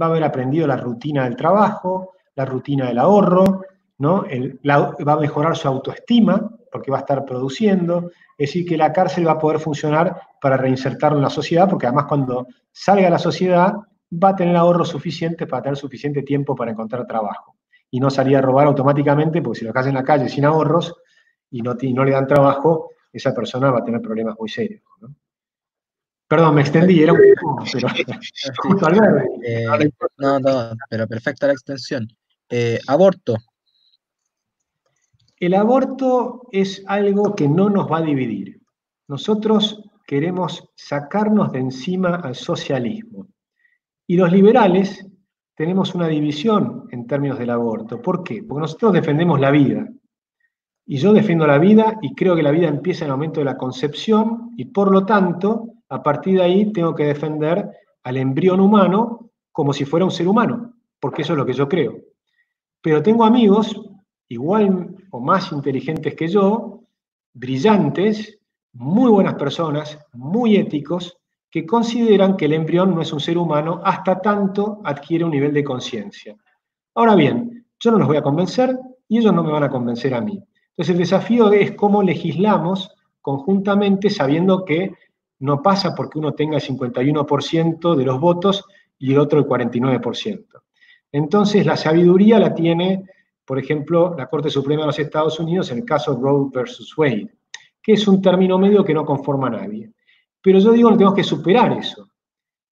[0.00, 3.62] va a haber aprendido la rutina del trabajo, la rutina del ahorro,
[3.98, 4.24] ¿no?
[4.26, 9.26] va a mejorar su autoestima porque va a estar produciendo, es decir, que la cárcel
[9.26, 13.18] va a poder funcionar para reinsertarlo en la sociedad, porque además cuando salga a la
[13.18, 13.74] sociedad
[14.12, 17.56] va a tener ahorro suficiente para tener suficiente tiempo para encontrar trabajo
[17.90, 20.94] y no salir a robar automáticamente, porque si lo haces en la calle sin ahorros,
[21.50, 24.82] y no, no le dan trabajo, esa persona va a tener problemas muy serios.
[26.28, 27.88] Perdón, me extendí, era un poco, pero
[28.62, 28.96] justo al
[29.44, 29.66] eh,
[30.18, 32.08] no, no, pero perfecta la extensión.
[32.48, 33.36] Eh, aborto.
[35.38, 38.60] El aborto es algo que no nos va a dividir.
[39.08, 43.28] Nosotros queremos sacarnos de encima al socialismo.
[44.06, 45.06] Y los liberales
[45.54, 48.00] tenemos una división en términos del aborto.
[48.00, 48.42] ¿Por qué?
[48.42, 49.88] Porque nosotros defendemos la vida.
[50.86, 53.46] Y yo defiendo la vida y creo que la vida empieza en el momento de
[53.46, 57.68] la concepción y por lo tanto, a partir de ahí tengo que defender
[58.04, 61.68] al embrión humano como si fuera un ser humano, porque eso es lo que yo
[61.68, 61.96] creo.
[62.80, 63.80] Pero tengo amigos
[64.28, 66.84] igual o más inteligentes que yo,
[67.32, 68.38] brillantes,
[68.72, 71.18] muy buenas personas, muy éticos,
[71.50, 75.52] que consideran que el embrión no es un ser humano hasta tanto adquiere un nivel
[75.52, 76.36] de conciencia.
[76.94, 80.14] Ahora bien, yo no los voy a convencer y ellos no me van a convencer
[80.14, 80.40] a mí.
[80.76, 84.92] Entonces el desafío es cómo legislamos conjuntamente sabiendo que
[85.38, 88.64] no pasa porque uno tenga el 51% de los votos
[88.98, 90.44] y el otro el 49%.
[91.12, 93.04] Entonces la sabiduría la tiene,
[93.44, 97.34] por ejemplo, la Corte Suprema de los Estados Unidos en el caso Roe versus Wade,
[97.82, 99.90] que es un término medio que no conforma a nadie.
[100.42, 102.10] Pero yo digo que tenemos que superar eso.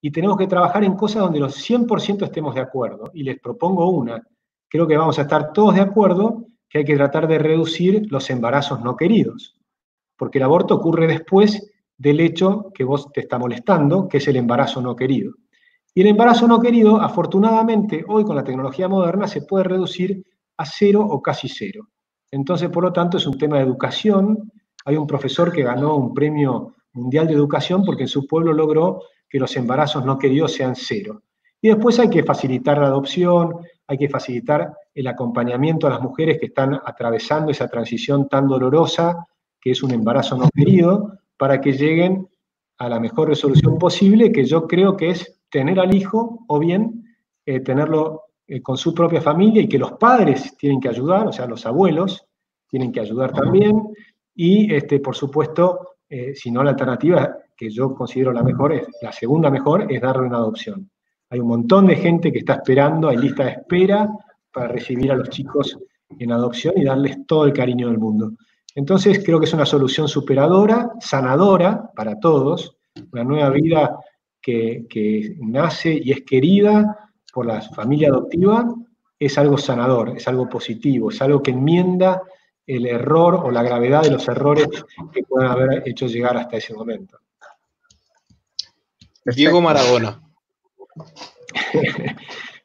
[0.03, 3.11] Y tenemos que trabajar en cosas donde los 100% estemos de acuerdo.
[3.15, 4.23] Y les propongo una.
[4.69, 6.45] Creo que vamos a estar todos de acuerdo
[6.75, 9.55] que hay que tratar de reducir los embarazos no queridos.
[10.17, 14.35] Porque el aborto ocurre después del hecho que vos te está molestando, que es el
[14.35, 15.35] embarazo no querido.
[15.95, 20.27] Y el embarazo no querido, afortunadamente, hoy con la tecnología moderna se puede reducir
[20.57, 21.91] a cero o casi cero.
[22.33, 24.51] Entonces, por lo tanto, es un tema de educación.
[24.85, 29.01] Hay un profesor que ganó un premio Mundial de Educación porque en su pueblo logró
[29.29, 31.23] que los embarazos no queridos sean cero.
[31.63, 36.39] Y después hay que facilitar la adopción, hay que facilitar el acompañamiento a las mujeres
[36.39, 39.27] que están atravesando esa transición tan dolorosa
[39.61, 42.28] que es un embarazo no querido, para que lleguen
[42.78, 47.05] a la mejor resolución posible, que yo creo que es tener al hijo o bien
[47.47, 51.32] eh, tenerlo eh, con su propia familia y que los padres tienen que ayudar, o
[51.32, 52.27] sea, los abuelos
[52.69, 53.89] tienen que ayudar también,
[54.35, 58.86] y este, por supuesto eh, si no la alternativa que yo considero la mejor, es,
[59.01, 60.90] la segunda mejor, es darle una adopción.
[61.35, 64.09] Hay un montón de gente que está esperando, hay lista de espera
[64.52, 65.77] para recibir a los chicos
[66.16, 68.35] en adopción y darles todo el cariño del mundo.
[68.73, 72.77] Entonces creo que es una solución superadora, sanadora para todos,
[73.11, 73.98] una nueva vida
[74.40, 78.73] que, nace y es querida por la familia adoptiva,
[79.19, 82.23] es algo sanador, es algo positivo, es algo que enmienda
[82.65, 84.69] el error o la gravedad de los errores
[85.12, 87.19] que pueden haber hecho llegar hasta ese momento.
[89.24, 90.20] Diego Maradona.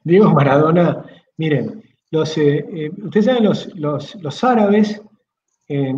[0.03, 1.05] Diego Maradona,
[1.37, 5.01] miren, los, eh, eh, ustedes saben, los, árabes
[5.67, 5.93] eh,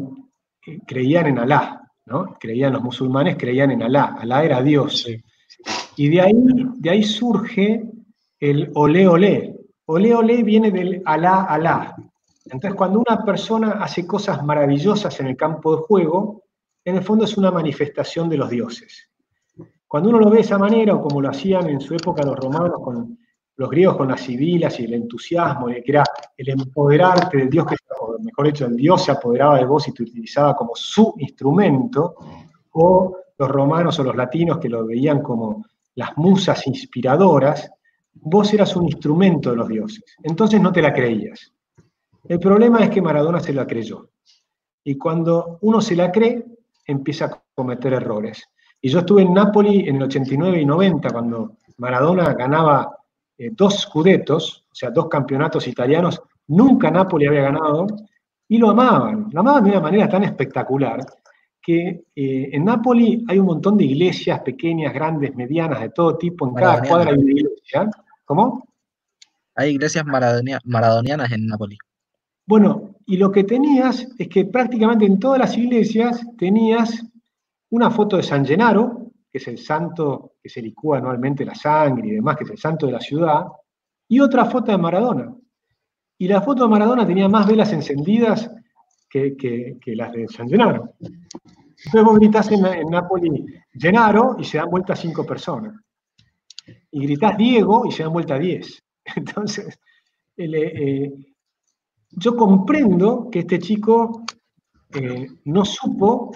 [0.85, 2.37] creían en Alá, ¿no?
[2.39, 5.07] Creían los musulmanes, creían en Alá, Alá era Dios.
[5.95, 7.83] Y de ahí, de ahí surge
[8.39, 9.55] el olé olé.
[9.85, 11.95] Olé olé viene del Alá Alá,
[12.45, 16.43] entonces, cuando una persona hace cosas maravillosas en el campo de juego,
[16.83, 19.09] en el fondo es una manifestación de los dioses.
[19.91, 22.37] Cuando uno lo ve de esa manera, o como lo hacían en su época los
[22.37, 23.19] romanos con
[23.57, 26.05] los griegos con las sibilas y el entusiasmo, que era
[26.37, 29.93] el empoderarte del dios, que, o mejor dicho, el dios se apoderaba de vos y
[29.93, 32.15] te utilizaba como su instrumento,
[32.71, 35.65] o los romanos o los latinos que lo veían como
[35.95, 37.69] las musas inspiradoras,
[38.13, 40.05] vos eras un instrumento de los dioses.
[40.23, 41.51] Entonces no te la creías.
[42.29, 44.07] El problema es que Maradona se la creyó.
[44.85, 46.45] Y cuando uno se la cree,
[46.85, 48.50] empieza a cometer errores.
[48.81, 52.97] Y yo estuve en Nápoli en el 89 y 90, cuando Maradona ganaba
[53.37, 57.87] eh, dos scudetos, o sea, dos campeonatos italianos, nunca Nápoli había ganado,
[58.47, 61.05] y lo amaban, lo amaban de una manera tan espectacular
[61.61, 66.47] que eh, en Nápoli hay un montón de iglesias pequeñas, grandes, medianas, de todo tipo,
[66.47, 67.89] en cada cuadra hay una iglesia.
[68.25, 68.67] ¿Cómo?
[69.55, 71.77] Hay iglesias maradonianas en Nápoli.
[72.47, 77.05] Bueno, y lo que tenías es que prácticamente en todas las iglesias tenías
[77.71, 82.07] una foto de San Gennaro, que es el santo que se licúa anualmente la sangre
[82.07, 83.45] y demás, que es el santo de la ciudad,
[84.07, 85.33] y otra foto de Maradona.
[86.17, 88.51] Y la foto de Maradona tenía más velas encendidas
[89.09, 90.93] que, las de San Gennaro.
[90.99, 93.31] Entonces vos gritás en, en Nápoles
[93.73, 95.73] Gennaro y se dan vuelta cinco personas.
[96.91, 98.83] Y gritás Diego y se dan vuelta diez.
[99.15, 99.79] Entonces,
[100.35, 101.11] el, eh,
[102.11, 104.23] yo comprendo que este chico
[104.93, 106.31] eh, no supo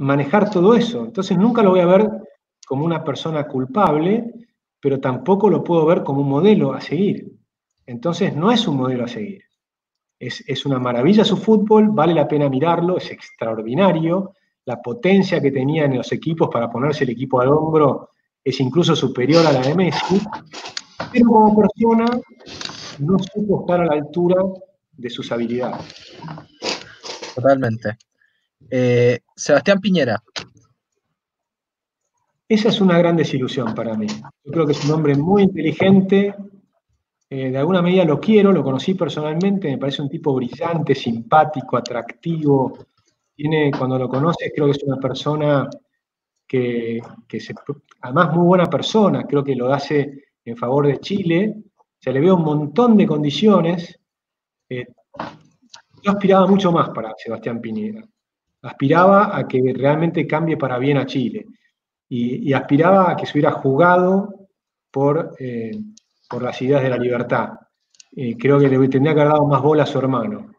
[0.00, 1.04] manejar todo eso.
[1.04, 2.10] Entonces nunca lo voy a ver
[2.66, 4.32] como una persona culpable,
[4.80, 7.30] pero tampoco lo puedo ver como un modelo a seguir.
[7.86, 9.42] Entonces no es un modelo a seguir.
[10.18, 14.34] Es, una maravilla su fútbol, vale la pena mirarlo, es extraordinario.
[14.66, 18.10] La potencia que tenía en los equipos para ponerse el equipo al hombro
[18.42, 20.20] es incluso superior a la de Messi.
[21.12, 22.06] Pero como persona
[22.98, 24.36] no supo estar a la altura
[24.92, 26.16] de sus habilidades.
[27.34, 27.96] Totalmente.
[28.68, 30.22] Eh, Sebastián Piñera.
[32.48, 34.06] Esa es una gran desilusión para mí.
[34.44, 36.34] Yo creo que es un hombre muy inteligente,
[37.32, 41.76] eh, de alguna medida lo quiero, lo conocí personalmente, me parece un tipo brillante, simpático,
[41.76, 42.76] atractivo.
[43.36, 45.70] Tiene, cuando lo conoces, creo que es una persona
[46.44, 47.00] que,
[47.38, 47.54] se,
[48.00, 51.54] además muy buena persona, creo que lo hace en favor de Chile.
[52.00, 53.96] Se le ve un montón de condiciones.
[54.68, 54.88] Eh,
[56.02, 58.04] yo aspiraba mucho más para Sebastián Piñera.
[58.62, 61.46] Aspiraba a que realmente cambie para bien a Chile.
[62.08, 64.48] Y, aspiraba a que se hubiera jugado
[64.90, 65.70] por, eh,
[66.28, 67.50] por las ideas de la libertad.
[68.38, 70.54] creo que le tendría que haber dado más bola a su hermano,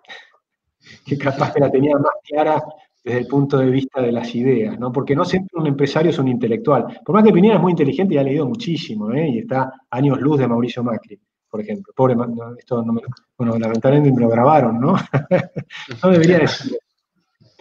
[1.05, 2.63] que capaz que la tenía más clara
[3.03, 4.91] desde el punto de vista de las ideas, ¿no?
[4.91, 6.99] Porque no siempre un empresario es un intelectual.
[7.03, 9.27] Por más que Piñera es muy inteligente y ha leído muchísimo, ¿eh?
[9.27, 11.19] y está años luz de Mauricio Macri,
[11.49, 11.91] por ejemplo.
[11.95, 12.15] Pobre,
[12.57, 13.01] esto no me,
[13.37, 14.95] bueno, lamentablemente me lo grabaron, ¿no?
[16.03, 16.77] no debería decirlo.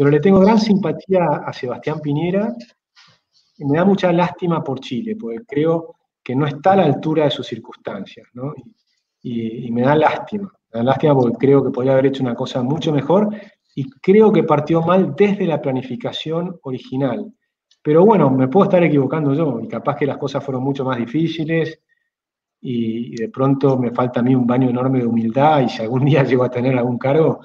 [0.01, 2.55] Pero le tengo gran simpatía a Sebastián Piñera
[3.59, 5.95] y me da mucha lástima por Chile, porque creo
[6.25, 8.55] que no está a la altura de sus circunstancias, ¿no?
[9.23, 12.63] Y, me da lástima, me da lástima porque creo que podría haber hecho una cosa
[12.63, 13.29] mucho mejor
[13.75, 17.31] y creo que partió mal desde la planificación original.
[17.83, 20.97] Pero bueno, me puedo estar equivocando yo y capaz que las cosas fueron mucho más
[20.97, 21.79] difíciles
[22.59, 26.07] y, de pronto me falta a mí un baño enorme de humildad y si algún
[26.07, 27.41] día llego a tener algún cargo,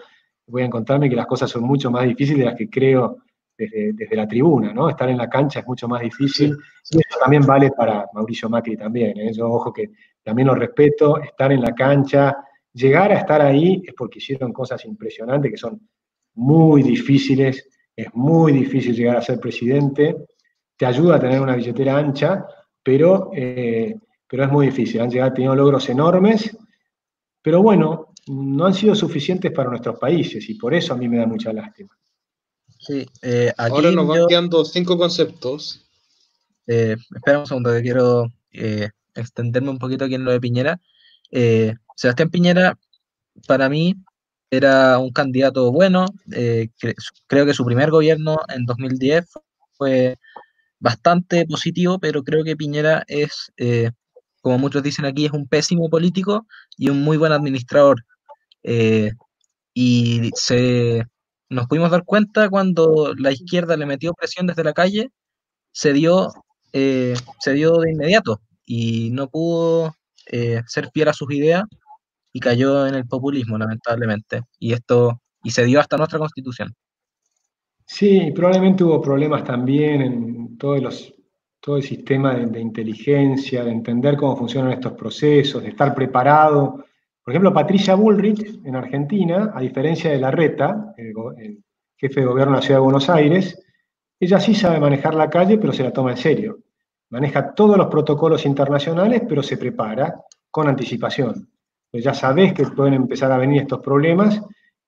[0.47, 3.17] voy a encontrarme que las cosas son mucho más difíciles de las que creo
[3.57, 4.89] desde, la tribuna, ¿no?
[4.89, 6.55] Estar en la cancha es mucho más difícil.
[6.91, 9.31] Y eso también vale para Mauricio Macri también, ¿eh?
[9.34, 9.91] Yo, ojo que
[10.23, 12.35] también lo respeto, estar en la cancha,
[12.73, 15.80] llegar a estar ahí es porque hicieron cosas impresionantes que son
[16.35, 20.15] muy difíciles, es muy difícil llegar a ser presidente,
[20.76, 22.45] te ayuda a tener una billetera ancha,
[22.84, 23.95] pero, eh,
[24.27, 26.57] pero es muy difícil, han llegado, tenido logros enormes,
[27.41, 31.18] pero bueno, no han sido suficientes para nuestros países y por eso a mí me
[31.18, 31.95] da mucha lástima.
[32.80, 35.88] Sí, eh, Ahora nos van quedando cinco conceptos.
[36.68, 40.80] Eh, espera un segundo, que quiero eh, extenderme un poquito aquí en lo de Piñera.
[41.95, 42.77] Sebastián Piñera,
[43.47, 43.95] para mí,
[44.49, 46.06] era un candidato bueno.
[47.27, 49.26] creo que su primer gobierno en 2010
[49.73, 50.18] fue
[50.80, 53.52] bastante positivo, pero creo que Piñera es,
[54.41, 56.45] como muchos dicen aquí, es un pésimo político
[56.77, 58.06] y un muy buen administrador.
[59.74, 61.06] Y se
[61.50, 65.10] nos pudimos dar cuenta cuando la izquierda le metió presión desde la calle,
[65.72, 66.30] se dio,
[66.74, 69.96] eh, se dio de inmediato y no pudo
[70.32, 71.64] eh, ser fiel a sus ideas
[72.34, 74.42] y cayó en el populismo, lamentablemente.
[74.60, 76.74] Y esto, y se dio hasta nuestra constitución.
[77.86, 81.14] Sí, probablemente hubo problemas también en todos los,
[81.60, 86.84] todo el sistema de, de, inteligencia, de entender cómo funcionan estos procesos, de estar preparado
[87.26, 91.64] por ejemplo, Patricia Bullrich en Argentina, a diferencia de Larreta, el, el
[91.97, 93.60] jefe de gobierno de la Ciudad de Buenos Aires,
[94.19, 96.60] ella sí sabe manejar la calle, pero se la toma en serio.
[97.10, 100.22] Maneja todos los protocolos internacionales, pero se prepara
[100.52, 101.49] con anticipación.
[101.89, 104.39] Pues ya sabes que pueden empezar a venir estos problemas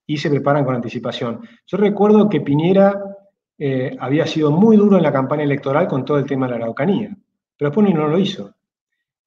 [0.06, 1.42] y se preparan con anticipación.
[1.66, 3.02] Yo recuerdo que Piñera
[3.58, 6.58] eh, había sido muy duro en la campaña electoral con todo el tema de la
[6.58, 7.18] Araucanía,
[7.58, 8.54] pero después no lo hizo.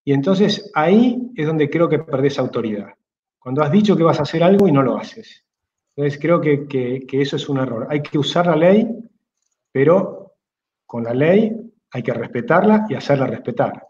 [0.05, 2.95] Y entonces ahí es donde creo que perdés autoridad
[3.41, 5.45] cuando has dicho que vas a hacer algo y no lo haces.
[5.97, 7.87] Entonces creo que, eso es un error.
[7.91, 8.87] Hay que usar la ley,
[9.73, 10.35] pero
[10.87, 11.51] con la ley
[11.91, 13.83] hay que respetarla y hacerla respetar.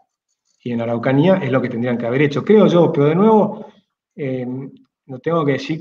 [0.63, 3.65] Y en Araucanía es lo que tendrían que haber hecho, creo yo, pero de nuevo,
[4.15, 4.47] eh,
[5.21, 5.79] tengo que decir,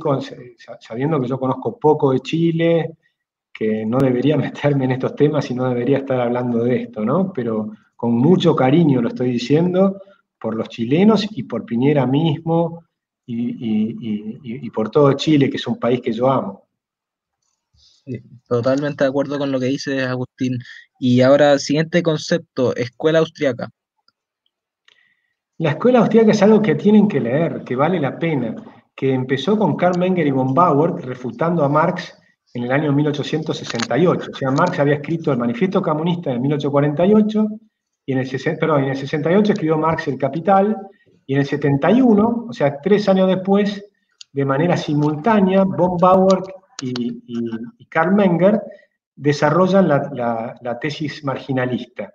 [0.80, 2.97] sabiendo que yo conozco poco de Chile,
[3.52, 7.32] que no debería meterme en estos temas y no debería estar hablando de esto, ¿no?
[7.32, 10.01] Pero con mucho cariño lo estoy diciendo
[10.38, 12.84] por los chilenos y por Piñera mismo,
[13.32, 16.69] y, por todo Chile, que es un país que yo amo.
[18.48, 20.59] totalmente de acuerdo con lo que dice Agustín.
[20.98, 23.69] Y ahora, siguiente concepto, escuela austriaca.
[25.59, 28.55] La escuela austriaca es algo que tienen que leer, que vale la pena,
[28.94, 32.16] que empezó con Karl Menger y von Bauer refutando a Marx
[32.55, 34.31] en el año 1868.
[34.32, 37.47] O sea, Marx había escrito el Manifiesto Comunista en 1848
[38.07, 40.77] y en el, perdón, en el 68 escribió Marx El Capital
[41.31, 43.89] y en el 71, o sea, tres años después,
[44.32, 46.43] de manera simultánea, von Bauer
[46.82, 48.61] y, Karl Menger
[49.15, 52.12] desarrollan la, tesis marginalista,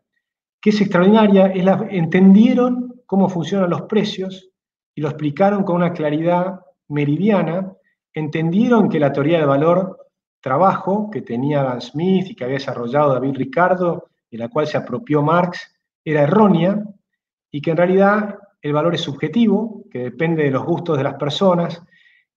[0.60, 4.50] que es extraordinaria, es la, entendieron cómo funcionan los precios
[4.94, 6.60] y lo explicaron con una claridad
[6.90, 7.72] meridiana,
[8.14, 10.10] entendieron que la teoría del valor
[10.42, 14.76] trabajo que tenía Adam Smith y que había desarrollado David Ricardo, de la cual se
[14.76, 15.74] apropió Marx,
[16.04, 16.84] era errónea
[17.50, 21.14] y que en realidad el valor es subjetivo, que depende de los gustos de las
[21.14, 21.84] personas,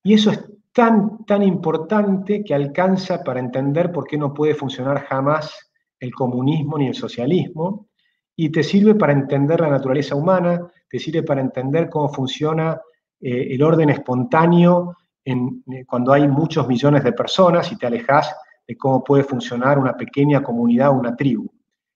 [0.03, 0.45] y eso es
[0.75, 6.77] tan, tan importante que alcanza para entender por qué no puede funcionar jamás el comunismo
[6.77, 7.89] ni el socialismo,
[8.37, 12.79] y te sirve para entender la naturaleza humana, te sirve para entender cómo funciona
[13.19, 18.37] eh, el orden espontáneo en, eh, cuando hay muchos millones de personas y te alejas
[18.67, 21.51] de cómo puede funcionar una pequeña comunidad o una tribu,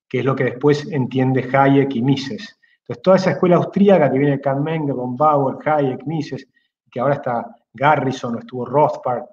[0.09, 2.59] que es lo que después entiende Hayek y Mises.
[2.83, 6.49] Entonces, toda esa escuela austríaca que viene de Menger, von Bauer, Hayek, Mises,
[6.91, 9.25] que ahora está Garrison o estuvo Rothbard,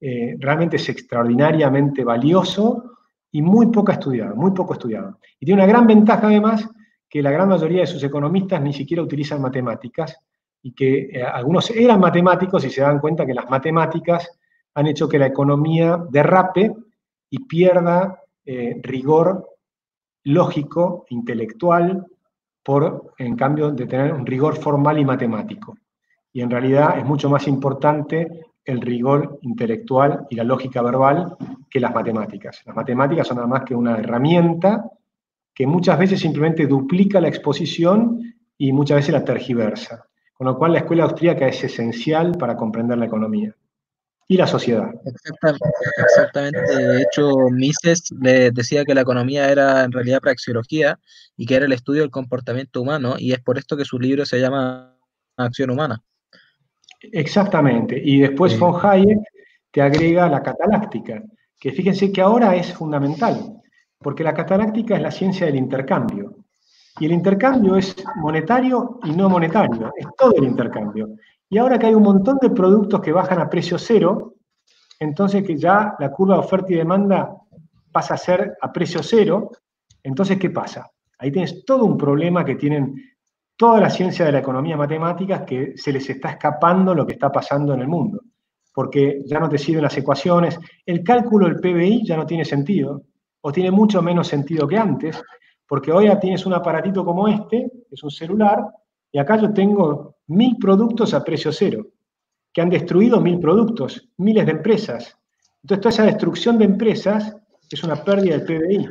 [0.00, 2.96] eh, realmente es extraordinariamente valioso
[3.30, 5.18] y muy poco estudiado, muy poco estudiado.
[5.38, 6.68] Y tiene una gran ventaja además
[7.08, 10.18] que la gran mayoría de sus economistas ni siquiera utilizan matemáticas
[10.62, 14.28] y que eh, algunos eran matemáticos y se dan cuenta que las matemáticas
[14.74, 16.74] han hecho que la economía derrape
[17.30, 19.48] y pierda eh, rigor
[20.24, 22.04] lógico, intelectual,
[22.66, 25.78] por, en cambio, de tener un rigor formal y matemático.
[26.32, 31.36] Y en realidad es mucho más importante el rigor intelectual y la lógica verbal
[31.70, 32.62] que las matemáticas.
[32.66, 34.90] Las matemáticas son nada más que una herramienta
[35.54, 40.04] que muchas veces simplemente duplica la exposición y muchas veces la tergiversa.
[40.34, 43.54] Con lo cual la escuela austríaca es esencial para comprender la economía
[44.28, 44.90] y la sociedad.
[45.98, 50.98] Exactamente, De hecho, Mises le decía que la economía era en realidad praxeología
[51.36, 54.24] y que era el estudio del comportamiento humano, y es por esto que su libro
[54.24, 54.96] se llama
[55.36, 56.02] Acción Humana.
[57.00, 58.00] Exactamente.
[58.02, 59.18] Y después von Hayek
[59.70, 61.22] te agrega la cataláctica,
[61.60, 63.60] que fíjense que ahora es fundamental,
[63.98, 66.36] porque la cataláctica es la ciencia del intercambio.
[66.98, 71.10] Y el intercambio es monetario y no monetario, es todo el intercambio.
[71.48, 74.34] Y ahora que hay un montón de productos que bajan a precio cero,
[74.98, 77.36] entonces que ya la curva de oferta y demanda
[77.92, 79.50] pasa a ser a precio cero,
[80.02, 80.90] entonces ¿qué pasa?
[81.18, 82.94] Ahí tienes todo un problema que tienen
[83.56, 87.32] toda la ciencia de la economía matemática que se les está escapando lo que está
[87.32, 88.20] pasando en el mundo,
[88.74, 93.02] porque ya no te sirven las ecuaciones, el cálculo del PBI ya no tiene sentido,
[93.40, 95.22] o tiene mucho menos sentido que antes,
[95.66, 98.62] porque hoy ya tienes un aparatito como este, es un celular,
[99.16, 101.86] y acá yo tengo mil productos a precio cero,
[102.52, 105.16] que han destruido mil productos, miles de empresas.
[105.62, 107.34] Entonces, toda esa destrucción de empresas
[107.70, 108.90] es una pérdida del PBI.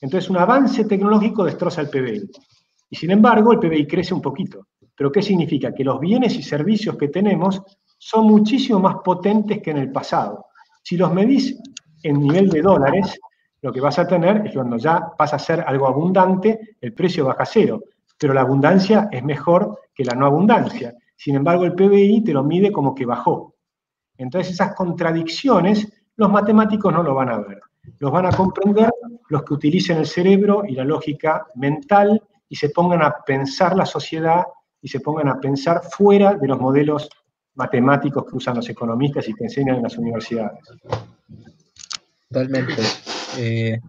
[0.00, 2.30] Entonces, un avance tecnológico destroza el PBI.
[2.88, 4.68] Y sin embargo, el PBI crece un poquito.
[4.94, 5.74] ¿Pero qué significa?
[5.74, 7.60] Que los bienes y servicios que tenemos
[7.98, 10.46] son muchísimo más potentes que en el pasado.
[10.84, 11.60] Si los medís
[12.00, 13.18] en nivel de dólares,
[13.60, 17.24] lo que vas a tener es cuando ya pasa a ser algo abundante, el precio
[17.24, 17.82] baja a cero
[18.18, 20.94] pero la abundancia es mejor que la no abundancia.
[21.16, 23.54] Sin embargo, el PBI te lo mide como que bajó.
[24.16, 27.60] Entonces, esas contradicciones los matemáticos no lo van a ver.
[27.98, 28.90] Los van a comprender
[29.28, 33.86] los que utilicen el cerebro y la lógica mental y se pongan a pensar la
[33.86, 34.44] sociedad
[34.80, 37.08] y se pongan a pensar fuera de los modelos
[37.54, 40.60] matemáticos que usan los economistas y que enseñan en las universidades.
[42.28, 42.82] Totalmente.
[43.38, 43.80] Eh,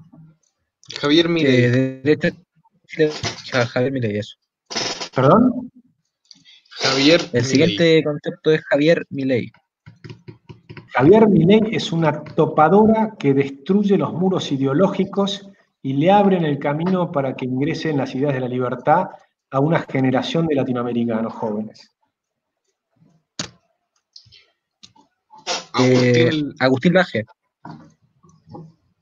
[0.99, 2.01] Javier, mire.
[3.51, 4.35] Javier Milei, eso.
[5.13, 5.71] ¿Perdón?
[6.69, 7.21] Javier.
[7.33, 9.51] El siguiente concepto es Javier Milei.
[10.93, 15.49] Javier Milei es una topadora que destruye los muros ideológicos
[15.81, 19.07] y le abren el camino para que ingresen las ideas de la libertad
[19.51, 21.91] a una generación de latinoamericanos jóvenes.
[25.79, 27.25] Eh, Agustín Laje.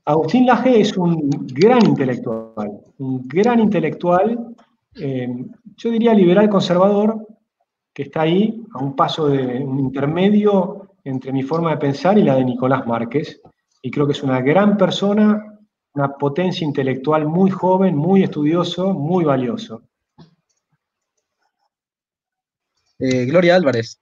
[0.04, 4.54] Agustín Laje es un gran intelectual, un gran intelectual,
[4.96, 5.28] eh,
[5.76, 7.26] yo diría liberal conservador,
[7.92, 12.22] que está ahí a un paso de un intermedio entre mi forma de pensar y
[12.22, 13.40] la de Nicolás Márquez.
[13.82, 15.60] Y creo que es una gran persona,
[15.94, 19.82] una potencia intelectual muy joven, muy estudioso, muy valioso.
[22.98, 24.00] Eh, Gloria Álvarez.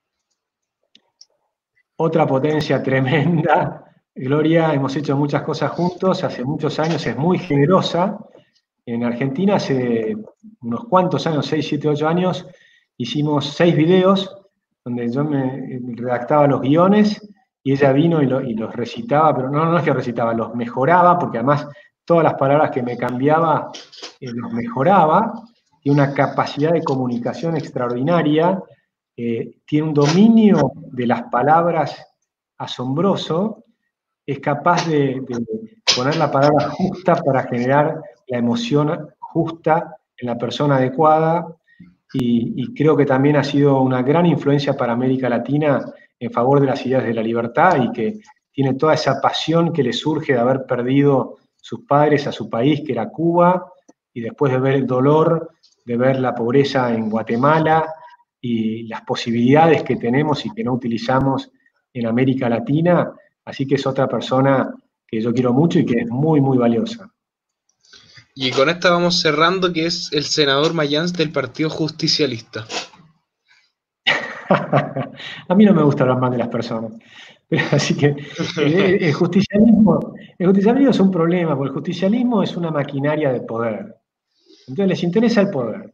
[1.96, 8.18] Otra potencia tremenda, Gloria, hemos hecho muchas cosas juntos, hace muchos años, es muy generosa.
[8.84, 10.16] En Argentina, hace
[10.60, 12.46] unos cuantos años, 6, 7, 8 años,
[12.96, 14.36] hicimos seis videos
[14.84, 17.20] donde yo me redactaba los guiones
[17.62, 21.38] y ella vino y, los recitaba, pero no, no es que recitaba, los mejoraba, porque
[21.38, 21.68] además
[22.04, 23.70] todas las palabras que me cambiaba
[24.20, 25.32] eh, los mejoraba,
[25.80, 28.60] tiene una capacidad de comunicación extraordinaria,
[29.16, 32.04] eh, tiene un dominio de las palabras
[32.58, 33.64] asombroso,
[34.26, 35.22] es capaz de,
[35.96, 38.00] poner la palabra justa para generar
[38.32, 41.54] la emoción justa en la persona adecuada
[42.14, 45.84] y, creo que también ha sido una gran influencia para América Latina
[46.18, 49.82] en favor de las ideas de la libertad y que tiene toda esa pasión que
[49.82, 53.70] le surge de haber perdido sus padres a su país, que era Cuba,
[54.14, 55.50] y después de ver el dolor,
[55.84, 57.86] de ver la pobreza en Guatemala
[58.40, 61.50] y las posibilidades que tenemos y que no utilizamos
[61.92, 63.12] en América Latina.
[63.44, 64.74] Así que es otra persona
[65.06, 67.12] que yo quiero mucho y que es muy, muy valiosa.
[68.34, 72.66] Y con esta vamos cerrando, que es el senador Mayans del Partido Justicialista.
[75.48, 76.92] a mí no me gusta hablar mal de las personas.
[77.72, 78.16] Así que
[78.60, 83.42] eh, el, justicialismo, el justicialismo es un problema, porque el justicialismo es una maquinaria de
[83.42, 83.96] poder.
[84.66, 85.92] Entonces les interesa el poder.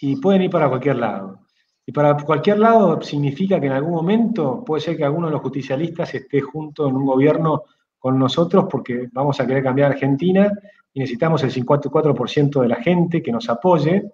[0.00, 1.40] Y pueden ir para cualquier lado.
[1.86, 5.42] Y para cualquier lado significa que en algún momento puede ser que alguno de los
[5.42, 7.62] justicialistas esté junto en un gobierno
[7.98, 10.52] con nosotros porque vamos a querer cambiar Argentina
[10.92, 14.12] y necesitamos el 54% de la gente que nos apoye.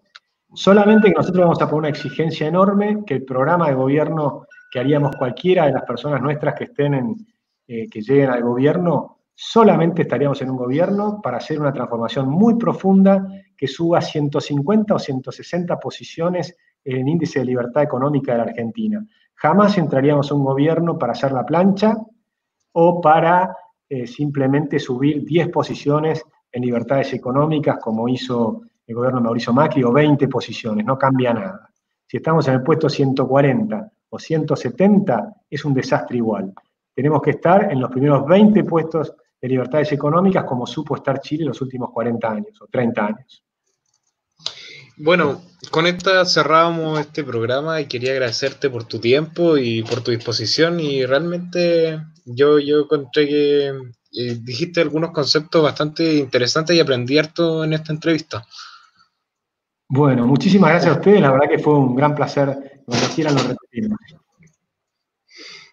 [0.52, 4.80] Solamente que nosotros vamos a poner una exigencia enorme que el programa de gobierno que
[4.80, 7.16] haríamos cualquiera de las personas nuestras que estén en,
[7.66, 12.56] eh, que lleguen al gobierno, solamente estaríamos en un gobierno para hacer una transformación muy
[12.56, 18.44] profunda que suba 150 o 160 posiciones en el índice de libertad económica de la
[18.44, 19.04] Argentina.
[19.34, 21.96] Jamás entraríamos a un gobierno para hacer la plancha
[22.72, 23.56] o para
[23.94, 29.84] eh, simplemente subir 10 posiciones en libertades económicas como hizo el gobierno de Mauricio Macri
[29.84, 31.70] o 20 posiciones, no cambia nada.
[32.04, 36.52] Si estamos en el puesto 140 o 170, es un desastre igual.
[36.92, 41.42] Tenemos que estar en los primeros 20 puestos de libertades económicas como supo estar Chile
[41.44, 43.44] en los últimos 40 años o 30 años.
[44.96, 50.12] Bueno, con esta cerramos este programa y quería agradecerte por tu tiempo y por tu
[50.12, 57.18] disposición y realmente yo, yo encontré que eh, dijiste algunos conceptos bastante interesantes y aprendí
[57.18, 58.46] harto en esta entrevista.
[59.88, 63.42] Bueno, muchísimas gracias a ustedes, la verdad que fue un gran placer, cuando quieran lo
[63.42, 63.98] repetimos.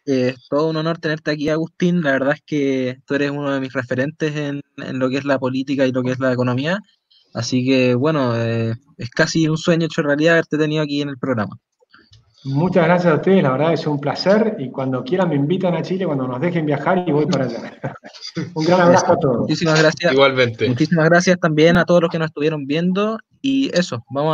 [0.03, 2.01] Es todo un honor tenerte aquí, Agustín.
[2.01, 5.39] La verdad es que tú eres uno de mis referentes en, lo que es la
[5.39, 6.79] política y lo que es la economía.
[7.33, 11.17] Así que, bueno, eh, es casi un sueño hecho realidad haberte tenido aquí en el
[11.17, 11.57] programa.
[12.43, 15.83] Muchas gracias a ustedes, la verdad es un placer y cuando quieran me invitan a
[15.83, 17.77] Chile, cuando nos dejen viajar y voy para allá.
[18.55, 19.37] un gran abrazo a todos.
[19.41, 20.11] Muchísimas gracias.
[20.11, 20.67] Igualmente.
[20.67, 24.29] Muchísimas gracias también a todos los que nos estuvieron viendo y eso, vamos